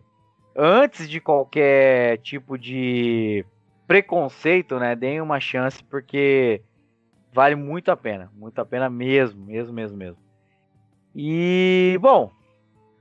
antes 0.56 1.08
de 1.08 1.20
qualquer 1.20 2.18
tipo 2.18 2.56
de 2.56 3.44
preconceito, 3.86 4.78
né, 4.78 4.94
deem 4.94 5.20
uma 5.20 5.40
chance 5.40 5.82
porque 5.84 6.62
vale 7.32 7.54
muito 7.54 7.90
a 7.90 7.96
pena, 7.96 8.30
muito 8.34 8.58
a 8.60 8.64
pena 8.64 8.88
mesmo, 8.88 9.44
mesmo, 9.44 9.72
mesmo, 9.72 9.96
mesmo. 9.96 10.18
E, 11.14 11.98
bom, 12.00 12.30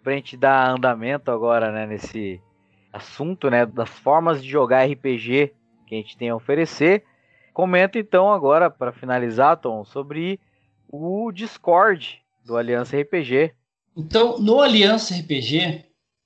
pra 0.10 0.16
gente 0.16 0.36
dar 0.36 0.72
andamento 0.72 1.30
agora, 1.30 1.72
né, 1.72 1.86
nesse 1.86 2.41
assunto, 2.91 3.47
né, 3.47 3.64
das 3.64 3.89
formas 3.89 4.41
de 4.41 4.49
jogar 4.49 4.84
RPG 4.84 5.53
que 5.86 5.93
a 5.93 5.97
gente 5.99 6.18
tem 6.18 6.30
a 6.30 6.36
oferecer, 6.36 7.03
comenta 7.53 7.99
então 7.99 8.34
agora, 8.34 8.72
para 8.72 8.91
finalizar, 8.91 9.57
Tom, 9.57 9.86
sobre 9.86 10.39
o 10.88 11.32
Discord 11.32 12.24
do 12.43 12.57
Aliança 12.57 12.99
RPG. 12.99 13.53
Então, 13.95 14.39
no 14.39 14.60
Aliança 14.62 15.14
RPG, 15.14 15.86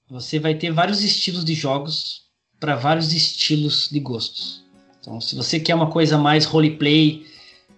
você 0.09 0.39
vai 0.39 0.55
ter 0.55 0.71
vários 0.71 1.03
estilos 1.03 1.43
de 1.43 1.53
jogos 1.53 2.31
para 2.61 2.75
vários 2.75 3.11
estilos 3.11 3.89
de 3.89 3.99
gostos. 3.99 4.63
Então, 5.01 5.19
se 5.19 5.35
você 5.35 5.59
quer 5.59 5.75
uma 5.75 5.91
coisa 5.91 6.17
mais 6.17 6.45
roleplay, 6.45 7.25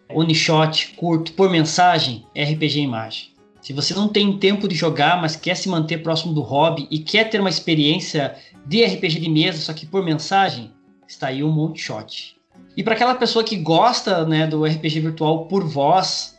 one 0.09 0.35
shot, 0.35 0.93
curto, 0.97 1.33
por 1.33 1.49
mensagem, 1.49 2.23
RPG 2.37 2.81
Imagem. 2.81 3.34
Se 3.65 3.73
você 3.73 3.95
não 3.95 4.07
tem 4.07 4.37
tempo 4.37 4.67
de 4.67 4.75
jogar, 4.75 5.19
mas 5.19 5.35
quer 5.35 5.55
se 5.55 5.67
manter 5.67 6.03
próximo 6.03 6.31
do 6.31 6.41
hobby 6.41 6.87
e 6.91 6.99
quer 6.99 7.31
ter 7.31 7.39
uma 7.39 7.49
experiência 7.49 8.35
de 8.63 8.85
RPG 8.85 9.19
de 9.19 9.27
mesa, 9.27 9.59
só 9.59 9.73
que 9.73 9.87
por 9.87 10.05
mensagem, 10.05 10.71
está 11.07 11.29
aí 11.29 11.41
o 11.41 11.49
Monte 11.49 11.81
Shot. 11.81 12.37
E 12.77 12.83
para 12.83 12.93
aquela 12.93 13.15
pessoa 13.15 13.43
que 13.43 13.55
gosta 13.55 14.23
né, 14.23 14.45
do 14.45 14.63
RPG 14.63 14.99
virtual 14.99 15.47
por 15.47 15.63
voz, 15.63 16.37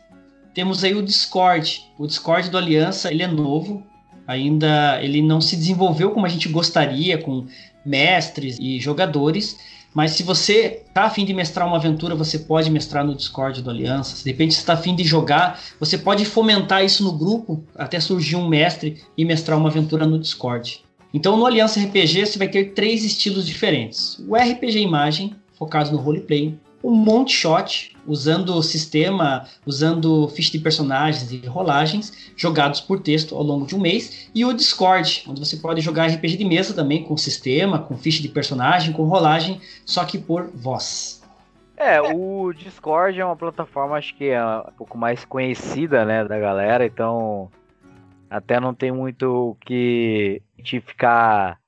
temos 0.53 0.85
aí 0.85 0.95
o 0.95 1.03
Discord. 1.03 1.83
O 1.99 2.07
Discord 2.07 2.49
do 2.49 2.57
Aliança 2.57 3.11
ele 3.11 3.23
é 3.23 3.27
novo, 3.27 3.85
ainda 4.25 4.97
ele 5.03 5.21
não 5.21 5.41
se 5.41 5.57
desenvolveu 5.57 6.11
como 6.11 6.25
a 6.25 6.29
gente 6.29 6.47
gostaria, 6.47 7.17
com 7.17 7.45
mestres 7.85 8.57
e 8.57 8.79
jogadores, 8.79 9.59
mas 9.97 10.11
se 10.11 10.21
você 10.21 10.83
tá 10.93 11.05
afim 11.05 11.25
de 11.25 11.33
mestrar 11.33 11.67
uma 11.67 11.77
aventura, 11.77 12.13
você 12.13 12.37
pode 12.37 12.69
mestrar 12.69 13.03
no 13.03 13.15
Discord 13.15 13.63
do 13.63 13.71
Aliança. 13.71 14.15
Se 14.15 14.23
de 14.23 14.29
repente 14.29 14.53
você 14.53 14.59
está 14.59 14.73
afim 14.73 14.95
de 14.95 15.03
jogar, 15.03 15.59
você 15.79 15.97
pode 15.97 16.23
fomentar 16.23 16.85
isso 16.85 17.03
no 17.03 17.11
grupo 17.11 17.63
até 17.73 17.99
surgir 17.99 18.35
um 18.35 18.47
mestre 18.47 19.01
e 19.17 19.25
mestrar 19.25 19.57
uma 19.57 19.69
aventura 19.69 20.05
no 20.05 20.19
Discord. 20.19 20.83
Então 21.11 21.35
no 21.35 21.47
Aliança 21.47 21.79
RPG 21.79 22.27
você 22.27 22.37
vai 22.37 22.47
ter 22.47 22.75
três 22.75 23.03
estilos 23.03 23.43
diferentes: 23.43 24.23
o 24.27 24.35
RPG 24.35 24.77
Imagem, 24.77 25.33
focado 25.57 25.91
no 25.91 25.97
roleplay, 25.97 26.55
o 26.87 26.95
Monte 26.95 27.33
Shot, 27.33 27.97
usando 28.07 28.55
o 28.55 28.63
sistema, 28.63 29.45
usando 29.65 30.25
ficha 30.29 30.53
de 30.53 30.59
personagens 30.59 31.29
e 31.33 31.45
rolagens 31.45 32.31
jogados 32.37 32.79
por 32.79 33.01
texto 33.01 33.35
ao 33.35 33.43
longo 33.43 33.65
de 33.65 33.75
um 33.75 33.81
mês, 33.81 34.31
e 34.33 34.45
o 34.45 34.53
Discord, 34.53 35.25
onde 35.27 35.37
você 35.37 35.57
pode 35.57 35.81
jogar 35.81 36.07
RPG 36.07 36.37
de 36.37 36.45
mesa 36.45 36.73
também 36.73 37.03
com 37.03 37.17
sistema, 37.17 37.79
com 37.79 37.97
ficha 37.97 38.21
de 38.21 38.29
personagem, 38.29 38.93
com 38.93 39.03
rolagem, 39.03 39.59
só 39.85 40.05
que 40.05 40.17
por 40.17 40.49
voz. 40.53 41.21
É, 41.75 41.99
o 41.99 42.53
Discord 42.53 43.19
é 43.19 43.25
uma 43.25 43.35
plataforma 43.35 43.97
acho 43.97 44.15
que 44.15 44.29
é 44.29 44.41
um 44.41 44.71
pouco 44.77 44.97
mais 44.97 45.25
conhecida, 45.25 46.05
né, 46.05 46.23
da 46.23 46.39
galera, 46.39 46.85
então 46.85 47.51
até 48.29 48.61
não 48.61 48.73
tem 48.73 48.93
muito 48.93 49.25
o 49.25 49.55
que 49.55 50.41
a 50.57 50.61
gente 50.61 50.79
ficar 50.79 51.59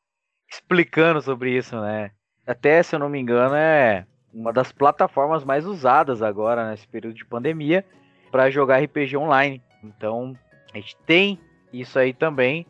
explicando 0.50 1.22
sobre 1.22 1.58
isso, 1.58 1.76
né? 1.82 2.12
Até, 2.48 2.82
se 2.82 2.96
eu 2.96 3.00
não 3.00 3.10
me 3.10 3.20
engano, 3.20 3.54
é 3.54 4.06
uma 4.34 4.54
das 4.54 4.72
plataformas 4.72 5.44
mais 5.44 5.66
usadas 5.66 6.22
agora 6.22 6.70
nesse 6.70 6.88
período 6.88 7.16
de 7.16 7.26
pandemia 7.26 7.86
para 8.32 8.50
jogar 8.50 8.84
RPG 8.84 9.18
online. 9.18 9.62
Então, 9.84 10.36
a 10.74 10.78
gente 10.78 10.96
tem 11.06 11.40
isso 11.74 11.98
aí 11.98 12.14
também 12.14 12.66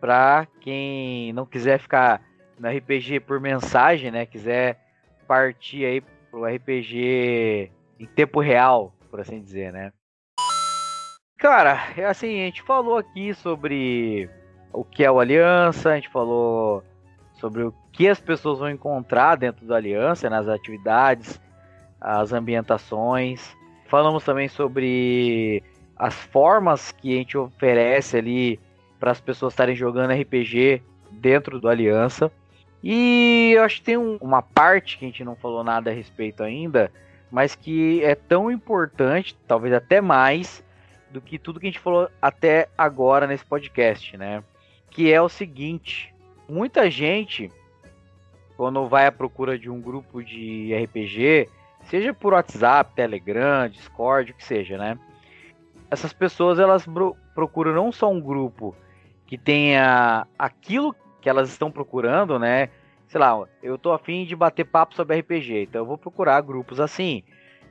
para 0.00 0.46
quem 0.60 1.32
não 1.32 1.46
quiser 1.46 1.78
ficar 1.78 2.22
no 2.58 2.68
RPG 2.68 3.20
por 3.20 3.40
mensagem, 3.40 4.10
né? 4.10 4.26
Quiser 4.26 4.78
partir 5.26 5.84
aí 5.84 6.00
pro 6.30 6.44
RPG 6.44 7.70
em 7.98 8.06
tempo 8.06 8.40
real, 8.40 8.92
por 9.10 9.20
assim 9.20 9.40
dizer, 9.40 9.72
né? 9.72 9.92
Cara, 11.38 11.78
é 11.96 12.04
assim, 12.04 12.40
a 12.40 12.44
gente 12.46 12.62
falou 12.62 12.96
aqui 12.96 13.34
sobre 13.34 14.30
o 14.72 14.84
que 14.84 15.04
é 15.04 15.10
o 15.10 15.18
Aliança, 15.18 15.90
a 15.90 15.94
gente 15.96 16.08
falou 16.08 16.84
sobre 17.42 17.64
o 17.64 17.74
que 17.90 18.06
as 18.06 18.20
pessoas 18.20 18.60
vão 18.60 18.70
encontrar 18.70 19.34
dentro 19.34 19.66
da 19.66 19.74
Aliança, 19.74 20.30
nas 20.30 20.46
atividades, 20.46 21.40
as 22.00 22.32
ambientações. 22.32 23.56
Falamos 23.88 24.22
também 24.22 24.46
sobre 24.46 25.60
as 25.96 26.14
formas 26.14 26.92
que 26.92 27.12
a 27.12 27.16
gente 27.16 27.36
oferece 27.36 28.16
ali 28.16 28.60
para 29.00 29.10
as 29.10 29.20
pessoas 29.20 29.52
estarem 29.52 29.74
jogando 29.74 30.12
RPG 30.12 30.82
dentro 31.10 31.58
do 31.58 31.68
Aliança. 31.68 32.30
E 32.80 33.54
eu 33.56 33.64
acho 33.64 33.78
que 33.78 33.86
tem 33.86 33.96
um, 33.96 34.18
uma 34.20 34.40
parte 34.40 34.96
que 34.96 35.04
a 35.04 35.08
gente 35.08 35.24
não 35.24 35.34
falou 35.34 35.64
nada 35.64 35.90
a 35.90 35.94
respeito 35.94 36.44
ainda, 36.44 36.92
mas 37.28 37.56
que 37.56 38.04
é 38.04 38.14
tão 38.14 38.52
importante, 38.52 39.36
talvez 39.48 39.74
até 39.74 40.00
mais, 40.00 40.64
do 41.10 41.20
que 41.20 41.40
tudo 41.40 41.58
que 41.58 41.66
a 41.66 41.70
gente 41.70 41.80
falou 41.80 42.08
até 42.20 42.68
agora 42.78 43.26
nesse 43.26 43.44
podcast, 43.44 44.16
né? 44.16 44.44
Que 44.90 45.12
é 45.12 45.20
o 45.20 45.28
seguinte: 45.28 46.11
muita 46.52 46.90
gente 46.90 47.50
quando 48.56 48.86
vai 48.86 49.06
à 49.06 49.12
procura 49.12 49.58
de 49.58 49.70
um 49.70 49.80
grupo 49.80 50.22
de 50.22 50.72
RPG, 50.74 51.48
seja 51.84 52.12
por 52.12 52.34
WhatsApp, 52.34 52.94
Telegram, 52.94 53.68
Discord, 53.68 54.30
o 54.30 54.34
que 54.34 54.44
seja, 54.44 54.76
né? 54.76 54.98
Essas 55.90 56.12
pessoas 56.12 56.58
elas 56.58 56.86
procuram 57.34 57.72
não 57.72 57.90
só 57.90 58.10
um 58.10 58.20
grupo 58.20 58.76
que 59.26 59.38
tenha 59.38 60.26
aquilo 60.38 60.94
que 61.20 61.28
elas 61.28 61.48
estão 61.48 61.70
procurando, 61.70 62.38
né? 62.38 62.68
Sei 63.08 63.18
lá, 63.18 63.46
eu 63.62 63.78
tô 63.78 63.90
afim 63.90 64.24
de 64.24 64.36
bater 64.36 64.64
papo 64.64 64.94
sobre 64.94 65.18
RPG, 65.18 65.64
então 65.64 65.80
eu 65.80 65.86
vou 65.86 65.98
procurar 65.98 66.40
grupos 66.42 66.78
assim, 66.78 67.22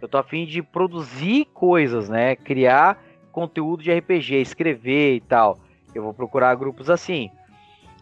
eu 0.02 0.08
tô 0.08 0.18
afim 0.18 0.46
de 0.46 0.62
produzir 0.62 1.46
coisas, 1.54 2.10
né? 2.10 2.36
Criar 2.36 3.02
conteúdo 3.32 3.84
de 3.84 3.94
RPG, 3.94 4.42
escrever 4.42 5.16
e 5.16 5.22
tal. 5.22 5.60
Eu 5.94 6.04
vou 6.04 6.14
procurar 6.14 6.56
grupos 6.56 6.90
assim. 6.90 7.30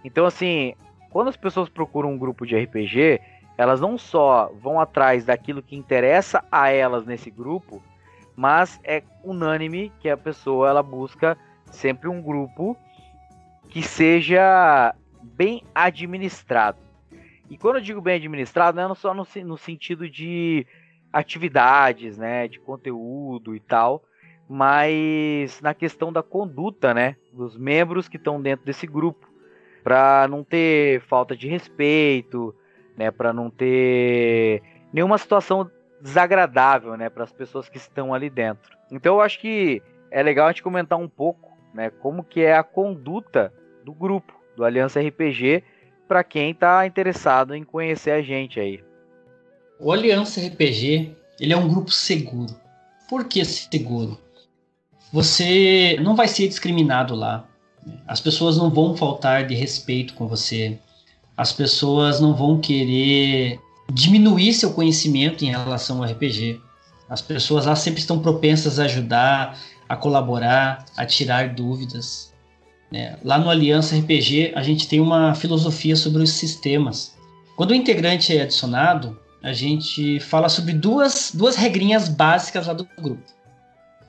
Então, 0.04 0.26
assim, 0.26 0.74
quando 1.10 1.28
as 1.28 1.38
pessoas 1.38 1.70
procuram 1.70 2.12
um 2.12 2.18
grupo 2.18 2.46
de 2.46 2.58
RPG, 2.58 3.20
elas 3.58 3.82
não 3.82 3.98
só 3.98 4.52
vão 4.62 4.80
atrás 4.80 5.26
daquilo 5.26 5.62
que 5.62 5.76
interessa 5.76 6.44
a 6.52 6.70
elas 6.70 7.06
nesse 7.06 7.30
grupo, 7.30 7.84
mas 8.36 8.80
é 8.84 9.04
unânime 9.24 9.92
que 10.00 10.10
a 10.10 10.16
pessoa 10.16 10.70
ela 10.70 10.82
busca 10.82 11.38
sempre 11.66 12.08
um 12.08 12.22
grupo 12.22 12.78
que 13.68 13.82
seja 13.82 14.96
bem 15.22 15.64
administrado. 15.76 16.78
E 17.50 17.58
quando 17.58 17.78
eu 17.78 17.82
digo 17.82 18.02
bem 18.02 18.16
administrado, 18.16 18.80
não 18.80 18.92
é 18.92 18.96
só 18.96 19.14
no, 19.14 19.28
no 19.44 19.58
sentido 19.58 20.10
de 20.10 20.66
atividades, 21.12 22.18
né, 22.18 22.48
de 22.48 22.60
conteúdo 22.60 23.56
e 23.56 23.60
tal, 23.60 24.04
mas 24.48 25.60
na 25.62 25.74
questão 25.74 26.14
da 26.14 26.24
conduta, 26.24 26.94
né, 26.94 27.16
dos 27.34 27.58
membros 27.58 28.08
que 28.08 28.18
estão 28.18 28.42
dentro 28.42 28.66
desse 28.66 28.88
grupo, 28.88 29.28
para 29.84 30.28
não 30.30 30.44
ter 30.44 31.02
falta 31.02 31.36
de 31.36 31.48
respeito, 31.48 32.54
né, 32.98 33.12
para 33.12 33.32
não 33.32 33.50
ter 33.50 34.62
nenhuma 34.92 35.18
situação 35.18 35.70
desagradável, 36.02 36.96
né, 36.98 37.10
para 37.10 37.24
as 37.24 37.32
pessoas 37.32 37.70
que 37.70 37.78
estão 37.78 38.14
ali 38.14 38.30
dentro. 38.30 38.78
Então 38.92 39.16
eu 39.16 39.22
acho 39.22 39.40
que 39.40 39.82
é 40.12 40.24
legal 40.24 40.48
a 40.48 40.52
gente 40.52 40.64
comentar 40.64 40.98
um 40.98 41.08
pouco, 41.08 41.58
né, 41.74 41.90
como 41.90 42.24
que 42.24 42.42
é 42.42 42.56
a 42.56 42.64
conduta 42.64 43.54
do 43.84 43.94
grupo 43.94 44.34
do 44.56 44.66
Aliança 44.66 45.00
RPG 45.00 45.64
para 46.08 46.24
quem 46.24 46.52
está 46.52 46.86
interessado 46.86 47.56
em 47.56 47.64
conhecer 47.64 48.12
a 48.12 48.22
gente 48.22 48.60
aí. 48.60 48.84
O 49.80 49.92
Aliança 49.92 50.42
RPG 50.42 51.16
ele 51.40 51.54
é 51.54 51.58
um 51.58 51.68
grupo 51.68 51.92
seguro. 51.92 52.54
Por 53.08 53.26
que 53.26 53.44
seguro? 53.46 54.20
Você 55.12 55.98
não 56.02 56.16
vai 56.16 56.28
ser 56.28 56.48
discriminado 56.48 57.16
lá. 57.16 57.49
As 58.08 58.20
pessoas 58.20 58.58
não 58.58 58.70
vão 58.70 58.96
faltar 58.96 59.46
de 59.48 59.56
respeito 59.56 60.14
com 60.14 60.28
você. 60.28 60.78
As 61.38 61.52
pessoas 61.52 62.20
não 62.20 62.34
vão 62.34 62.60
querer 62.60 63.60
diminuir 63.92 64.54
seu 64.54 64.72
conhecimento 64.74 65.44
em 65.44 65.50
relação 65.50 66.04
ao 66.04 66.10
RPG. 66.10 66.60
As 67.10 67.22
pessoas 67.22 67.66
lá 67.66 67.76
sempre 67.76 68.00
estão 68.00 68.20
propensas 68.20 68.80
a 68.80 68.86
ajudar, 68.86 69.58
a 69.88 69.96
colaborar, 69.96 70.86
a 70.96 71.06
tirar 71.06 71.50
dúvidas. 71.56 72.32
É, 72.94 73.18
lá 73.24 73.38
no 73.38 73.50
Aliança 73.50 73.96
RPG, 73.96 74.54
a 74.56 74.62
gente 74.62 74.88
tem 74.88 75.00
uma 75.00 75.34
filosofia 75.34 75.96
sobre 75.96 76.22
os 76.22 76.32
sistemas. 76.32 77.16
Quando 77.56 77.72
o 77.72 77.76
integrante 77.76 78.36
é 78.36 78.42
adicionado, 78.42 79.18
a 79.42 79.54
gente 79.54 80.20
fala 80.20 80.50
sobre 80.50 80.74
duas, 80.74 81.32
duas 81.34 81.56
regrinhas 81.56 82.10
básicas 82.10 82.68
lá 82.68 82.74
do 82.74 82.88
grupo. 82.98 83.24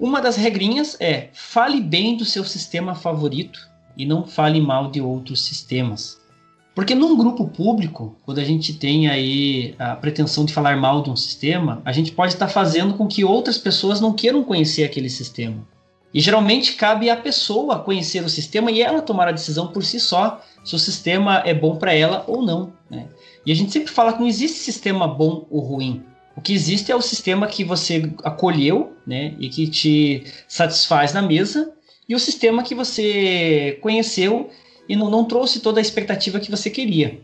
Uma 0.00 0.22
das 0.22 0.34
regrinhas 0.34 0.96
é 0.98 1.28
fale 1.34 1.78
bem 1.78 2.16
do 2.16 2.24
seu 2.24 2.42
sistema 2.42 2.94
favorito 2.94 3.68
e 3.94 4.06
não 4.06 4.26
fale 4.26 4.58
mal 4.58 4.90
de 4.90 4.98
outros 4.98 5.44
sistemas. 5.44 6.18
Porque 6.74 6.94
num 6.94 7.14
grupo 7.18 7.46
público, 7.46 8.16
quando 8.24 8.38
a 8.38 8.44
gente 8.44 8.72
tem 8.72 9.08
aí 9.08 9.74
a 9.78 9.94
pretensão 9.94 10.46
de 10.46 10.54
falar 10.54 10.74
mal 10.78 11.02
de 11.02 11.10
um 11.10 11.16
sistema, 11.16 11.82
a 11.84 11.92
gente 11.92 12.12
pode 12.12 12.32
estar 12.32 12.48
fazendo 12.48 12.94
com 12.94 13.06
que 13.06 13.26
outras 13.26 13.58
pessoas 13.58 14.00
não 14.00 14.14
queiram 14.14 14.42
conhecer 14.42 14.84
aquele 14.84 15.10
sistema. 15.10 15.68
E 16.14 16.20
geralmente 16.20 16.76
cabe 16.76 17.10
à 17.10 17.16
pessoa 17.16 17.80
conhecer 17.80 18.24
o 18.24 18.28
sistema 18.28 18.70
e 18.70 18.80
ela 18.80 19.02
tomar 19.02 19.28
a 19.28 19.32
decisão 19.32 19.66
por 19.66 19.84
si 19.84 20.00
só 20.00 20.40
se 20.64 20.74
o 20.74 20.78
sistema 20.78 21.42
é 21.44 21.52
bom 21.52 21.76
para 21.76 21.92
ela 21.92 22.24
ou 22.26 22.40
não. 22.40 22.72
Né? 22.88 23.06
E 23.44 23.52
a 23.52 23.54
gente 23.54 23.70
sempre 23.70 23.92
fala 23.92 24.14
que 24.14 24.20
não 24.20 24.26
existe 24.26 24.60
sistema 24.60 25.06
bom 25.06 25.46
ou 25.50 25.60
ruim. 25.60 26.02
O 26.36 26.40
que 26.40 26.52
existe 26.52 26.90
é 26.90 26.96
o 26.96 27.02
sistema 27.02 27.46
que 27.46 27.64
você 27.64 28.12
acolheu 28.24 28.96
né, 29.06 29.34
e 29.38 29.48
que 29.48 29.66
te 29.68 30.24
satisfaz 30.48 31.12
na 31.12 31.22
mesa, 31.22 31.72
e 32.08 32.14
o 32.14 32.18
sistema 32.18 32.62
que 32.62 32.74
você 32.74 33.78
conheceu 33.80 34.50
e 34.88 34.96
não, 34.96 35.10
não 35.10 35.24
trouxe 35.24 35.60
toda 35.60 35.80
a 35.80 35.82
expectativa 35.82 36.40
que 36.40 36.50
você 36.50 36.70
queria. 36.70 37.20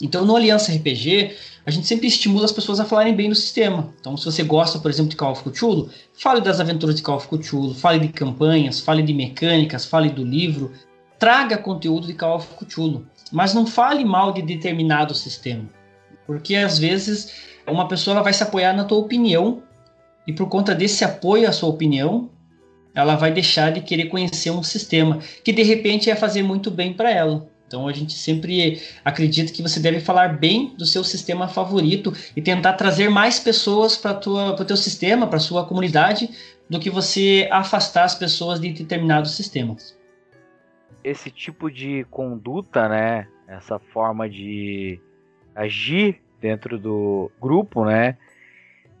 Então, 0.00 0.24
no 0.24 0.36
Aliança 0.36 0.72
RPG, 0.72 1.34
a 1.64 1.70
gente 1.70 1.86
sempre 1.86 2.06
estimula 2.06 2.44
as 2.44 2.52
pessoas 2.52 2.78
a 2.78 2.84
falarem 2.84 3.14
bem 3.14 3.28
do 3.28 3.34
sistema. 3.34 3.92
Então, 4.00 4.16
se 4.16 4.24
você 4.24 4.42
gosta, 4.42 4.78
por 4.78 4.90
exemplo, 4.90 5.10
de 5.10 5.16
Call 5.16 5.32
of 5.32 5.42
Cthulhu, 5.42 5.90
fale 6.14 6.40
das 6.40 6.60
aventuras 6.60 6.94
de 6.94 7.02
Call 7.02 7.16
of 7.16 7.28
Cthulhu, 7.28 7.74
fale 7.74 7.98
de 7.98 8.08
campanhas, 8.08 8.80
fale 8.80 9.02
de 9.02 9.12
mecânicas, 9.12 9.84
fale 9.84 10.10
do 10.10 10.24
livro, 10.24 10.72
traga 11.18 11.58
conteúdo 11.58 12.06
de 12.06 12.14
Call 12.14 12.36
of 12.36 12.48
Cthulhu, 12.56 13.06
mas 13.32 13.54
não 13.54 13.66
fale 13.66 14.04
mal 14.04 14.32
de 14.32 14.42
determinado 14.42 15.14
sistema. 15.14 15.68
Porque 16.26 16.56
às 16.56 16.78
vezes 16.78 17.32
uma 17.66 17.88
pessoa 17.88 18.22
vai 18.22 18.32
se 18.32 18.42
apoiar 18.42 18.72
na 18.72 18.84
tua 18.84 18.98
opinião 18.98 19.62
e 20.26 20.32
por 20.32 20.48
conta 20.48 20.74
desse 20.74 21.04
apoio 21.04 21.48
à 21.48 21.52
sua 21.52 21.68
opinião, 21.68 22.30
ela 22.94 23.14
vai 23.14 23.30
deixar 23.30 23.72
de 23.72 23.80
querer 23.80 24.06
conhecer 24.06 24.50
um 24.50 24.62
sistema 24.62 25.18
que 25.44 25.52
de 25.52 25.62
repente 25.62 26.08
ia 26.08 26.16
fazer 26.16 26.42
muito 26.42 26.70
bem 26.70 26.92
para 26.92 27.10
ela. 27.10 27.48
Então 27.66 27.88
a 27.88 27.92
gente 27.92 28.12
sempre 28.14 28.80
acredita 29.04 29.52
que 29.52 29.60
você 29.60 29.80
deve 29.80 30.00
falar 30.00 30.38
bem 30.38 30.74
do 30.76 30.86
seu 30.86 31.02
sistema 31.02 31.48
favorito 31.48 32.12
e 32.36 32.40
tentar 32.40 32.74
trazer 32.74 33.08
mais 33.08 33.40
pessoas 33.40 33.96
para 33.96 34.12
o 34.12 34.64
teu 34.64 34.76
sistema, 34.76 35.26
para 35.26 35.40
sua 35.40 35.66
comunidade, 35.66 36.30
do 36.70 36.78
que 36.78 36.90
você 36.90 37.48
afastar 37.50 38.04
as 38.04 38.14
pessoas 38.14 38.60
de 38.60 38.72
determinados 38.72 39.32
sistemas. 39.32 39.96
Esse 41.02 41.30
tipo 41.30 41.70
de 41.70 42.04
conduta, 42.10 42.88
né, 42.88 43.28
essa 43.46 43.78
forma 43.78 44.28
de 44.28 45.00
agir 45.54 46.20
dentro 46.46 46.78
do 46.78 47.30
grupo, 47.40 47.84
né, 47.84 48.16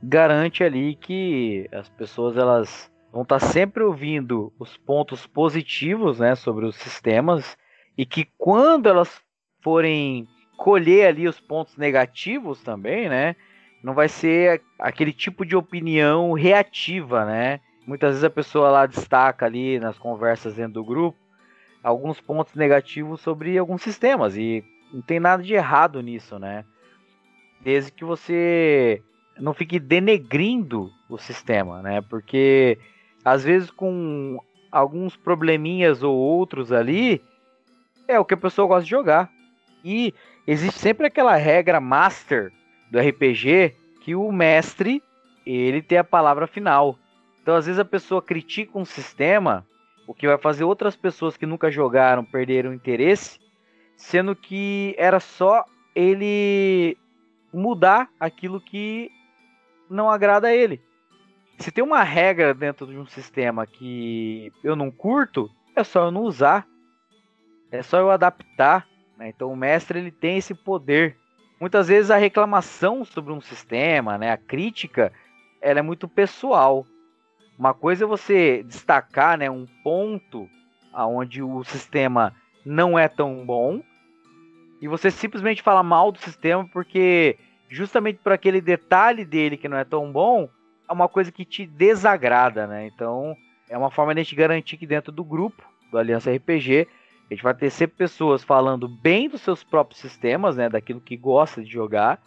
garante 0.02 0.64
ali 0.64 0.96
que 0.96 1.68
as 1.72 1.88
pessoas 1.88 2.36
elas 2.36 2.90
vão 3.12 3.22
estar 3.22 3.38
tá 3.38 3.46
sempre 3.46 3.82
ouvindo 3.82 4.52
os 4.58 4.76
pontos 4.76 5.26
positivos, 5.26 6.18
né, 6.18 6.34
sobre 6.34 6.66
os 6.66 6.76
sistemas 6.76 7.56
e 7.96 8.04
que 8.04 8.26
quando 8.36 8.88
elas 8.88 9.22
forem 9.62 10.26
colher 10.56 11.06
ali 11.08 11.28
os 11.28 11.38
pontos 11.38 11.76
negativos 11.76 12.62
também, 12.62 13.08
né, 13.08 13.36
não 13.82 13.94
vai 13.94 14.08
ser 14.08 14.60
aquele 14.78 15.12
tipo 15.12 15.44
de 15.46 15.54
opinião 15.54 16.32
reativa, 16.32 17.24
né? 17.24 17.60
Muitas 17.86 18.10
vezes 18.10 18.24
a 18.24 18.30
pessoa 18.30 18.68
lá 18.68 18.86
destaca 18.86 19.46
ali 19.46 19.78
nas 19.78 19.96
conversas 19.96 20.54
dentro 20.54 20.74
do 20.74 20.84
grupo 20.84 21.16
alguns 21.84 22.20
pontos 22.20 22.54
negativos 22.54 23.20
sobre 23.20 23.56
alguns 23.56 23.80
sistemas 23.80 24.36
e 24.36 24.64
não 24.92 25.00
tem 25.00 25.20
nada 25.20 25.40
de 25.40 25.54
errado 25.54 26.00
nisso, 26.02 26.36
né? 26.36 26.64
Desde 27.66 27.90
que 27.90 28.04
você 28.04 29.02
não 29.40 29.52
fique 29.52 29.80
denegrindo 29.80 30.88
o 31.08 31.18
sistema, 31.18 31.82
né? 31.82 32.00
Porque 32.00 32.78
às 33.24 33.42
vezes 33.42 33.72
com 33.72 34.38
alguns 34.70 35.16
probleminhas 35.16 36.00
ou 36.04 36.14
outros 36.14 36.70
ali, 36.70 37.20
é 38.06 38.20
o 38.20 38.24
que 38.24 38.34
a 38.34 38.36
pessoa 38.36 38.68
gosta 38.68 38.84
de 38.84 38.90
jogar. 38.90 39.28
E 39.84 40.14
existe 40.46 40.78
sempre 40.78 41.08
aquela 41.08 41.34
regra 41.34 41.80
master 41.80 42.52
do 42.88 43.00
RPG 43.00 43.74
que 44.00 44.14
o 44.14 44.30
mestre, 44.30 45.02
ele 45.44 45.82
tem 45.82 45.98
a 45.98 46.04
palavra 46.04 46.46
final. 46.46 46.96
Então, 47.42 47.56
às 47.56 47.66
vezes 47.66 47.80
a 47.80 47.84
pessoa 47.84 48.22
critica 48.22 48.78
um 48.78 48.84
sistema, 48.84 49.66
o 50.06 50.14
que 50.14 50.28
vai 50.28 50.38
fazer 50.38 50.62
outras 50.62 50.94
pessoas 50.94 51.36
que 51.36 51.44
nunca 51.44 51.68
jogaram 51.68 52.24
perderam 52.24 52.72
interesse, 52.72 53.40
sendo 53.96 54.36
que 54.36 54.94
era 54.96 55.18
só 55.18 55.64
ele 55.96 56.96
mudar 57.56 58.08
aquilo 58.20 58.60
que 58.60 59.10
não 59.88 60.10
agrada 60.10 60.48
a 60.48 60.54
ele 60.54 60.80
se 61.58 61.70
tem 61.70 61.82
uma 61.82 62.02
regra 62.02 62.52
dentro 62.52 62.86
de 62.86 62.98
um 62.98 63.06
sistema 63.06 63.66
que 63.66 64.52
eu 64.62 64.76
não 64.76 64.90
curto, 64.90 65.50
é 65.74 65.82
só 65.82 66.06
eu 66.06 66.10
não 66.10 66.22
usar. 66.22 66.66
É 67.70 67.82
só 67.82 67.98
eu 67.98 68.10
adaptar. 68.10 68.86
Né? 69.16 69.28
Então 69.28 69.50
o 69.50 69.56
mestre 69.56 69.98
ele 69.98 70.10
tem 70.10 70.38
esse 70.38 70.54
poder. 70.54 71.16
Muitas 71.58 71.88
vezes 71.88 72.10
a 72.10 72.16
reclamação 72.16 73.04
sobre 73.04 73.32
um 73.32 73.40
sistema, 73.40 74.18
né, 74.18 74.30
a 74.30 74.36
crítica, 74.36 75.10
ela 75.60 75.78
é 75.78 75.82
muito 75.82 76.06
pessoal. 76.06 76.86
Uma 77.58 77.72
coisa 77.72 78.04
é 78.04 78.06
você 78.06 78.62
destacar 78.62 79.38
né, 79.38 79.50
um 79.50 79.66
ponto 79.82 80.48
aonde 80.92 81.42
o 81.42 81.64
sistema 81.64 82.34
não 82.64 82.98
é 82.98 83.08
tão 83.08 83.46
bom 83.46 83.82
e 84.80 84.88
você 84.88 85.10
simplesmente 85.10 85.62
fala 85.62 85.82
mal 85.82 86.12
do 86.12 86.18
sistema 86.18 86.68
porque 86.70 87.38
justamente 87.68 88.18
por 88.22 88.32
aquele 88.32 88.60
detalhe 88.60 89.24
dele 89.24 89.56
que 89.56 89.68
não 89.68 89.76
é 89.76 89.84
tão 89.84 90.10
bom, 90.10 90.48
é 90.88 90.92
uma 90.92 91.08
coisa 91.08 91.32
que 91.32 91.44
te 91.44 91.66
desagrada, 91.66 92.66
né? 92.66 92.86
Então, 92.86 93.36
é 93.68 93.76
uma 93.76 93.90
forma 93.90 94.14
de 94.14 94.20
a 94.20 94.22
gente 94.22 94.36
garantir 94.36 94.76
que 94.76 94.86
dentro 94.86 95.10
do 95.10 95.24
grupo 95.24 95.62
do 95.90 95.98
Aliança 95.98 96.30
RPG, 96.32 96.86
a 97.28 97.34
gente 97.34 97.42
vai 97.42 97.54
ter 97.54 97.70
sempre 97.70 97.96
pessoas 97.96 98.44
falando 98.44 98.88
bem 98.88 99.28
dos 99.28 99.40
seus 99.40 99.64
próprios 99.64 100.00
sistemas, 100.00 100.56
né? 100.56 100.68
Daquilo 100.68 101.00
que 101.00 101.16
gosta 101.16 101.62
de 101.62 101.70
jogar. 101.70 102.20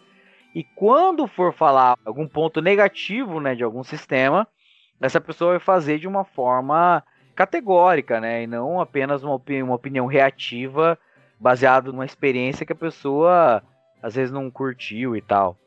E 0.54 0.64
quando 0.64 1.28
for 1.28 1.54
falar 1.54 1.98
algum 2.04 2.28
ponto 2.28 2.62
negativo, 2.62 3.40
né, 3.40 3.56
de 3.56 3.64
algum 3.64 3.84
sistema, 3.84 4.48
essa 5.00 5.22
pessoa 5.22 5.52
vai 5.52 5.60
fazer 5.60 6.00
de 6.00 6.08
uma 6.08 6.26
forma 6.26 7.04
categórica, 7.36 8.20
né? 8.20 8.44
E 8.44 8.48
não 8.48 8.82
apenas 8.82 9.24
uma, 9.24 9.36
opini 9.36 9.64
uma 9.64 9.76
opinião 9.76 10.06
reativa 10.06 11.00
baseada 11.40 11.92
numa 11.92 12.06
experiência 12.06 12.66
que 12.66 12.74
a 12.74 12.76
pessoa 12.76 13.64
às 14.02 14.16
vezes 14.16 14.32
não 14.32 14.50
curtiu 14.50 15.16
e 15.16 15.22
tal. 15.22 15.58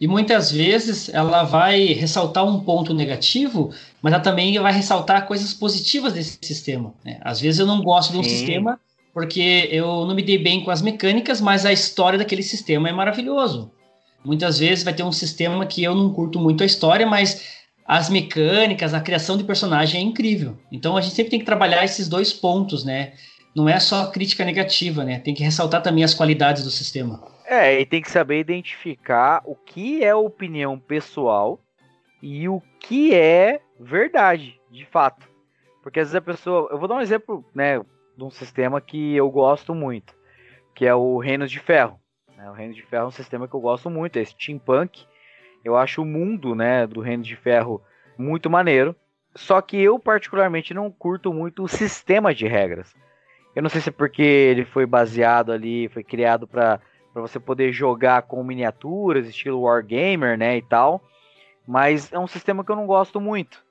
E 0.00 0.08
muitas 0.08 0.50
vezes 0.50 1.08
ela 1.14 1.44
vai 1.44 1.86
ressaltar 1.86 2.44
um 2.44 2.58
ponto 2.58 2.92
negativo, 2.92 3.72
mas 4.02 4.12
ela 4.12 4.22
também 4.22 4.58
vai 4.58 4.72
ressaltar 4.72 5.26
coisas 5.26 5.54
positivas 5.54 6.12
desse 6.12 6.38
sistema. 6.42 6.92
Né? 7.04 7.20
Às 7.22 7.40
vezes 7.40 7.60
eu 7.60 7.66
não 7.66 7.82
gosto 7.82 8.12
de 8.12 8.18
um 8.18 8.24
sistema 8.24 8.80
porque 9.14 9.68
eu 9.70 10.04
não 10.04 10.14
me 10.14 10.22
dei 10.22 10.38
bem 10.38 10.64
com 10.64 10.70
as 10.70 10.82
mecânicas, 10.82 11.40
mas 11.40 11.64
a 11.64 11.72
história 11.72 12.18
daquele 12.18 12.42
sistema 12.42 12.88
é 12.88 12.92
maravilhoso. 12.92 13.70
Muitas 14.24 14.58
vezes 14.58 14.82
vai 14.82 14.94
ter 14.94 15.02
um 15.02 15.12
sistema 15.12 15.66
que 15.66 15.82
eu 15.84 15.94
não 15.94 16.12
curto 16.12 16.38
muito 16.40 16.62
a 16.62 16.66
história, 16.66 17.06
mas 17.06 17.62
as 17.86 18.08
mecânicas, 18.08 18.94
a 18.94 19.00
criação 19.00 19.36
de 19.36 19.44
personagem 19.44 20.00
é 20.00 20.04
incrível. 20.04 20.56
Então 20.70 20.96
a 20.96 21.00
gente 21.00 21.14
sempre 21.14 21.30
tem 21.30 21.40
que 21.40 21.46
trabalhar 21.46 21.84
esses 21.84 22.08
dois 22.08 22.32
pontos, 22.32 22.84
né? 22.84 23.12
Não 23.54 23.68
é 23.68 23.78
só 23.78 24.10
crítica 24.10 24.44
negativa, 24.44 25.04
né? 25.04 25.20
Tem 25.20 25.34
que 25.34 25.42
ressaltar 25.42 25.82
também 25.82 26.04
as 26.04 26.14
qualidades 26.14 26.64
do 26.64 26.70
sistema. 26.70 27.22
É, 27.44 27.80
e 27.80 27.86
tem 27.86 28.00
que 28.00 28.10
saber 28.10 28.40
identificar 28.40 29.42
o 29.44 29.54
que 29.54 30.02
é 30.02 30.14
opinião 30.14 30.78
pessoal 30.78 31.60
e 32.22 32.48
o 32.48 32.62
que 32.80 33.14
é 33.14 33.60
verdade, 33.78 34.58
de 34.70 34.86
fato. 34.86 35.28
Porque 35.82 36.00
às 36.00 36.08
vezes 36.08 36.16
a 36.16 36.20
pessoa. 36.20 36.68
Eu 36.70 36.78
vou 36.78 36.88
dar 36.88 36.94
um 36.94 37.00
exemplo, 37.00 37.44
né? 37.54 37.78
De 38.16 38.24
um 38.24 38.30
sistema 38.30 38.80
que 38.80 39.14
eu 39.14 39.30
gosto 39.30 39.74
muito, 39.74 40.14
que 40.74 40.86
é 40.86 40.94
o 40.94 41.18
Reinos 41.18 41.50
de 41.50 41.58
Ferro. 41.58 41.98
Né? 42.42 42.50
O 42.50 42.52
Reino 42.52 42.74
de 42.74 42.82
Ferro 42.82 43.04
é 43.04 43.08
um 43.08 43.12
sistema 43.12 43.46
que 43.46 43.54
eu 43.54 43.60
gosto 43.60 43.88
muito, 43.88 44.18
é 44.18 44.24
steampunk. 44.24 45.06
Eu 45.64 45.76
acho 45.76 46.02
o 46.02 46.06
mundo 46.06 46.54
né, 46.54 46.86
do 46.86 47.00
Reino 47.00 47.22
de 47.22 47.36
Ferro 47.36 47.82
muito 48.18 48.50
maneiro. 48.50 48.94
Só 49.34 49.62
que 49.62 49.76
eu, 49.78 49.98
particularmente, 49.98 50.74
não 50.74 50.90
curto 50.90 51.32
muito 51.32 51.62
o 51.62 51.68
sistema 51.68 52.34
de 52.34 52.46
regras. 52.46 52.94
Eu 53.54 53.62
não 53.62 53.70
sei 53.70 53.80
se 53.80 53.90
é 53.90 53.92
porque 53.92 54.22
ele 54.22 54.64
foi 54.64 54.86
baseado 54.86 55.52
ali, 55.52 55.88
foi 55.88 56.02
criado 56.02 56.46
para 56.46 56.80
você 57.14 57.38
poder 57.38 57.72
jogar 57.72 58.22
com 58.22 58.42
miniaturas, 58.42 59.28
estilo 59.28 59.62
Wargamer, 59.62 60.38
né, 60.38 60.56
e 60.56 60.62
tal. 60.62 61.02
Mas 61.66 62.12
é 62.12 62.18
um 62.18 62.26
sistema 62.26 62.64
que 62.64 62.70
eu 62.70 62.76
não 62.76 62.86
gosto 62.86 63.20
muito. 63.20 63.62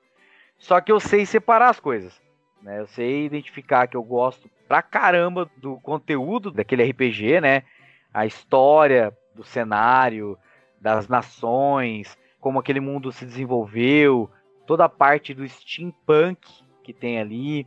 Só 0.56 0.80
que 0.80 0.92
eu 0.92 1.00
sei 1.00 1.26
separar 1.26 1.68
as 1.70 1.80
coisas. 1.80 2.20
Né? 2.62 2.80
Eu 2.80 2.86
sei 2.86 3.26
identificar 3.26 3.86
que 3.86 3.96
eu 3.96 4.02
gosto 4.02 4.48
pra 4.68 4.80
caramba 4.80 5.50
do 5.56 5.76
conteúdo 5.80 6.50
daquele 6.50 6.84
RPG, 6.84 7.40
né? 7.40 7.64
a 8.12 8.26
história 8.26 9.16
do 9.34 9.42
cenário, 9.42 10.38
das 10.80 11.08
nações, 11.08 12.18
como 12.40 12.58
aquele 12.58 12.80
mundo 12.80 13.12
se 13.12 13.24
desenvolveu, 13.24 14.30
toda 14.66 14.84
a 14.84 14.88
parte 14.88 15.32
do 15.32 15.48
steampunk 15.48 16.40
que 16.82 16.92
tem 16.92 17.18
ali. 17.18 17.66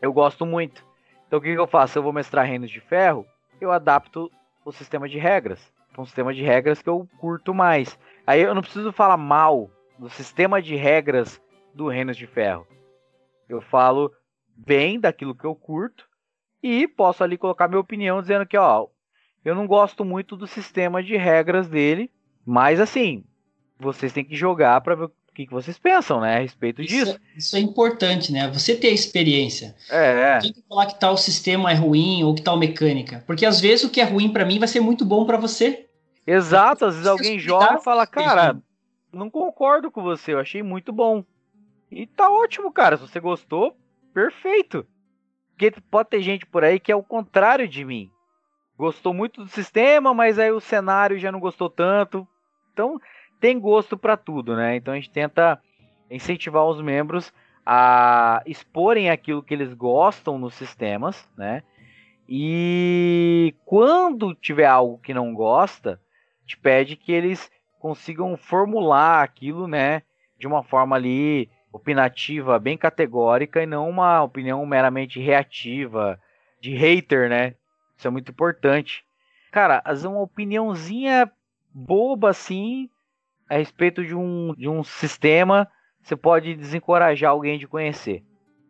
Eu 0.00 0.12
gosto 0.12 0.44
muito. 0.44 0.84
Então 1.26 1.38
o 1.38 1.42
que, 1.42 1.52
que 1.52 1.58
eu 1.58 1.66
faço? 1.66 1.98
Eu 1.98 2.02
vou 2.02 2.12
mestrar 2.12 2.46
Reinos 2.46 2.70
de 2.70 2.80
Ferro, 2.80 3.26
eu 3.60 3.72
adapto 3.72 4.30
o 4.64 4.72
sistema 4.72 5.08
de 5.08 5.18
regras. 5.18 5.72
Um 5.98 6.04
sistema 6.04 6.34
de 6.34 6.42
regras 6.42 6.82
que 6.82 6.88
eu 6.88 7.08
curto 7.18 7.54
mais. 7.54 7.98
Aí 8.26 8.42
eu 8.42 8.54
não 8.54 8.60
preciso 8.60 8.92
falar 8.92 9.16
mal 9.16 9.70
do 9.98 10.10
sistema 10.10 10.60
de 10.60 10.76
regras 10.76 11.40
do 11.74 11.88
Reinos 11.88 12.16
de 12.16 12.26
Ferro. 12.26 12.66
Eu 13.48 13.62
falo 13.62 14.12
bem 14.54 15.00
daquilo 15.00 15.34
que 15.34 15.44
eu 15.44 15.54
curto 15.54 16.06
e 16.62 16.86
posso 16.86 17.24
ali 17.24 17.38
colocar 17.38 17.68
minha 17.68 17.80
opinião 17.80 18.20
dizendo 18.20 18.46
que, 18.46 18.58
ó, 18.58 18.88
eu 19.44 19.54
não 19.54 19.66
gosto 19.66 20.04
muito 20.04 20.36
do 20.36 20.46
sistema 20.46 21.02
de 21.02 21.16
regras 21.16 21.68
dele, 21.68 22.10
mas 22.44 22.80
assim, 22.80 23.24
vocês 23.78 24.12
têm 24.12 24.24
que 24.24 24.34
jogar 24.34 24.80
para 24.80 24.94
ver 24.94 25.10
que, 25.36 25.46
que 25.46 25.52
vocês 25.52 25.78
pensam, 25.78 26.20
né, 26.20 26.36
a 26.36 26.40
respeito 26.40 26.80
isso, 26.80 26.94
disso. 26.94 27.20
Isso 27.36 27.56
é 27.56 27.60
importante, 27.60 28.32
né? 28.32 28.48
Você 28.50 28.74
ter 28.74 28.88
a 28.88 28.92
experiência. 28.92 29.76
É. 29.90 30.38
Tem 30.38 30.52
que 30.52 30.62
falar 30.68 30.86
que 30.86 30.98
tal 30.98 31.16
sistema 31.16 31.70
é 31.70 31.74
ruim 31.74 32.24
ou 32.24 32.34
que 32.34 32.42
tal 32.42 32.58
mecânica, 32.58 33.22
porque 33.26 33.44
às 33.44 33.60
vezes 33.60 33.84
o 33.84 33.90
que 33.90 34.00
é 34.00 34.04
ruim 34.04 34.32
para 34.32 34.44
mim 34.44 34.58
vai 34.58 34.68
ser 34.68 34.80
muito 34.80 35.04
bom 35.04 35.26
para 35.26 35.36
você. 35.36 35.86
Exato, 36.26 36.86
às 36.86 36.94
vezes 36.94 37.08
alguém 37.08 37.38
joga 37.38 37.76
e 37.78 37.84
fala, 37.84 38.06
cara, 38.06 38.60
não 39.12 39.30
concordo 39.30 39.90
com 39.90 40.02
você, 40.02 40.32
eu 40.32 40.40
achei 40.40 40.62
muito 40.62 40.92
bom. 40.92 41.24
E 41.90 42.06
tá 42.06 42.28
ótimo, 42.28 42.72
cara. 42.72 42.96
Se 42.96 43.06
você 43.06 43.20
gostou, 43.20 43.76
perfeito. 44.12 44.84
Porque 45.50 45.72
pode 45.88 46.08
ter 46.08 46.20
gente 46.20 46.44
por 46.44 46.64
aí 46.64 46.80
que 46.80 46.90
é 46.90 46.96
o 46.96 47.02
contrário 47.02 47.68
de 47.68 47.84
mim 47.84 48.10
gostou 48.76 49.14
muito 49.14 49.42
do 49.42 49.48
sistema, 49.48 50.12
mas 50.12 50.38
aí 50.38 50.50
o 50.50 50.60
cenário 50.60 51.18
já 51.18 51.32
não 51.32 51.40
gostou 51.40 51.70
tanto. 51.70 52.28
Então, 52.72 53.00
tem 53.40 53.58
gosto 53.58 53.96
para 53.96 54.16
tudo, 54.16 54.56
né? 54.56 54.76
Então 54.76 54.92
a 54.92 54.96
gente 54.96 55.10
tenta 55.10 55.60
incentivar 56.10 56.64
os 56.64 56.80
membros 56.80 57.32
a 57.64 58.42
exporem 58.46 59.10
aquilo 59.10 59.42
que 59.42 59.52
eles 59.52 59.74
gostam 59.74 60.38
nos 60.38 60.54
sistemas, 60.54 61.28
né? 61.36 61.62
E 62.28 63.54
quando 63.64 64.34
tiver 64.34 64.66
algo 64.66 64.98
que 64.98 65.14
não 65.14 65.32
gosta, 65.34 66.00
te 66.44 66.56
pede 66.56 66.96
que 66.96 67.12
eles 67.12 67.50
consigam 67.78 68.36
formular 68.36 69.22
aquilo, 69.22 69.68
né, 69.68 70.02
de 70.38 70.46
uma 70.46 70.62
forma 70.62 70.96
ali 70.96 71.48
opinativa, 71.72 72.58
bem 72.58 72.76
categórica 72.76 73.62
e 73.62 73.66
não 73.66 73.88
uma 73.88 74.22
opinião 74.22 74.64
meramente 74.66 75.20
reativa 75.20 76.18
de 76.60 76.74
hater, 76.74 77.28
né? 77.28 77.54
Isso 77.96 78.08
é 78.08 78.10
muito 78.10 78.30
importante. 78.30 79.04
Cara, 79.52 79.82
uma 80.04 80.20
opiniãozinha 80.20 81.30
boba 81.72 82.30
assim 82.30 82.90
a 83.48 83.56
respeito 83.56 84.04
de 84.04 84.14
um, 84.14 84.54
de 84.56 84.68
um 84.68 84.82
sistema, 84.82 85.68
você 86.02 86.16
pode 86.16 86.54
desencorajar 86.54 87.30
alguém 87.30 87.58
de 87.58 87.66
conhecer. 87.66 88.22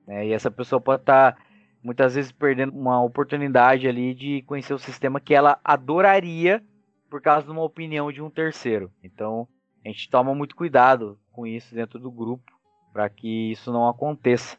Né? 0.06 0.28
E 0.28 0.32
essa 0.32 0.50
pessoa 0.50 0.80
pode 0.80 1.02
estar 1.02 1.32
tá, 1.32 1.42
muitas 1.82 2.14
vezes 2.14 2.32
perdendo 2.32 2.72
uma 2.72 3.02
oportunidade 3.02 3.88
ali 3.88 4.14
de 4.14 4.42
conhecer 4.42 4.74
o 4.74 4.78
sistema 4.78 5.20
que 5.20 5.34
ela 5.34 5.58
adoraria 5.64 6.62
por 7.10 7.20
causa 7.20 7.46
de 7.46 7.52
uma 7.52 7.62
opinião 7.62 8.12
de 8.12 8.22
um 8.22 8.30
terceiro. 8.30 8.90
Então 9.02 9.48
a 9.84 9.88
gente 9.88 10.10
toma 10.10 10.34
muito 10.34 10.56
cuidado 10.56 11.18
com 11.32 11.46
isso 11.46 11.74
dentro 11.74 11.98
do 11.98 12.10
grupo 12.10 12.52
para 12.92 13.08
que 13.08 13.52
isso 13.52 13.72
não 13.72 13.88
aconteça. 13.88 14.56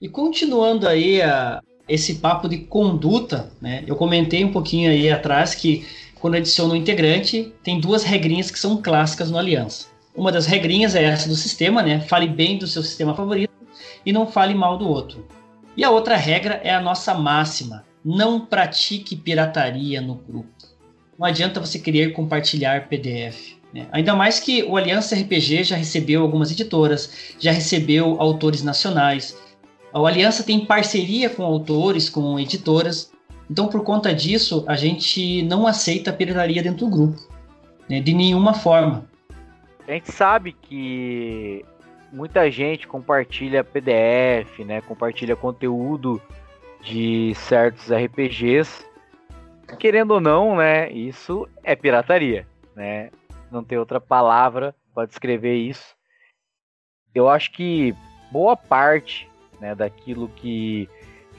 E 0.00 0.08
continuando 0.08 0.88
aí 0.88 1.20
a, 1.20 1.60
esse 1.86 2.16
papo 2.20 2.48
de 2.48 2.58
conduta, 2.58 3.52
né? 3.60 3.84
Eu 3.86 3.96
comentei 3.96 4.42
um 4.44 4.50
pouquinho 4.50 4.90
aí 4.90 5.10
atrás 5.10 5.54
que 5.54 5.86
quando 6.20 6.36
adiciona 6.36 6.74
um 6.74 6.76
integrante, 6.76 7.52
tem 7.62 7.80
duas 7.80 8.04
regrinhas 8.04 8.50
que 8.50 8.58
são 8.58 8.80
clássicas 8.80 9.30
no 9.30 9.38
Aliança. 9.38 9.86
Uma 10.14 10.30
das 10.30 10.46
regrinhas 10.46 10.94
é 10.94 11.04
essa 11.04 11.28
do 11.28 11.34
sistema, 11.34 11.82
né? 11.82 12.00
Fale 12.00 12.28
bem 12.28 12.58
do 12.58 12.66
seu 12.66 12.82
sistema 12.82 13.14
favorito 13.14 13.52
e 14.04 14.12
não 14.12 14.26
fale 14.26 14.54
mal 14.54 14.76
do 14.76 14.88
outro. 14.88 15.26
E 15.76 15.82
a 15.82 15.90
outra 15.90 16.16
regra 16.16 16.60
é 16.62 16.74
a 16.74 16.80
nossa 16.80 17.14
máxima: 17.14 17.84
não 18.04 18.44
pratique 18.44 19.16
pirataria 19.16 20.00
no 20.00 20.16
grupo. 20.16 20.50
Não 21.18 21.26
adianta 21.26 21.60
você 21.60 21.78
querer 21.78 22.12
compartilhar 22.12 22.88
PDF. 22.88 23.54
Né? 23.72 23.86
Ainda 23.92 24.14
mais 24.14 24.40
que 24.40 24.62
o 24.64 24.76
Aliança 24.76 25.14
RPG 25.14 25.64
já 25.64 25.76
recebeu 25.76 26.22
algumas 26.22 26.50
editoras, 26.50 27.34
já 27.38 27.52
recebeu 27.52 28.16
autores 28.20 28.62
nacionais, 28.62 29.36
a 29.92 29.98
Aliança 29.98 30.44
tem 30.44 30.64
parceria 30.64 31.28
com 31.28 31.42
autores, 31.42 32.08
com 32.08 32.38
editoras. 32.38 33.09
Então, 33.50 33.66
por 33.66 33.82
conta 33.82 34.14
disso, 34.14 34.64
a 34.68 34.76
gente 34.76 35.42
não 35.42 35.66
aceita 35.66 36.12
pirataria 36.12 36.62
dentro 36.62 36.86
do 36.86 36.90
grupo, 36.90 37.18
né, 37.88 38.00
de 38.00 38.14
nenhuma 38.14 38.54
forma. 38.54 39.04
A 39.88 39.90
gente 39.90 40.12
sabe 40.12 40.52
que 40.52 41.64
muita 42.12 42.48
gente 42.48 42.86
compartilha 42.86 43.64
PDF, 43.64 44.60
né, 44.60 44.80
compartilha 44.82 45.34
conteúdo 45.34 46.22
de 46.80 47.34
certos 47.34 47.90
RPGs. 47.90 48.86
Querendo 49.80 50.12
ou 50.12 50.20
não, 50.20 50.56
né, 50.56 50.88
isso 50.92 51.48
é 51.64 51.74
pirataria, 51.74 52.46
né? 52.76 53.10
Não 53.50 53.64
tem 53.64 53.78
outra 53.78 54.00
palavra 54.00 54.74
para 54.94 55.06
descrever 55.06 55.56
isso. 55.56 55.96
Eu 57.12 57.28
acho 57.28 57.50
que 57.50 57.92
boa 58.30 58.56
parte 58.56 59.28
né, 59.60 59.74
daquilo 59.74 60.28
que 60.28 60.88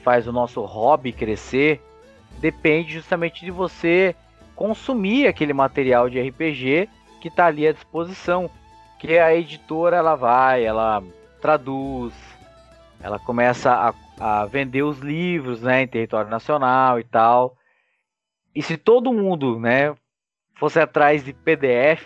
faz 0.02 0.26
o 0.26 0.32
nosso 0.32 0.62
hobby 0.62 1.10
crescer, 1.10 1.80
depende 2.40 2.94
justamente 2.94 3.44
de 3.44 3.50
você 3.50 4.14
consumir 4.54 5.26
aquele 5.26 5.52
material 5.52 6.08
de 6.08 6.20
RPG 6.20 6.88
que 7.20 7.28
está 7.28 7.46
ali 7.46 7.66
à 7.66 7.72
disposição. 7.72 8.50
Que 8.98 9.18
a 9.18 9.34
editora 9.34 9.96
ela 9.96 10.14
vai, 10.14 10.64
ela 10.64 11.02
traduz, 11.40 12.14
ela 13.00 13.18
começa 13.18 13.72
a, 13.72 13.94
a 14.20 14.46
vender 14.46 14.82
os 14.82 14.98
livros 14.98 15.62
né, 15.62 15.82
em 15.82 15.88
território 15.88 16.30
nacional 16.30 17.00
e 17.00 17.04
tal. 17.04 17.56
E 18.54 18.62
se 18.62 18.76
todo 18.76 19.12
mundo 19.12 19.58
né, 19.58 19.94
fosse 20.54 20.78
atrás 20.78 21.24
de 21.24 21.32
PDF 21.32 22.04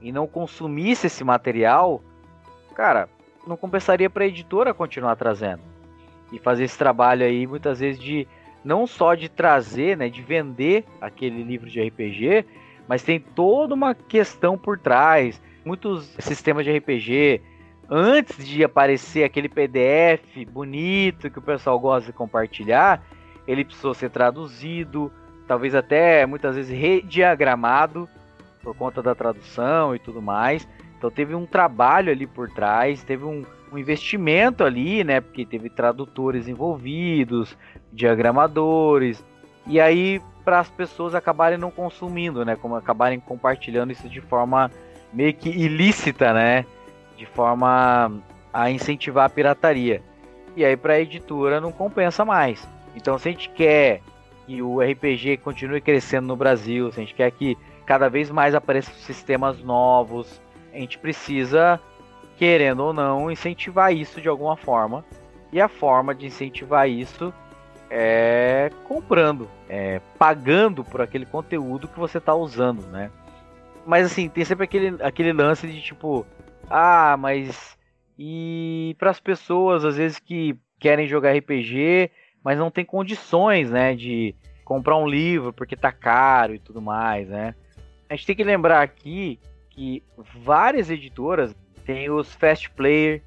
e 0.00 0.12
não 0.12 0.26
consumisse 0.26 1.06
esse 1.06 1.24
material, 1.24 2.02
cara, 2.74 3.08
não 3.46 3.56
compensaria 3.56 4.10
para 4.10 4.24
a 4.24 4.28
editora 4.28 4.74
continuar 4.74 5.16
trazendo 5.16 5.62
e 6.30 6.38
fazer 6.38 6.64
esse 6.64 6.76
trabalho 6.76 7.24
aí 7.24 7.46
muitas 7.46 7.80
vezes 7.80 8.00
de 8.00 8.28
não 8.68 8.86
só 8.86 9.14
de 9.14 9.30
trazer, 9.30 9.96
né, 9.96 10.10
de 10.10 10.20
vender 10.20 10.84
aquele 11.00 11.42
livro 11.42 11.70
de 11.70 11.80
RPG, 11.80 12.44
mas 12.86 13.02
tem 13.02 13.18
toda 13.18 13.72
uma 13.72 13.94
questão 13.94 14.58
por 14.58 14.78
trás. 14.78 15.40
Muitos 15.64 16.14
sistemas 16.18 16.66
de 16.66 16.76
RPG, 16.76 17.40
antes 17.88 18.46
de 18.46 18.62
aparecer 18.62 19.24
aquele 19.24 19.48
PDF 19.48 20.44
bonito 20.50 21.30
que 21.30 21.38
o 21.38 21.42
pessoal 21.42 21.80
gosta 21.80 22.12
de 22.12 22.12
compartilhar, 22.12 23.02
ele 23.46 23.64
precisou 23.64 23.94
ser 23.94 24.10
traduzido, 24.10 25.10
talvez 25.46 25.74
até 25.74 26.26
muitas 26.26 26.54
vezes 26.54 26.78
rediagramado 26.78 28.06
por 28.62 28.76
conta 28.76 29.02
da 29.02 29.14
tradução 29.14 29.96
e 29.96 29.98
tudo 29.98 30.20
mais. 30.20 30.68
Então 30.98 31.10
teve 31.10 31.34
um 31.34 31.46
trabalho 31.46 32.12
ali 32.12 32.26
por 32.26 32.50
trás, 32.50 33.02
teve 33.02 33.24
um, 33.24 33.46
um 33.72 33.78
investimento 33.78 34.64
ali, 34.64 35.04
né? 35.04 35.20
Porque 35.20 35.44
teve 35.44 35.68
tradutores 35.68 36.48
envolvidos, 36.48 37.56
diagramadores, 37.92 39.24
e 39.66 39.80
aí 39.80 40.20
para 40.44 40.60
as 40.60 40.70
pessoas 40.70 41.14
acabarem 41.14 41.58
não 41.58 41.70
consumindo, 41.70 42.44
né? 42.44 42.56
Como 42.56 42.74
acabarem 42.74 43.20
compartilhando 43.20 43.92
isso 43.92 44.08
de 44.08 44.20
forma 44.20 44.70
meio 45.12 45.34
que 45.34 45.50
ilícita, 45.50 46.32
né? 46.32 46.64
De 47.16 47.26
forma 47.26 48.12
a 48.52 48.70
incentivar 48.70 49.26
a 49.26 49.28
pirataria. 49.28 50.02
E 50.56 50.64
aí 50.64 50.76
para 50.76 50.94
a 50.94 51.00
editora 51.00 51.60
não 51.60 51.70
compensa 51.70 52.24
mais. 52.24 52.66
Então 52.96 53.18
se 53.18 53.28
a 53.28 53.32
gente 53.32 53.50
quer 53.50 54.00
que 54.46 54.62
o 54.62 54.80
RPG 54.80 55.36
continue 55.38 55.80
crescendo 55.80 56.26
no 56.26 56.36
Brasil, 56.36 56.90
se 56.90 56.98
a 56.98 57.02
gente 57.02 57.14
quer 57.14 57.30
que 57.30 57.56
cada 57.84 58.08
vez 58.08 58.30
mais 58.30 58.54
apareçam 58.54 58.94
sistemas 58.94 59.62
novos, 59.62 60.40
a 60.72 60.78
gente 60.78 60.98
precisa, 60.98 61.78
querendo 62.38 62.84
ou 62.84 62.92
não, 62.92 63.30
incentivar 63.30 63.92
isso 63.92 64.20
de 64.20 64.28
alguma 64.28 64.56
forma. 64.56 65.04
E 65.52 65.60
a 65.60 65.68
forma 65.68 66.14
de 66.14 66.26
incentivar 66.26 66.88
isso 66.88 67.34
é 67.90 68.70
comprando, 68.84 69.48
é 69.68 70.00
pagando 70.18 70.84
por 70.84 71.00
aquele 71.00 71.26
conteúdo 71.26 71.88
que 71.88 71.98
você 71.98 72.18
está 72.18 72.34
usando, 72.34 72.82
né? 72.88 73.10
Mas 73.84 74.06
assim, 74.06 74.28
tem 74.28 74.44
sempre 74.44 74.64
aquele, 74.64 75.02
aquele 75.02 75.32
lance 75.32 75.66
de 75.66 75.80
tipo, 75.80 76.24
ah, 76.70 77.16
mas 77.18 77.76
e 78.18 78.94
para 78.98 79.10
as 79.10 79.18
pessoas 79.18 79.84
às 79.84 79.96
vezes 79.96 80.18
que 80.18 80.56
querem 80.78 81.08
jogar 81.08 81.36
RPG, 81.36 82.10
mas 82.44 82.58
não 82.58 82.70
tem 82.70 82.84
condições, 82.84 83.70
né, 83.70 83.96
de 83.96 84.34
comprar 84.64 84.96
um 84.96 85.08
livro 85.08 85.52
porque 85.52 85.74
tá 85.74 85.90
caro 85.90 86.54
e 86.54 86.58
tudo 86.58 86.80
mais, 86.80 87.26
né? 87.28 87.54
A 88.08 88.14
gente 88.14 88.26
tem 88.26 88.36
que 88.36 88.44
lembrar 88.44 88.82
aqui 88.82 89.40
que 89.70 90.02
várias 90.44 90.90
editoras 90.90 91.56
têm 91.88 92.10
os 92.10 92.30
Fast 92.34 92.68
Player, 92.72 93.22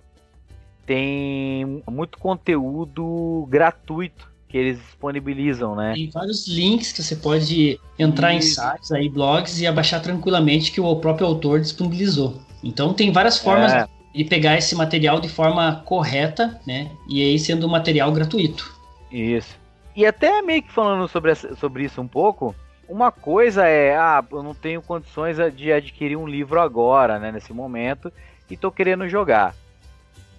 tem 0.86 1.82
muito 1.90 2.20
conteúdo 2.20 3.48
gratuito 3.50 4.30
que 4.48 4.56
eles 4.56 4.78
disponibilizam, 4.78 5.76
né? 5.76 5.94
Tem 5.96 6.12
vários 6.12 6.48
links 6.48 6.92
que 6.92 7.02
você 7.02 7.16
pode 7.16 7.80
entrar 7.98 8.34
e... 8.34 8.38
em 8.38 8.42
sites 8.42 8.92
aí, 8.92 9.10
blogs 9.10 9.60
e 9.60 9.66
abaixar 9.66 10.00
tranquilamente 10.00 10.72
que 10.72 10.80
o 10.80 10.96
próprio 10.98 11.26
autor 11.26 11.60
disponibilizou. 11.60 12.40
Então 12.64 12.94
tem 12.94 13.12
várias 13.12 13.40
formas 13.40 13.74
é. 13.74 13.88
de 14.14 14.26
pegar 14.26 14.58
esse 14.58 14.76
material 14.76 15.20
de 15.20 15.30
forma 15.30 15.82
correta, 15.84 16.62
né? 16.68 16.92
E 17.10 17.24
aí 17.24 17.40
sendo 17.40 17.66
um 17.66 17.70
material 17.70 18.12
gratuito. 18.12 18.80
Isso. 19.12 19.58
E 19.96 20.06
até 20.06 20.40
meio 20.44 20.62
que 20.62 20.72
falando 20.72 21.08
sobre, 21.08 21.34
sobre 21.34 21.86
isso 21.86 22.00
um 22.00 22.08
pouco, 22.08 22.54
uma 22.88 23.12
coisa 23.12 23.66
é, 23.66 23.96
ah, 23.96 24.24
eu 24.32 24.44
não 24.44 24.54
tenho 24.54 24.84
condições 24.84 25.38
de 25.56 25.72
adquirir 25.72 26.16
um 26.16 26.28
livro 26.28 26.62
agora, 26.62 27.18
né, 27.18 27.32
nesse 27.32 27.54
momento, 27.54 28.12
e 28.52 28.58
tô 28.58 28.70
querendo 28.70 29.08
jogar. 29.08 29.56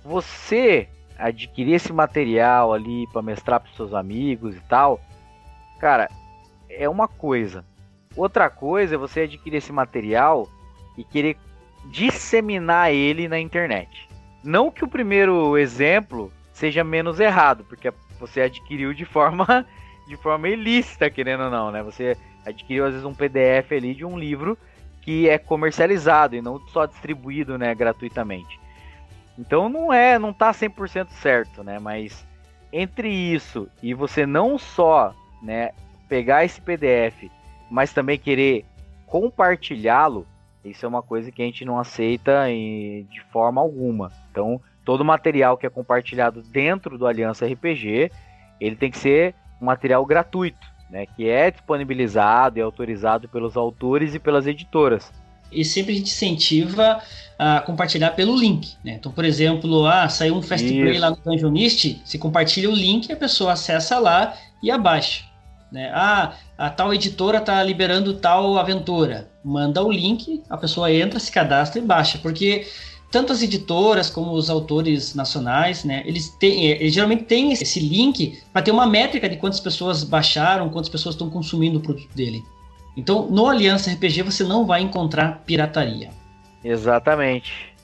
Você 0.04 0.86
adquirir 1.18 1.74
esse 1.74 1.92
material 1.92 2.74
ali 2.74 3.06
para 3.06 3.22
mestrar 3.22 3.60
para 3.60 3.72
seus 3.72 3.94
amigos 3.94 4.54
e 4.54 4.60
tal, 4.60 5.00
cara, 5.80 6.10
é 6.68 6.88
uma 6.88 7.08
coisa. 7.08 7.64
Outra 8.14 8.50
coisa 8.50 8.94
é 8.94 8.98
você 8.98 9.20
adquirir 9.20 9.56
esse 9.56 9.72
material 9.72 10.46
e 10.98 11.04
querer 11.04 11.38
disseminar 11.86 12.92
ele 12.92 13.28
na 13.28 13.38
internet. 13.38 14.08
Não 14.44 14.70
que 14.70 14.84
o 14.84 14.88
primeiro 14.88 15.56
exemplo 15.56 16.30
seja 16.52 16.84
menos 16.84 17.18
errado, 17.18 17.64
porque 17.64 17.92
você 18.20 18.42
adquiriu 18.42 18.92
de 18.92 19.06
forma 19.06 19.66
de 20.06 20.16
forma 20.16 20.48
ilícita, 20.48 21.08
querendo 21.08 21.44
ou 21.44 21.50
não, 21.50 21.70
né? 21.70 21.82
Você 21.82 22.16
adquiriu 22.44 22.84
às 22.84 22.90
vezes 22.90 23.06
um 23.06 23.14
PDF 23.14 23.72
ali 23.72 23.94
de 23.94 24.04
um 24.04 24.18
livro 24.18 24.58
que 25.02 25.28
é 25.28 25.36
comercializado 25.36 26.34
e 26.36 26.40
não 26.40 26.58
só 26.68 26.86
distribuído, 26.86 27.58
né, 27.58 27.74
gratuitamente. 27.74 28.58
Então 29.38 29.68
não 29.68 29.92
é, 29.92 30.18
não 30.18 30.32
tá 30.32 30.52
100% 30.52 31.08
certo, 31.08 31.62
né? 31.62 31.78
Mas 31.78 32.26
entre 32.72 33.08
isso 33.08 33.68
e 33.82 33.92
você 33.92 34.24
não 34.24 34.56
só, 34.56 35.14
né, 35.42 35.70
pegar 36.08 36.44
esse 36.44 36.60
PDF, 36.60 37.30
mas 37.70 37.92
também 37.92 38.18
querer 38.18 38.64
compartilhá-lo, 39.06 40.26
isso 40.64 40.86
é 40.86 40.88
uma 40.88 41.02
coisa 41.02 41.30
que 41.32 41.42
a 41.42 41.44
gente 41.44 41.64
não 41.64 41.78
aceita 41.78 42.48
em, 42.48 43.04
de 43.10 43.20
forma 43.32 43.60
alguma. 43.60 44.12
Então, 44.30 44.60
todo 44.84 45.04
material 45.04 45.56
que 45.56 45.66
é 45.66 45.70
compartilhado 45.70 46.42
dentro 46.42 46.96
do 46.96 47.06
Aliança 47.06 47.46
RPG, 47.46 48.10
ele 48.60 48.76
tem 48.76 48.90
que 48.90 48.98
ser 48.98 49.34
um 49.60 49.66
material 49.66 50.04
gratuito, 50.06 50.71
né, 50.92 51.06
que 51.06 51.28
é 51.28 51.50
disponibilizado 51.50 52.58
e 52.58 52.62
autorizado 52.62 53.28
pelos 53.28 53.56
autores 53.56 54.14
e 54.14 54.18
pelas 54.18 54.46
editoras 54.46 55.10
e 55.52 55.64
sempre 55.64 55.92
a 55.92 55.96
gente 55.96 56.10
incentiva 56.10 57.00
a 57.38 57.60
compartilhar 57.60 58.10
pelo 58.12 58.36
link. 58.36 58.74
Né? 58.84 58.94
Então, 58.94 59.12
por 59.12 59.24
exemplo, 59.24 59.86
ah, 59.86 60.08
saiu 60.08 60.34
um 60.34 60.42
Fast 60.42 60.66
Play 60.66 60.98
lá 60.98 61.10
no 61.10 61.16
Dungeonist, 61.16 62.00
se 62.04 62.18
compartilha 62.18 62.70
o 62.70 62.74
link, 62.74 63.12
a 63.12 63.16
pessoa 63.16 63.52
acessa 63.52 63.98
lá 63.98 64.34
e 64.62 64.70
abaixa. 64.70 65.24
Né? 65.70 65.90
Ah, 65.94 66.34
a 66.56 66.70
tal 66.70 66.92
editora 66.92 67.38
está 67.38 67.62
liberando 67.62 68.14
tal 68.14 68.58
aventura. 68.58 69.28
Manda 69.44 69.82
o 69.82 69.90
link, 69.90 70.42
a 70.48 70.56
pessoa 70.56 70.92
entra, 70.92 71.18
se 71.18 71.32
cadastra 71.32 71.80
e 71.80 71.84
baixa, 71.84 72.18
porque 72.18 72.66
tanto 73.12 73.30
as 73.30 73.42
editoras 73.42 74.08
como 74.08 74.32
os 74.32 74.48
autores 74.48 75.14
nacionais, 75.14 75.84
né, 75.84 76.02
eles, 76.06 76.30
têm, 76.30 76.72
eh, 76.72 76.80
eles 76.80 76.94
geralmente 76.94 77.24
têm 77.24 77.52
esse 77.52 77.78
link 77.78 78.42
para 78.50 78.62
ter 78.62 78.70
uma 78.70 78.86
métrica 78.86 79.28
de 79.28 79.36
quantas 79.36 79.60
pessoas 79.60 80.02
baixaram, 80.02 80.70
quantas 80.70 80.88
pessoas 80.88 81.14
estão 81.14 81.28
consumindo 81.28 81.78
o 81.78 81.82
produto 81.82 82.12
dele. 82.14 82.42
Então, 82.96 83.30
no 83.30 83.46
Aliança 83.46 83.90
RPG 83.90 84.22
você 84.22 84.42
não 84.42 84.64
vai 84.64 84.80
encontrar 84.80 85.42
pirataria. 85.44 86.10
Exatamente. 86.64 87.74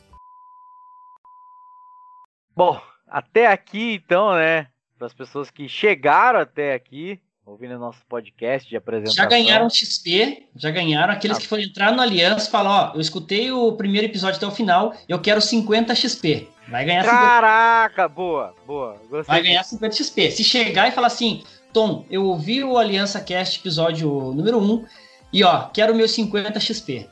Bom, 2.56 2.80
até 3.06 3.48
aqui 3.48 3.94
então, 3.94 4.32
né? 4.32 4.68
Para 4.96 5.06
as 5.06 5.14
pessoas 5.14 5.50
que 5.50 5.68
chegaram 5.68 6.40
até 6.40 6.72
aqui, 6.72 7.20
ouvindo 7.48 7.78
nosso 7.78 8.00
podcast 8.08 8.68
de 8.68 8.76
apresentação. 8.76 9.16
Já 9.16 9.24
ganharam 9.24 9.70
XP, 9.70 10.46
já 10.54 10.70
ganharam. 10.70 11.12
Aqueles 11.12 11.38
ah. 11.38 11.40
que 11.40 11.46
foram 11.46 11.62
entrar 11.62 11.92
no 11.92 12.02
Aliança 12.02 12.50
falam: 12.50 12.72
Ó, 12.72 12.94
eu 12.94 13.00
escutei 13.00 13.50
o 13.50 13.72
primeiro 13.72 14.06
episódio 14.06 14.36
até 14.36 14.46
o 14.46 14.50
final, 14.50 14.94
eu 15.08 15.18
quero 15.18 15.40
50 15.40 15.94
XP. 15.94 16.48
Vai 16.68 16.84
ganhar 16.84 17.04
Caraca, 17.04 18.02
50... 18.02 18.08
boa, 18.08 18.54
boa. 18.66 19.00
Gostei 19.08 19.34
Vai 19.34 19.42
ganhar 19.42 19.62
50 19.62 19.96
XP. 19.96 20.30
Se 20.30 20.44
chegar 20.44 20.88
e 20.88 20.92
falar 20.92 21.06
assim: 21.06 21.42
Tom, 21.72 22.04
eu 22.10 22.24
ouvi 22.24 22.62
o 22.62 22.76
Aliança 22.76 23.20
Cast 23.20 23.58
episódio 23.58 24.08
número 24.34 24.58
1 24.58 24.86
e 25.32 25.42
ó, 25.42 25.68
quero 25.68 25.94
meus 25.94 26.10
50 26.12 26.60
XP. 26.60 27.08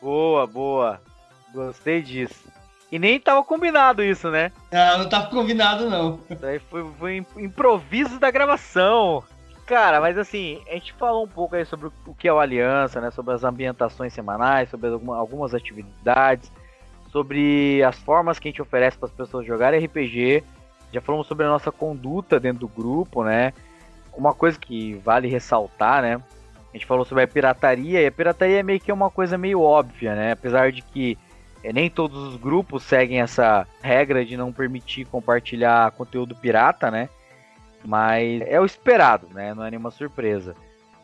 Boa, 0.00 0.46
boa. 0.46 1.00
Gostei 1.52 2.02
disso. 2.02 2.44
E 2.90 2.98
nem 2.98 3.18
tava 3.18 3.42
combinado 3.42 4.04
isso, 4.04 4.30
né? 4.30 4.52
Ah, 4.70 4.98
não 4.98 5.08
tava 5.08 5.26
combinado, 5.26 5.90
não. 5.90 6.20
Isso 6.30 6.46
aí 6.46 6.58
foi, 6.58 6.84
foi 6.98 7.24
improviso 7.36 8.20
da 8.20 8.30
gravação. 8.30 9.24
Cara, 9.66 9.98
mas 9.98 10.18
assim, 10.18 10.60
a 10.68 10.74
gente 10.74 10.92
falou 10.92 11.24
um 11.24 11.28
pouco 11.28 11.56
aí 11.56 11.64
sobre 11.64 11.90
o 12.06 12.14
que 12.14 12.28
é 12.28 12.32
o 12.32 12.38
Aliança, 12.38 13.00
né? 13.00 13.10
Sobre 13.10 13.34
as 13.34 13.44
ambientações 13.44 14.12
semanais, 14.12 14.68
sobre 14.68 14.88
algumas 14.88 15.54
atividades, 15.54 16.52
sobre 17.10 17.82
as 17.82 17.98
formas 17.98 18.38
que 18.38 18.48
a 18.48 18.50
gente 18.50 18.60
oferece 18.60 18.98
para 18.98 19.06
as 19.06 19.14
pessoas 19.14 19.46
jogarem 19.46 19.82
RPG. 19.82 20.44
Já 20.92 21.00
falamos 21.00 21.26
sobre 21.26 21.46
a 21.46 21.48
nossa 21.48 21.72
conduta 21.72 22.38
dentro 22.38 22.60
do 22.60 22.68
grupo, 22.68 23.24
né? 23.24 23.54
Uma 24.14 24.34
coisa 24.34 24.58
que 24.58 24.94
vale 25.04 25.28
ressaltar, 25.28 26.02
né? 26.02 26.20
A 26.70 26.76
gente 26.76 26.86
falou 26.86 27.04
sobre 27.04 27.24
a 27.24 27.28
pirataria, 27.28 28.02
e 28.02 28.06
a 28.06 28.12
pirataria 28.12 28.60
é 28.60 28.62
meio 28.62 28.80
que 28.80 28.92
uma 28.92 29.08
coisa 29.08 29.38
meio 29.38 29.60
óbvia, 29.62 30.14
né? 30.14 30.32
Apesar 30.32 30.72
de 30.72 30.82
que 30.82 31.16
é, 31.62 31.72
nem 31.72 31.88
todos 31.88 32.22
os 32.28 32.36
grupos 32.36 32.82
seguem 32.82 33.20
essa 33.20 33.66
regra 33.80 34.24
de 34.24 34.36
não 34.36 34.52
permitir 34.52 35.06
compartilhar 35.06 35.90
conteúdo 35.92 36.34
pirata, 36.34 36.90
né? 36.90 37.08
Mas 37.84 38.42
é 38.42 38.60
o 38.60 38.64
esperado, 38.64 39.28
né? 39.32 39.52
Não 39.54 39.64
é 39.64 39.70
nenhuma 39.70 39.90
surpresa. 39.90 40.56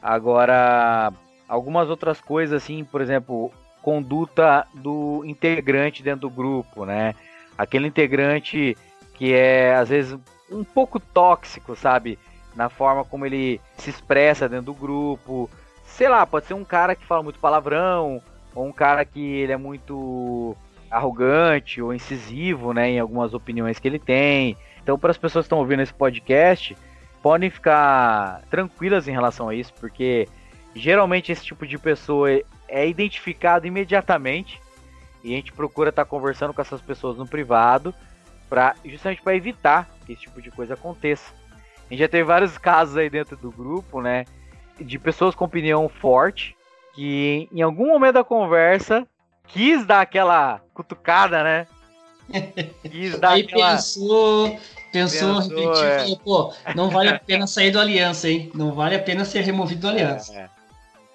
Agora, 0.03 1.13
algumas 1.49 1.91
outras 1.91 2.21
coisas, 2.21 2.63
assim, 2.63 2.85
por 2.85 3.01
exemplo, 3.01 3.53
conduta 3.83 4.67
do 4.75 5.23
integrante 5.25 6.03
dentro 6.03 6.23
do 6.23 6.31
grupo, 6.31 6.85
né? 6.87 7.15
Aquele 7.57 7.87
integrante 7.87 8.77
que 9.15 9.35
é, 9.35 9.75
às 9.75 9.91
vezes, 9.91 10.19
um 10.51 10.65
pouco 10.65 10.99
tóxico, 10.99 11.77
sabe? 11.77 12.19
Na 12.57 12.69
forma 12.69 13.05
como 13.05 13.27
ele 13.27 13.61
se 13.77 13.91
expressa 13.91 14.49
dentro 14.49 14.67
do 14.67 14.75
grupo, 14.75 15.51
sei 15.85 16.09
lá, 16.09 16.27
pode 16.27 16.47
ser 16.47 16.55
um 16.55 16.65
cara 16.65 16.95
que 16.95 17.05
fala 17.05 17.23
muito 17.23 17.39
palavrão, 17.39 18.23
ou 18.55 18.67
um 18.67 18.73
cara 18.73 19.05
que 19.05 19.21
ele 19.21 19.53
é 19.53 19.57
muito 19.57 20.57
arrogante 20.91 21.81
ou 21.81 21.95
incisivo, 21.95 22.73
né, 22.73 22.91
em 22.91 22.99
algumas 22.99 23.33
opiniões 23.33 23.79
que 23.79 23.87
ele 23.87 23.99
tem. 23.99 24.57
Então, 24.83 24.99
para 24.99 25.11
as 25.11 25.19
pessoas 25.19 25.45
que 25.45 25.47
estão 25.47 25.59
ouvindo 25.59 25.83
esse 25.83 25.95
podcast, 25.95 26.77
podem 27.23 27.51
ficar 27.51 28.43
tranquilas 28.51 29.07
em 29.07 29.13
relação 29.13 29.49
a 29.49 29.55
isso, 29.55 29.73
porque 29.75 30.29
geralmente 30.75 31.33
esse 31.33 31.45
tipo 31.45 31.67
de 31.67 31.79
pessoa 31.79 32.31
é 32.69 32.89
identificado 32.89 33.67
imediatamente 33.67 34.61
e 35.23 35.33
a 35.33 35.37
gente 35.37 35.53
procura 35.53 35.91
estar 35.91 36.05
tá 36.05 36.11
conversando 36.11 36.55
com 36.55 36.63
essas 36.63 36.81
pessoas 36.81 37.17
no 37.17 37.27
privado 37.27 37.95
para 38.49 38.75
justamente 38.85 39.23
para 39.23 39.37
evitar 39.37 39.89
que 40.07 40.13
esse 40.13 40.23
tipo 40.23 40.41
de 40.41 40.51
coisa 40.51 40.75
aconteça. 40.75 41.33
A 41.87 41.91
gente 41.91 42.01
já 42.01 42.09
teve 42.09 42.25
vários 42.25 42.57
casos 42.59 42.97
aí 42.97 43.11
dentro 43.11 43.37
do 43.37 43.51
grupo, 43.51 44.01
né, 44.01 44.25
de 44.81 44.99
pessoas 44.99 45.35
com 45.35 45.45
opinião 45.45 45.89
forte 45.89 46.57
que 46.95 47.49
em 47.53 47.63
algum 47.63 47.89
momento 47.89 48.15
da 48.15 48.25
conversa 48.25 49.07
quis 49.47 49.85
dar 49.85 50.01
aquela 50.01 50.61
cutucada, 50.73 51.43
né? 51.43 51.67
Aí 53.23 53.43
aquela... 53.43 53.73
pensou, 53.73 54.59
pensou, 54.93 55.37
pensou 55.37 55.39
refletiu 55.39 55.85
é. 55.85 55.99
falou, 56.01 56.19
pô, 56.19 56.55
não 56.75 56.91
vale 56.91 57.11
a 57.11 57.19
pena 57.19 57.47
sair 57.47 57.71
do 57.71 57.81
Aliança, 57.81 58.29
hein? 58.29 58.51
Não 58.55 58.73
vale 58.73 58.95
a 58.95 59.03
pena 59.03 59.25
ser 59.25 59.41
removido 59.43 59.83
do 59.83 59.89
Aliança. 59.89 60.35
É. 60.35 60.49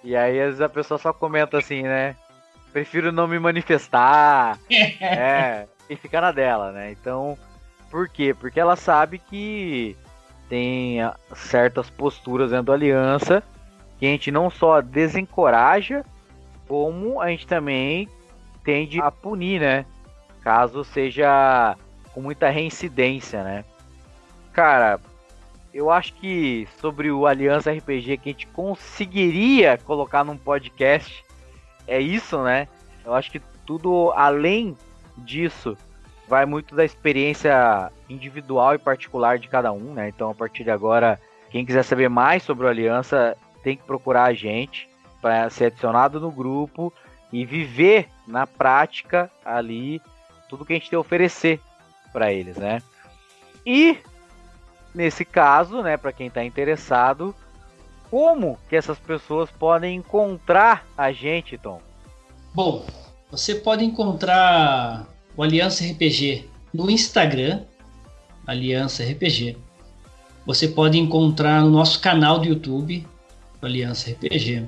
E 0.03 0.15
aí 0.15 0.39
às 0.39 0.45
vezes 0.45 0.61
a 0.61 0.69
pessoa 0.69 0.97
só 0.97 1.11
comenta 1.11 1.57
assim, 1.57 1.81
né? 1.81 2.15
Prefiro 2.71 3.11
não 3.11 3.27
me 3.27 3.39
manifestar. 3.39 4.59
é, 4.69 5.65
e 5.89 5.95
ficar 5.95 6.21
na 6.21 6.31
dela, 6.31 6.71
né? 6.71 6.91
Então, 6.91 7.37
por 7.89 8.07
quê? 8.09 8.33
Porque 8.33 8.59
ela 8.59 8.75
sabe 8.75 9.17
que 9.17 9.95
tem 10.49 10.99
certas 11.33 11.89
posturas 11.89 12.51
dentro 12.51 12.65
da 12.65 12.73
aliança 12.73 13.43
que 13.97 14.05
a 14.05 14.09
gente 14.09 14.31
não 14.31 14.49
só 14.49 14.81
desencoraja, 14.81 16.03
como 16.67 17.21
a 17.21 17.29
gente 17.29 17.47
também 17.47 18.09
tende 18.63 18.99
a 18.99 19.09
punir, 19.09 19.61
né? 19.61 19.85
Caso 20.45 20.83
seja 20.83 21.75
com 22.13 22.21
muita 22.21 22.51
reincidência, 22.51 23.43
né? 23.43 23.65
Cara, 24.53 24.99
eu 25.73 25.89
acho 25.89 26.13
que 26.13 26.67
sobre 26.79 27.09
o 27.09 27.25
Aliança 27.25 27.71
RPG 27.71 28.17
que 28.19 28.29
a 28.29 28.31
gente 28.31 28.45
conseguiria 28.47 29.75
colocar 29.79 30.23
num 30.23 30.37
podcast 30.37 31.25
é 31.87 31.99
isso, 31.99 32.43
né? 32.43 32.67
Eu 33.03 33.15
acho 33.15 33.31
que 33.31 33.41
tudo 33.65 34.11
além 34.15 34.77
disso 35.17 35.75
vai 36.27 36.45
muito 36.45 36.75
da 36.75 36.85
experiência 36.85 37.91
individual 38.07 38.75
e 38.75 38.77
particular 38.77 39.39
de 39.39 39.47
cada 39.47 39.71
um, 39.71 39.95
né? 39.95 40.09
Então, 40.09 40.29
a 40.29 40.35
partir 40.35 40.63
de 40.63 40.69
agora, 40.69 41.19
quem 41.49 41.65
quiser 41.65 41.81
saber 41.81 42.07
mais 42.07 42.43
sobre 42.43 42.67
o 42.67 42.69
Aliança 42.69 43.35
tem 43.63 43.75
que 43.75 43.83
procurar 43.83 44.25
a 44.25 44.33
gente 44.33 44.87
para 45.23 45.49
ser 45.49 45.65
adicionado 45.65 46.19
no 46.19 46.29
grupo 46.29 46.93
e 47.33 47.43
viver 47.43 48.07
na 48.27 48.45
prática 48.45 49.31
ali 49.43 49.99
tudo 50.49 50.65
que 50.65 50.73
a 50.73 50.75
gente 50.75 50.89
tem 50.89 50.97
a 50.97 50.99
oferecer 50.99 51.59
para 52.11 52.31
eles, 52.31 52.57
né? 52.57 52.81
E 53.65 53.97
nesse 54.93 55.25
caso, 55.25 55.81
né, 55.81 55.97
para 55.97 56.13
quem 56.13 56.27
está 56.27 56.43
interessado, 56.43 57.35
como 58.09 58.57
que 58.69 58.75
essas 58.75 58.97
pessoas 58.97 59.49
podem 59.51 59.97
encontrar 59.97 60.85
a 60.97 61.11
gente, 61.11 61.57
Tom? 61.57 61.81
Bom, 62.53 62.85
você 63.29 63.55
pode 63.55 63.83
encontrar 63.83 65.07
o 65.35 65.43
Aliança 65.43 65.83
RPG 65.83 66.49
no 66.73 66.89
Instagram, 66.89 67.63
Aliança 68.47 69.03
RPG. 69.03 69.57
Você 70.45 70.67
pode 70.67 70.97
encontrar 70.97 71.61
no 71.61 71.69
nosso 71.69 71.99
canal 71.99 72.39
do 72.39 72.45
YouTube, 72.45 73.05
Aliança 73.61 74.11
RPG. 74.11 74.67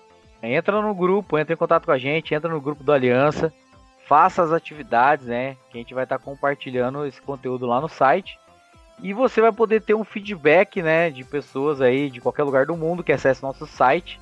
entra 0.42 0.80
no 0.80 0.94
grupo, 0.94 1.38
entra 1.38 1.54
em 1.54 1.58
contato 1.58 1.84
com 1.84 1.92
a 1.92 1.98
gente, 1.98 2.34
entra 2.34 2.50
no 2.50 2.60
grupo 2.60 2.82
do 2.82 2.92
Aliança 2.92 3.52
faça 4.06 4.42
as 4.42 4.52
atividades, 4.52 5.26
né? 5.26 5.56
Que 5.70 5.78
a 5.78 5.80
gente 5.80 5.94
vai 5.94 6.04
estar 6.04 6.18
tá 6.18 6.24
compartilhando 6.24 7.06
esse 7.06 7.20
conteúdo 7.20 7.66
lá 7.66 7.80
no 7.80 7.88
site. 7.88 8.38
E 9.02 9.12
você 9.12 9.40
vai 9.40 9.50
poder 9.50 9.82
ter 9.82 9.94
um 9.94 10.04
feedback, 10.04 10.80
né, 10.80 11.10
de 11.10 11.24
pessoas 11.24 11.80
aí 11.80 12.08
de 12.08 12.20
qualquer 12.20 12.44
lugar 12.44 12.64
do 12.66 12.76
mundo 12.76 13.02
que 13.02 13.12
acesse 13.12 13.42
nosso 13.42 13.66
site 13.66 14.20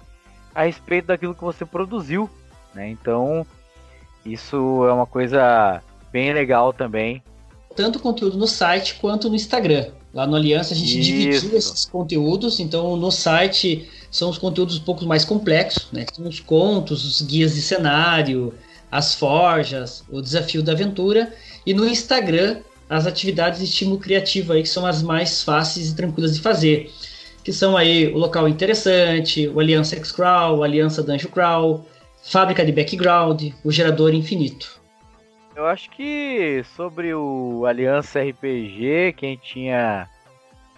a 0.54 0.62
respeito 0.62 1.06
daquilo 1.06 1.34
que 1.34 1.44
você 1.44 1.66
produziu, 1.66 2.30
né? 2.74 2.88
Então, 2.88 3.46
isso 4.24 4.86
é 4.86 4.92
uma 4.92 5.06
coisa 5.06 5.82
bem 6.12 6.32
legal 6.32 6.72
também. 6.72 7.22
Tanto 7.74 7.98
conteúdo 7.98 8.36
no 8.36 8.46
site 8.46 8.96
quanto 9.00 9.28
no 9.28 9.34
Instagram. 9.34 9.86
Lá 10.12 10.26
no 10.26 10.36
Aliança 10.36 10.74
a 10.74 10.76
gente 10.76 11.00
isso. 11.00 11.10
dividiu 11.10 11.56
esses 11.56 11.86
conteúdos, 11.86 12.60
então 12.60 12.96
no 12.96 13.10
site 13.10 13.88
são 14.10 14.28
os 14.28 14.36
conteúdos 14.36 14.76
um 14.76 14.82
pouco 14.82 15.06
mais 15.06 15.24
complexos, 15.24 15.88
né? 15.90 16.04
São 16.12 16.28
os 16.28 16.38
contos, 16.38 17.02
os 17.04 17.22
guias 17.22 17.54
de 17.54 17.62
cenário, 17.62 18.52
as 18.90 19.14
forjas, 19.14 20.04
o 20.10 20.20
desafio 20.20 20.62
da 20.62 20.72
aventura 20.72 21.32
e 21.64 21.72
no 21.72 21.86
Instagram 21.86 22.58
as 22.90 23.06
atividades 23.06 23.60
de 23.60 23.64
estímulo 23.64 23.98
criativo 23.98 24.52
aí 24.52 24.62
que 24.62 24.68
são 24.68 24.84
as 24.84 25.02
mais 25.02 25.42
fáceis 25.42 25.88
e 25.88 25.96
tranquilas 25.96 26.34
de 26.34 26.42
fazer, 26.42 26.92
que 27.42 27.50
são 27.50 27.74
aí 27.74 28.12
o 28.12 28.18
local 28.18 28.46
interessante, 28.46 29.48
o 29.48 29.58
Aliança 29.58 29.96
X-Crawl, 29.96 30.58
o 30.58 30.62
Aliança 30.62 31.02
Dungeon 31.02 31.30
Crawl, 31.30 31.86
fábrica 32.22 32.62
de 32.62 32.70
background, 32.70 33.44
o 33.64 33.72
gerador 33.72 34.12
infinito. 34.12 34.81
Eu 35.54 35.66
acho 35.66 35.90
que 35.90 36.64
sobre 36.74 37.14
o 37.14 37.66
Aliança 37.66 38.20
RPG, 38.20 39.14
quem 39.16 39.36
tinha 39.36 40.08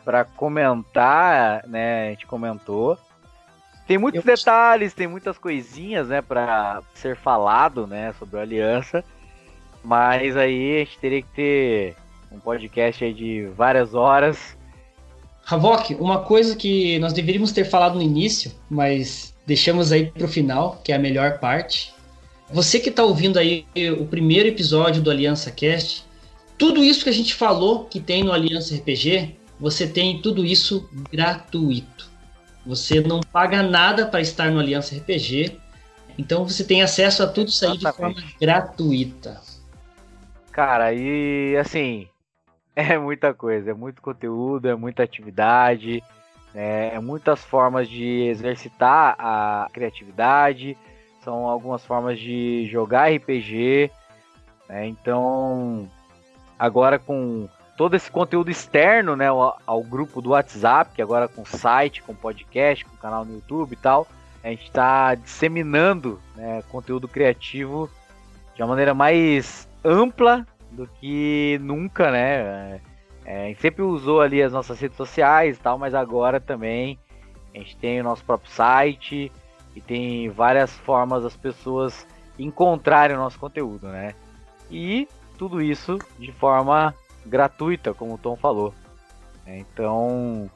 para 0.05 0.25
comentar, 0.25 1.67
né, 1.67 2.09
a 2.09 2.11
gente 2.11 2.27
comentou. 2.27 2.99
Tem 3.87 3.97
muitos 3.97 4.27
eu... 4.27 4.37
detalhes, 4.37 4.93
tem 4.93 5.07
muitas 5.07 5.39
coisinhas, 5.39 6.09
né, 6.09 6.21
para 6.21 6.83
ser 6.93 7.17
falado, 7.17 7.87
né, 7.87 8.13
sobre 8.19 8.39
a 8.39 8.43
aliança. 8.43 9.05
Mas 9.83 10.37
aí 10.37 10.77
a 10.77 10.79
gente 10.81 10.99
teria 10.99 11.23
que 11.23 11.29
ter 11.29 11.97
um 12.33 12.41
podcast 12.41 13.13
de 13.13 13.47
várias 13.57 13.95
horas. 13.95 14.57
Havok, 15.47 15.95
uma 15.95 16.23
coisa 16.23 16.57
que 16.57 16.99
nós 16.99 17.13
deveríamos 17.13 17.53
ter 17.53 17.65
falado 17.65 17.95
no 17.95 18.03
início, 18.03 18.51
mas 18.69 19.35
deixamos 19.47 19.93
aí 19.93 20.11
para 20.11 20.25
o 20.25 20.29
final, 20.29 20.81
que 20.83 20.91
é 20.91 20.97
a 20.97 20.99
melhor 20.99 21.39
parte. 21.39 21.94
Você 22.55 22.79
que 22.79 22.89
está 22.89 23.03
ouvindo 23.03 23.37
aí 23.37 23.67
o 23.99 24.07
primeiro 24.07 24.49
episódio 24.49 25.03
do 25.03 25.11
Aliança 25.11 25.51
Cast, 25.51 26.07
tudo 26.57 26.85
isso 26.85 27.03
que 27.03 27.11
a 27.11 27.13
gente 27.13 27.35
falou 27.35 27.87
que 27.87 27.99
tem 27.99 28.23
no 28.23 28.33
Aliança 28.33 28.77
RPG, 28.77 29.35
você 29.59 29.89
tem 29.89 30.23
tudo 30.23 30.45
isso 30.45 30.89
gratuito. 31.11 32.09
Você 32.65 33.01
não 33.01 33.19
paga 33.19 33.61
nada 33.61 34.07
para 34.07 34.21
estar 34.21 34.53
no 34.53 34.61
Aliança 34.61 34.95
RPG, 34.95 35.59
então 36.17 36.47
você 36.47 36.63
tem 36.63 36.81
acesso 36.81 37.25
a 37.25 37.27
tudo 37.27 37.49
isso 37.49 37.67
aí 37.67 37.77
de 37.77 37.91
forma 37.91 38.23
gratuita. 38.41 39.41
Cara, 40.53 40.95
e 40.95 41.57
assim, 41.57 42.07
é 42.77 42.97
muita 42.97 43.35
coisa, 43.35 43.73
é 43.73 43.75
muito 43.75 44.01
conteúdo, 44.01 44.69
é 44.69 44.77
muita 44.77 45.03
atividade, 45.03 46.01
é, 46.55 46.93
é 46.95 47.01
muitas 47.01 47.41
formas 47.41 47.89
de 47.89 48.29
exercitar 48.29 49.17
a 49.19 49.67
criatividade, 49.73 50.79
são 51.25 51.49
algumas 51.49 51.85
formas 51.85 52.19
de 52.19 52.69
jogar 52.71 53.11
RPG. 53.11 53.91
Né? 54.69 54.87
Então, 54.87 55.89
agora 56.59 56.99
com 56.99 57.49
todo 57.77 57.97
esse 57.97 58.11
conteúdo 58.11 58.51
externo 58.51 59.17
né, 59.17 59.29
ao, 59.29 59.59
ao, 59.67 59.83
grupo 59.83 60.21
do 60.21 60.31
WhatsApp, 60.31 60.93
que 60.95 61.03
agora 61.03 61.27
com 61.27 61.45
site, 61.45 62.03
com 62.03 62.15
podcast, 62.15 62.85
com 62.85 62.97
canal 62.97 63.25
no 63.25 63.35
YouTube 63.35 63.73
e 63.73 63.77
tal, 63.77 64.07
a 64.43 64.49
gente 64.49 64.65
está 64.65 65.15
disseminando 65.15 66.21
né, 66.37 66.63
conteúdo 66.71 67.09
criativo 67.09 67.91
de 68.55 68.63
uma 68.63 68.69
maneira 68.69 68.95
mais 68.95 69.69
ampla 69.83 70.47
do 70.71 70.87
que 70.87 71.59
nunca, 71.63 72.11
né? 72.11 72.81
É, 73.25 73.45
a 73.45 73.49
gente 73.49 73.61
sempre 73.61 73.83
usou 73.83 74.21
ali 74.21 74.43
as 74.43 74.53
nossas 74.53 74.79
redes 74.79 74.97
sociais 74.97 75.57
e 75.57 75.61
tal, 75.61 75.79
mas 75.79 75.95
agora 75.95 76.39
também 76.39 76.99
a 77.55 77.59
gente 77.59 77.77
tem 77.77 78.01
o 78.01 78.05
nosso 78.05 78.23
próprio 78.25 78.51
site 78.51 79.33
e 79.75 79.81
tem 79.81 80.29
várias 80.29 80.73
formas 80.73 81.23
das 81.23 81.37
pessoas 81.37 82.07
encontrarem 82.39 83.17
o 83.17 83.21
nosso 83.21 83.39
conteúdo, 83.39 83.89
né? 83.89 84.15
E 84.71 85.09
tudo 85.37 85.61
isso 85.61 85.99
de 86.19 86.33
forma 86.33 86.95
gratuita, 87.27 87.93
como 87.95 88.15
o 88.15 88.19
Tom 88.19 88.37
falou. 88.37 88.75
Então, 89.47 90.51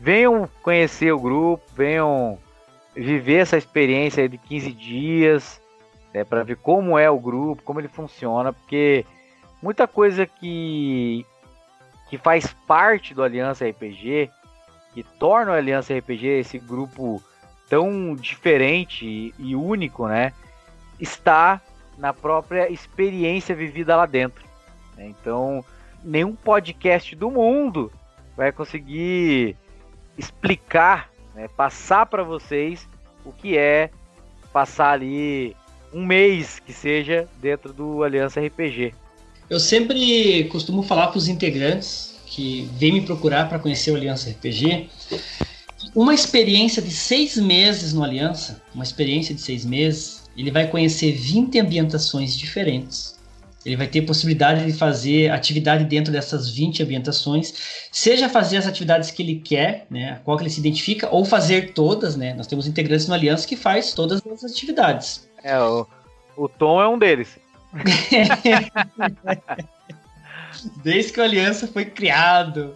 venham 0.00 0.48
conhecer 0.62 1.12
o 1.12 1.20
grupo, 1.20 1.62
venham 1.74 2.38
viver 2.94 3.38
essa 3.38 3.56
experiência 3.56 4.28
de 4.28 4.36
15 4.36 4.72
dias, 4.72 5.60
né, 6.12 6.24
para 6.24 6.42
ver 6.42 6.56
como 6.56 6.98
é 6.98 7.10
o 7.10 7.18
grupo, 7.18 7.62
como 7.62 7.80
ele 7.80 7.88
funciona, 7.88 8.52
porque 8.52 9.06
muita 9.62 9.86
coisa 9.86 10.26
que 10.26 11.24
que 12.10 12.18
faz 12.18 12.52
parte 12.66 13.14
do 13.14 13.22
Aliança 13.22 13.66
RPG, 13.66 14.28
que 14.92 15.02
torna 15.02 15.52
o 15.52 15.54
Aliança 15.54 15.96
RPG 15.96 16.26
esse 16.26 16.58
grupo 16.58 17.22
tão 17.72 18.14
diferente 18.14 19.32
e 19.38 19.56
único, 19.56 20.06
né? 20.06 20.34
Está 21.00 21.58
na 21.96 22.12
própria 22.12 22.70
experiência 22.70 23.54
vivida 23.54 23.96
lá 23.96 24.04
dentro. 24.04 24.44
Né? 24.94 25.06
Então, 25.06 25.64
nenhum 26.04 26.34
podcast 26.34 27.16
do 27.16 27.30
mundo 27.30 27.90
vai 28.36 28.52
conseguir 28.52 29.56
explicar, 30.18 31.08
né, 31.34 31.48
passar 31.56 32.04
para 32.04 32.22
vocês 32.22 32.86
o 33.24 33.32
que 33.32 33.56
é 33.56 33.88
passar 34.52 34.90
ali 34.90 35.56
um 35.94 36.04
mês 36.04 36.58
que 36.58 36.74
seja 36.74 37.26
dentro 37.40 37.72
do 37.72 38.02
Aliança 38.02 38.38
RPG. 38.38 38.92
Eu 39.48 39.58
sempre 39.58 40.44
costumo 40.52 40.82
falar 40.82 41.06
para 41.06 41.16
os 41.16 41.26
integrantes 41.26 42.20
que 42.26 42.68
vêm 42.74 42.92
me 42.92 43.00
procurar 43.00 43.48
para 43.48 43.58
conhecer 43.58 43.92
o 43.92 43.96
Aliança 43.96 44.28
RPG. 44.28 44.90
Uma 45.94 46.14
experiência 46.14 46.80
de 46.80 46.90
seis 46.90 47.36
meses 47.36 47.92
no 47.92 48.02
Aliança, 48.02 48.62
uma 48.74 48.84
experiência 48.84 49.34
de 49.34 49.40
seis 49.40 49.64
meses, 49.64 50.22
ele 50.36 50.50
vai 50.50 50.66
conhecer 50.66 51.12
20 51.12 51.60
ambientações 51.60 52.36
diferentes. 52.36 53.20
Ele 53.64 53.76
vai 53.76 53.86
ter 53.86 54.02
possibilidade 54.02 54.64
de 54.64 54.72
fazer 54.72 55.30
atividade 55.30 55.84
dentro 55.84 56.12
dessas 56.12 56.50
20 56.50 56.82
ambientações, 56.82 57.54
seja 57.92 58.28
fazer 58.28 58.56
as 58.56 58.66
atividades 58.66 59.12
que 59.12 59.22
ele 59.22 59.36
quer, 59.36 59.86
né, 59.88 60.12
a 60.12 60.16
qual 60.16 60.40
ele 60.40 60.50
se 60.50 60.58
identifica, 60.58 61.08
ou 61.10 61.24
fazer 61.24 61.72
todas, 61.72 62.16
né? 62.16 62.34
Nós 62.34 62.48
temos 62.48 62.66
integrantes 62.66 63.06
no 63.06 63.14
Aliança 63.14 63.46
que 63.46 63.54
faz 63.54 63.92
todas 63.92 64.20
as 64.26 64.44
atividades. 64.44 65.28
É, 65.44 65.56
o, 65.60 65.86
o 66.36 66.48
Tom 66.48 66.82
é 66.82 66.88
um 66.88 66.98
deles. 66.98 67.38
Desde 70.82 71.12
que 71.12 71.20
o 71.20 71.24
Aliança 71.24 71.66
foi 71.66 71.84
criado. 71.84 72.74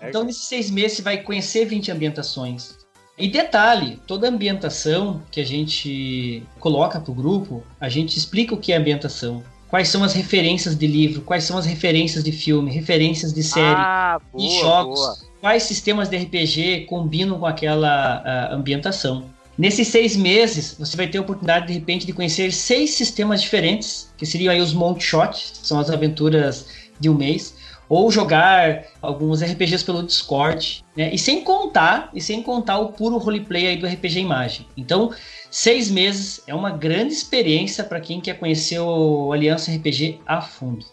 É 0.00 0.08
então, 0.08 0.24
nesses 0.24 0.44
seis 0.44 0.70
meses, 0.70 0.98
você 0.98 1.02
vai 1.02 1.18
conhecer 1.18 1.64
20 1.64 1.90
ambientações. 1.90 2.76
E 3.18 3.26
detalhe, 3.28 4.00
toda 4.06 4.28
ambientação 4.28 5.20
que 5.30 5.40
a 5.40 5.44
gente 5.44 6.42
coloca 6.60 7.00
para 7.00 7.10
o 7.10 7.14
grupo, 7.14 7.64
a 7.80 7.88
gente 7.88 8.16
explica 8.16 8.54
o 8.54 8.58
que 8.58 8.72
é 8.72 8.76
ambientação. 8.76 9.42
Quais 9.68 9.88
são 9.88 10.04
as 10.04 10.14
referências 10.14 10.78
de 10.78 10.86
livro, 10.86 11.22
quais 11.22 11.44
são 11.44 11.58
as 11.58 11.66
referências 11.66 12.22
de 12.22 12.30
filme, 12.30 12.70
referências 12.70 13.32
de 13.32 13.42
série 13.42 13.66
ah, 13.76 14.20
boa, 14.32 14.44
e 14.44 14.60
jogos. 14.60 15.00
Boa. 15.00 15.16
Quais 15.40 15.64
sistemas 15.64 16.08
de 16.08 16.16
RPG 16.16 16.86
combinam 16.88 17.38
com 17.38 17.46
aquela 17.46 18.50
ambientação. 18.52 19.28
Nesses 19.58 19.88
seis 19.88 20.16
meses, 20.16 20.76
você 20.78 20.96
vai 20.96 21.08
ter 21.08 21.18
a 21.18 21.20
oportunidade, 21.20 21.66
de 21.66 21.72
repente, 21.72 22.06
de 22.06 22.12
conhecer 22.12 22.52
seis 22.52 22.90
sistemas 22.90 23.42
diferentes, 23.42 24.08
que 24.16 24.24
seriam 24.24 24.52
aí 24.52 24.60
os 24.60 24.72
Monk 24.72 25.02
Shot, 25.02 25.32
que 25.32 25.66
são 25.66 25.80
as 25.80 25.90
aventuras 25.90 26.66
de 27.00 27.08
um 27.10 27.14
mês, 27.14 27.56
ou 27.88 28.10
jogar 28.10 28.84
alguns 29.00 29.42
RPGs 29.42 29.84
pelo 29.84 30.02
Discord, 30.02 30.84
né? 30.96 31.10
E 31.12 31.18
sem 31.18 31.42
contar, 31.42 32.10
e 32.12 32.20
sem 32.20 32.42
contar 32.42 32.78
o 32.78 32.92
puro 32.92 33.16
roleplay 33.16 33.66
aí 33.66 33.76
do 33.76 33.86
RPG 33.86 34.20
Imagem. 34.20 34.66
Então, 34.76 35.12
seis 35.50 35.90
meses 35.90 36.42
é 36.46 36.54
uma 36.54 36.70
grande 36.70 37.14
experiência 37.14 37.82
para 37.82 38.00
quem 38.00 38.20
quer 38.20 38.38
conhecer 38.38 38.78
o 38.78 39.32
Aliança 39.32 39.72
RPG 39.72 40.20
a 40.26 40.42
fundo. 40.42 40.84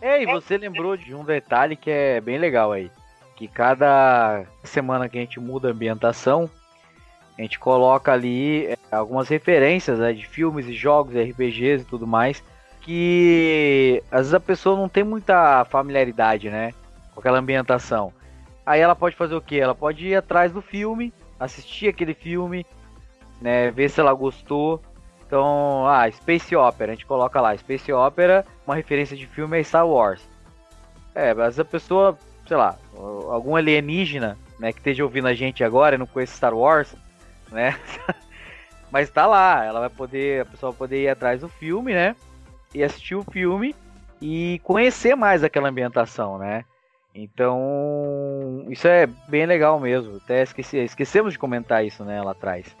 Ei, 0.00 0.26
você 0.26 0.58
lembrou 0.58 0.96
de 0.96 1.14
um 1.14 1.24
detalhe 1.24 1.76
que 1.76 1.90
é 1.90 2.20
bem 2.20 2.38
legal 2.38 2.70
aí, 2.72 2.90
que 3.34 3.48
cada 3.48 4.44
semana 4.62 5.08
que 5.08 5.16
a 5.18 5.20
gente 5.20 5.40
muda 5.40 5.68
a 5.68 5.72
ambientação, 5.72 6.48
a 7.36 7.42
gente 7.42 7.58
coloca 7.58 8.12
ali 8.12 8.66
é, 8.66 8.78
algumas 8.92 9.28
referências 9.28 9.98
né, 9.98 10.12
de 10.12 10.26
filmes 10.26 10.66
e 10.66 10.74
jogos, 10.74 11.14
RPGs 11.14 11.82
e 11.82 11.86
tudo 11.86 12.06
mais, 12.06 12.44
que 12.84 14.02
às 14.10 14.20
vezes 14.20 14.34
a 14.34 14.40
pessoa 14.40 14.76
não 14.76 14.88
tem 14.88 15.02
muita 15.02 15.64
familiaridade, 15.64 16.50
né, 16.50 16.74
com 17.12 17.20
aquela 17.20 17.38
ambientação. 17.38 18.12
Aí 18.64 18.80
ela 18.80 18.94
pode 18.94 19.16
fazer 19.16 19.34
o 19.34 19.40
que? 19.40 19.58
Ela 19.58 19.74
pode 19.74 20.06
ir 20.06 20.14
atrás 20.14 20.52
do 20.52 20.60
filme, 20.60 21.12
assistir 21.40 21.88
aquele 21.88 22.12
filme, 22.12 22.64
né, 23.40 23.70
ver 23.70 23.88
se 23.88 24.00
ela 24.00 24.12
gostou. 24.12 24.82
Então, 25.26 25.88
ah, 25.88 26.10
Space 26.10 26.54
Opera, 26.54 26.92
a 26.92 26.94
gente 26.94 27.06
coloca 27.06 27.40
lá, 27.40 27.56
Space 27.56 27.90
Opera, 27.90 28.44
uma 28.66 28.76
referência 28.76 29.16
de 29.16 29.26
filme 29.26 29.58
é 29.58 29.62
Star 29.62 29.88
Wars. 29.88 30.20
É, 31.14 31.30
às 31.30 31.36
vezes 31.36 31.60
a 31.60 31.64
pessoa, 31.64 32.18
sei 32.46 32.56
lá, 32.56 32.76
algum 32.94 33.56
alienígena, 33.56 34.36
né, 34.58 34.72
que 34.72 34.78
esteja 34.78 35.04
ouvindo 35.04 35.28
a 35.28 35.34
gente 35.34 35.64
agora 35.64 35.94
e 35.94 35.98
não 35.98 36.06
conhece 36.06 36.36
Star 36.36 36.54
Wars, 36.54 36.94
né? 37.50 37.78
Mas 38.92 39.10
tá 39.10 39.26
lá, 39.26 39.64
ela 39.64 39.80
vai 39.80 39.88
poder, 39.88 40.42
a 40.42 40.44
pessoa 40.44 40.70
vai 40.70 40.78
poder 40.78 41.02
ir 41.02 41.08
atrás 41.08 41.40
do 41.40 41.48
filme, 41.48 41.94
né? 41.94 42.14
E 42.74 42.82
assistir 42.82 43.14
o 43.14 43.22
filme 43.22 43.74
e 44.20 44.60
conhecer 44.64 45.14
mais 45.14 45.44
aquela 45.44 45.68
ambientação, 45.68 46.38
né? 46.38 46.64
Então, 47.14 48.66
isso 48.68 48.88
é 48.88 49.06
bem 49.28 49.46
legal 49.46 49.78
mesmo. 49.78 50.16
Até 50.16 50.42
esqueci, 50.42 50.78
esquecemos 50.78 51.34
de 51.34 51.38
comentar 51.38 51.84
isso, 51.84 52.04
né, 52.04 52.20
lá 52.20 52.32
atrás. 52.32 52.74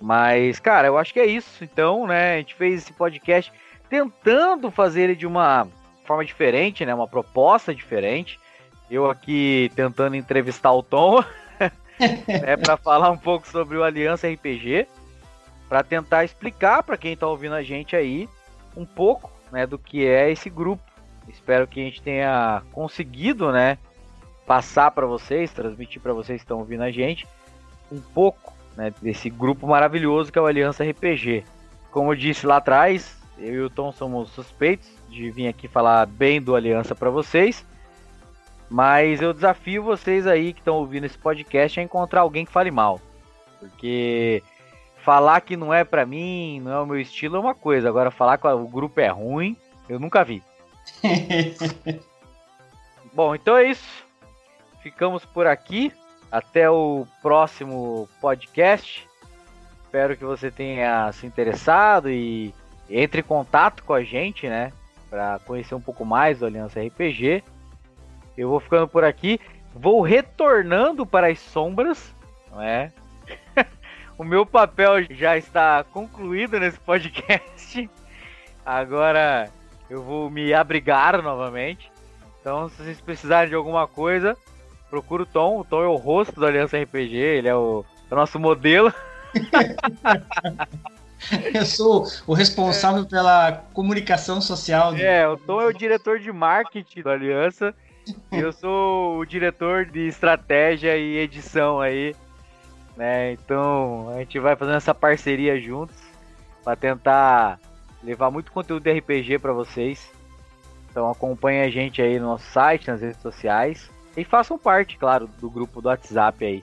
Mas, 0.00 0.58
cara, 0.60 0.88
eu 0.88 0.98
acho 0.98 1.14
que 1.14 1.20
é 1.20 1.26
isso. 1.26 1.64
Então, 1.64 2.06
né, 2.06 2.34
a 2.34 2.36
gente 2.38 2.54
fez 2.54 2.82
esse 2.82 2.92
podcast 2.92 3.50
tentando 3.88 4.70
fazer 4.70 5.02
ele 5.02 5.16
de 5.16 5.26
uma 5.26 5.66
forma 6.04 6.24
diferente, 6.24 6.84
né, 6.84 6.92
uma 6.94 7.08
proposta 7.08 7.74
diferente. 7.74 8.38
Eu 8.90 9.08
aqui 9.08 9.70
tentando 9.74 10.16
entrevistar 10.16 10.72
o 10.72 10.82
Tom. 10.82 11.24
né, 12.26 12.56
para 12.56 12.76
falar 12.76 13.10
um 13.10 13.16
pouco 13.16 13.46
sobre 13.46 13.78
o 13.78 13.84
Aliança 13.84 14.28
RPG, 14.28 14.86
para 15.68 15.82
tentar 15.82 16.24
explicar 16.24 16.82
para 16.82 16.98
quem 16.98 17.12
está 17.12 17.26
ouvindo 17.26 17.54
a 17.54 17.62
gente 17.62 17.96
aí 17.96 18.28
um 18.76 18.84
pouco, 18.84 19.32
né, 19.50 19.66
do 19.66 19.78
que 19.78 20.06
é 20.06 20.30
esse 20.30 20.48
grupo. 20.48 20.82
Espero 21.28 21.66
que 21.66 21.80
a 21.80 21.84
gente 21.84 22.02
tenha 22.02 22.62
conseguido, 22.72 23.52
né, 23.52 23.78
passar 24.46 24.90
para 24.90 25.06
vocês, 25.06 25.52
transmitir 25.52 26.00
para 26.00 26.12
vocês 26.12 26.40
que 26.40 26.44
estão 26.44 26.58
ouvindo 26.58 26.82
a 26.82 26.90
gente 26.90 27.26
um 27.90 28.00
pouco, 28.00 28.52
né, 28.76 28.92
desse 29.00 29.28
grupo 29.28 29.66
maravilhoso 29.66 30.32
que 30.32 30.38
é 30.38 30.42
o 30.42 30.46
Aliança 30.46 30.84
RPG. 30.84 31.44
Como 31.90 32.12
eu 32.12 32.16
disse 32.16 32.46
lá 32.46 32.56
atrás, 32.56 33.16
eu 33.38 33.54
e 33.54 33.60
o 33.60 33.70
Tom 33.70 33.92
somos 33.92 34.30
suspeitos 34.30 34.88
de 35.08 35.30
vir 35.30 35.48
aqui 35.48 35.68
falar 35.68 36.06
bem 36.06 36.40
do 36.40 36.56
Aliança 36.56 36.94
para 36.94 37.10
vocês. 37.10 37.64
Mas 38.70 39.20
eu 39.20 39.34
desafio 39.34 39.82
vocês 39.82 40.26
aí 40.26 40.54
que 40.54 40.60
estão 40.60 40.76
ouvindo 40.76 41.04
esse 41.04 41.18
podcast 41.18 41.78
a 41.78 41.82
encontrar 41.82 42.22
alguém 42.22 42.46
que 42.46 42.52
fale 42.52 42.70
mal. 42.70 42.98
Porque 43.60 44.42
falar 45.02 45.40
que 45.40 45.56
não 45.56 45.74
é 45.74 45.84
para 45.84 46.06
mim, 46.06 46.60
não 46.60 46.72
é 46.72 46.80
o 46.80 46.86
meu 46.86 47.00
estilo 47.00 47.36
é 47.36 47.40
uma 47.40 47.54
coisa. 47.54 47.88
Agora 47.88 48.10
falar 48.10 48.38
que 48.38 48.46
o 48.46 48.66
grupo 48.66 49.00
é 49.00 49.08
ruim, 49.08 49.56
eu 49.88 49.98
nunca 49.98 50.24
vi. 50.24 50.42
Bom, 53.12 53.34
então 53.34 53.56
é 53.56 53.64
isso. 53.64 54.04
Ficamos 54.82 55.24
por 55.24 55.46
aqui. 55.46 55.92
Até 56.30 56.70
o 56.70 57.06
próximo 57.20 58.08
podcast. 58.20 59.06
Espero 59.84 60.16
que 60.16 60.24
você 60.24 60.50
tenha 60.50 61.12
se 61.12 61.26
interessado 61.26 62.08
e 62.08 62.54
entre 62.88 63.20
em 63.20 63.24
contato 63.24 63.84
com 63.84 63.92
a 63.92 64.02
gente, 64.02 64.48
né? 64.48 64.72
Para 65.10 65.38
conhecer 65.40 65.74
um 65.74 65.80
pouco 65.80 66.06
mais 66.06 66.38
do 66.38 66.46
Aliança 66.46 66.80
RPG. 66.80 67.44
Eu 68.36 68.48
vou 68.48 68.60
ficando 68.60 68.88
por 68.88 69.04
aqui. 69.04 69.38
Vou 69.74 70.00
retornando 70.00 71.04
para 71.04 71.26
as 71.26 71.38
sombras, 71.38 72.14
não 72.50 72.62
é? 72.62 72.90
o 74.22 74.24
meu 74.24 74.46
papel 74.46 75.02
já 75.10 75.36
está 75.36 75.84
concluído 75.92 76.60
nesse 76.60 76.78
podcast. 76.78 77.90
Agora 78.64 79.50
eu 79.90 80.00
vou 80.00 80.30
me 80.30 80.54
abrigar 80.54 81.20
novamente. 81.20 81.90
Então, 82.40 82.68
se 82.68 82.76
vocês 82.76 83.00
precisarem 83.00 83.48
de 83.48 83.56
alguma 83.56 83.88
coisa, 83.88 84.36
procura 84.88 85.24
o 85.24 85.26
Tom. 85.26 85.58
O 85.58 85.64
Tom 85.64 85.82
é 85.82 85.88
o 85.88 85.96
rosto 85.96 86.40
da 86.40 86.46
Aliança 86.46 86.80
RPG, 86.80 87.16
ele 87.16 87.48
é 87.48 87.54
o, 87.54 87.84
é 88.08 88.14
o 88.14 88.16
nosso 88.16 88.38
modelo. 88.38 88.94
Eu 91.54 91.64
sou 91.64 92.04
o 92.26 92.34
responsável 92.34 93.06
pela 93.06 93.52
comunicação 93.72 94.40
social. 94.40 94.92
É, 94.96 95.28
o 95.28 95.36
Tom 95.36 95.60
é 95.60 95.66
o 95.66 95.72
diretor 95.72 96.18
de 96.18 96.32
marketing 96.32 97.02
da 97.02 97.12
Aliança. 97.12 97.72
E 98.32 98.38
eu 98.38 98.52
sou 98.52 99.18
o 99.18 99.24
diretor 99.24 99.86
de 99.86 100.08
estratégia 100.08 100.96
e 100.96 101.18
edição 101.18 101.80
aí. 101.80 102.12
Né? 103.02 103.32
Então 103.32 104.10
a 104.10 104.18
gente 104.18 104.38
vai 104.38 104.54
fazendo 104.54 104.76
essa 104.76 104.94
parceria 104.94 105.60
juntos 105.60 105.96
para 106.62 106.76
tentar 106.76 107.58
levar 108.00 108.30
muito 108.30 108.52
conteúdo 108.52 108.84
de 108.84 108.92
RPG 108.92 109.40
para 109.40 109.52
vocês. 109.52 110.08
Então 110.88 111.10
acompanhe 111.10 111.62
a 111.62 111.68
gente 111.68 112.00
aí 112.00 112.20
no 112.20 112.26
nosso 112.26 112.48
site, 112.52 112.86
nas 112.86 113.00
redes 113.00 113.20
sociais. 113.20 113.90
E 114.16 114.22
façam 114.22 114.56
parte, 114.56 114.96
claro, 114.96 115.28
do 115.40 115.50
grupo 115.50 115.82
do 115.82 115.88
WhatsApp 115.88 116.44
aí. 116.44 116.62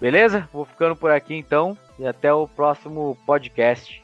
Beleza? 0.00 0.48
Vou 0.50 0.64
ficando 0.64 0.96
por 0.96 1.10
aqui 1.10 1.34
então 1.34 1.76
e 1.98 2.06
até 2.06 2.32
o 2.32 2.48
próximo 2.48 3.18
podcast. 3.26 4.02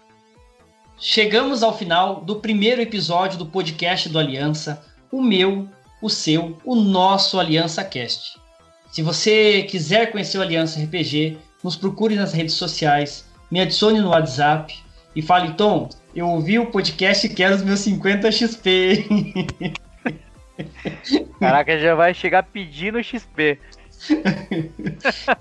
Chegamos 0.98 1.62
ao 1.62 1.74
final 1.74 2.16
do 2.20 2.40
primeiro 2.40 2.82
episódio 2.82 3.38
do 3.38 3.46
podcast 3.46 4.06
do 4.10 4.18
Aliança, 4.18 4.84
o 5.10 5.22
meu, 5.22 5.66
o 6.02 6.10
seu, 6.10 6.58
o 6.62 6.74
nosso 6.74 7.40
Aliança 7.40 7.82
Cast. 7.82 8.38
Se 8.90 9.02
você 9.02 9.62
quiser 9.64 10.10
conhecer 10.10 10.38
o 10.38 10.42
Aliança 10.42 10.80
RPG, 10.80 11.38
nos 11.62 11.76
procure 11.76 12.14
nas 12.14 12.32
redes 12.32 12.54
sociais, 12.54 13.26
me 13.50 13.60
adicione 13.60 14.00
no 14.00 14.08
WhatsApp 14.10 14.74
e 15.14 15.22
fale, 15.22 15.54
Tom, 15.54 15.88
eu 16.14 16.26
ouvi 16.28 16.58
o 16.58 16.66
podcast 16.66 17.26
e 17.26 17.30
quero 17.30 17.54
os 17.54 17.62
meus 17.62 17.80
50 17.80 18.30
XP. 18.30 19.06
Caraca, 21.38 21.78
já 21.78 21.94
vai 21.94 22.14
chegar 22.14 22.42
pedindo 22.42 23.02
XP. 23.02 23.58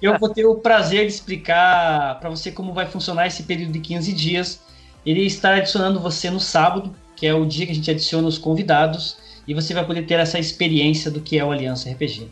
eu 0.02 0.18
vou 0.20 0.30
ter 0.30 0.46
o 0.46 0.56
prazer 0.56 1.02
de 1.02 1.14
explicar 1.14 2.20
para 2.20 2.30
você 2.30 2.52
como 2.52 2.74
vai 2.74 2.86
funcionar 2.86 3.28
esse 3.28 3.44
período 3.44 3.72
de 3.72 3.80
15 3.80 4.14
dias. 4.14 4.62
Ele 5.06 5.26
está 5.26 5.56
adicionando 5.56 6.00
você 6.00 6.30
no 6.30 6.40
sábado, 6.40 6.94
que 7.16 7.26
é 7.26 7.34
o 7.34 7.46
dia 7.46 7.66
que 7.66 7.72
a 7.72 7.76
gente 7.76 7.90
adiciona 7.90 8.28
os 8.28 8.38
convidados, 8.38 9.18
e 9.48 9.54
você 9.54 9.74
vai 9.74 9.86
poder 9.86 10.06
ter 10.06 10.20
essa 10.20 10.38
experiência 10.38 11.10
do 11.10 11.22
que 11.22 11.40
é 11.40 11.46
o 11.46 11.52
Aliança 11.52 11.90
RPG. 11.90 12.28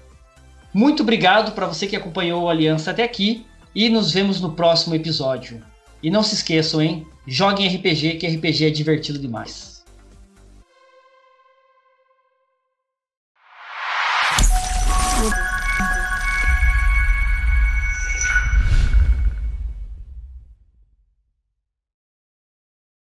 Muito 0.76 1.04
obrigado 1.04 1.54
para 1.54 1.68
você 1.68 1.88
que 1.88 1.96
acompanhou 1.96 2.44
o 2.44 2.50
Aliança 2.50 2.92
até 2.92 3.02
aqui 3.02 3.46
e 3.74 3.88
nos 3.88 4.12
vemos 4.12 4.42
no 4.42 4.52
próximo 4.52 4.94
episódio. 4.94 5.64
E 6.04 6.10
não 6.12 6.22
se 6.22 6.36
esqueçam, 6.36 6.82
hein? 6.82 7.08
Joguem 7.26 7.74
RPG, 7.74 8.16
que 8.16 8.28
RPG 8.28 8.66
é 8.66 8.70
divertido 8.70 9.18
demais. 9.18 9.75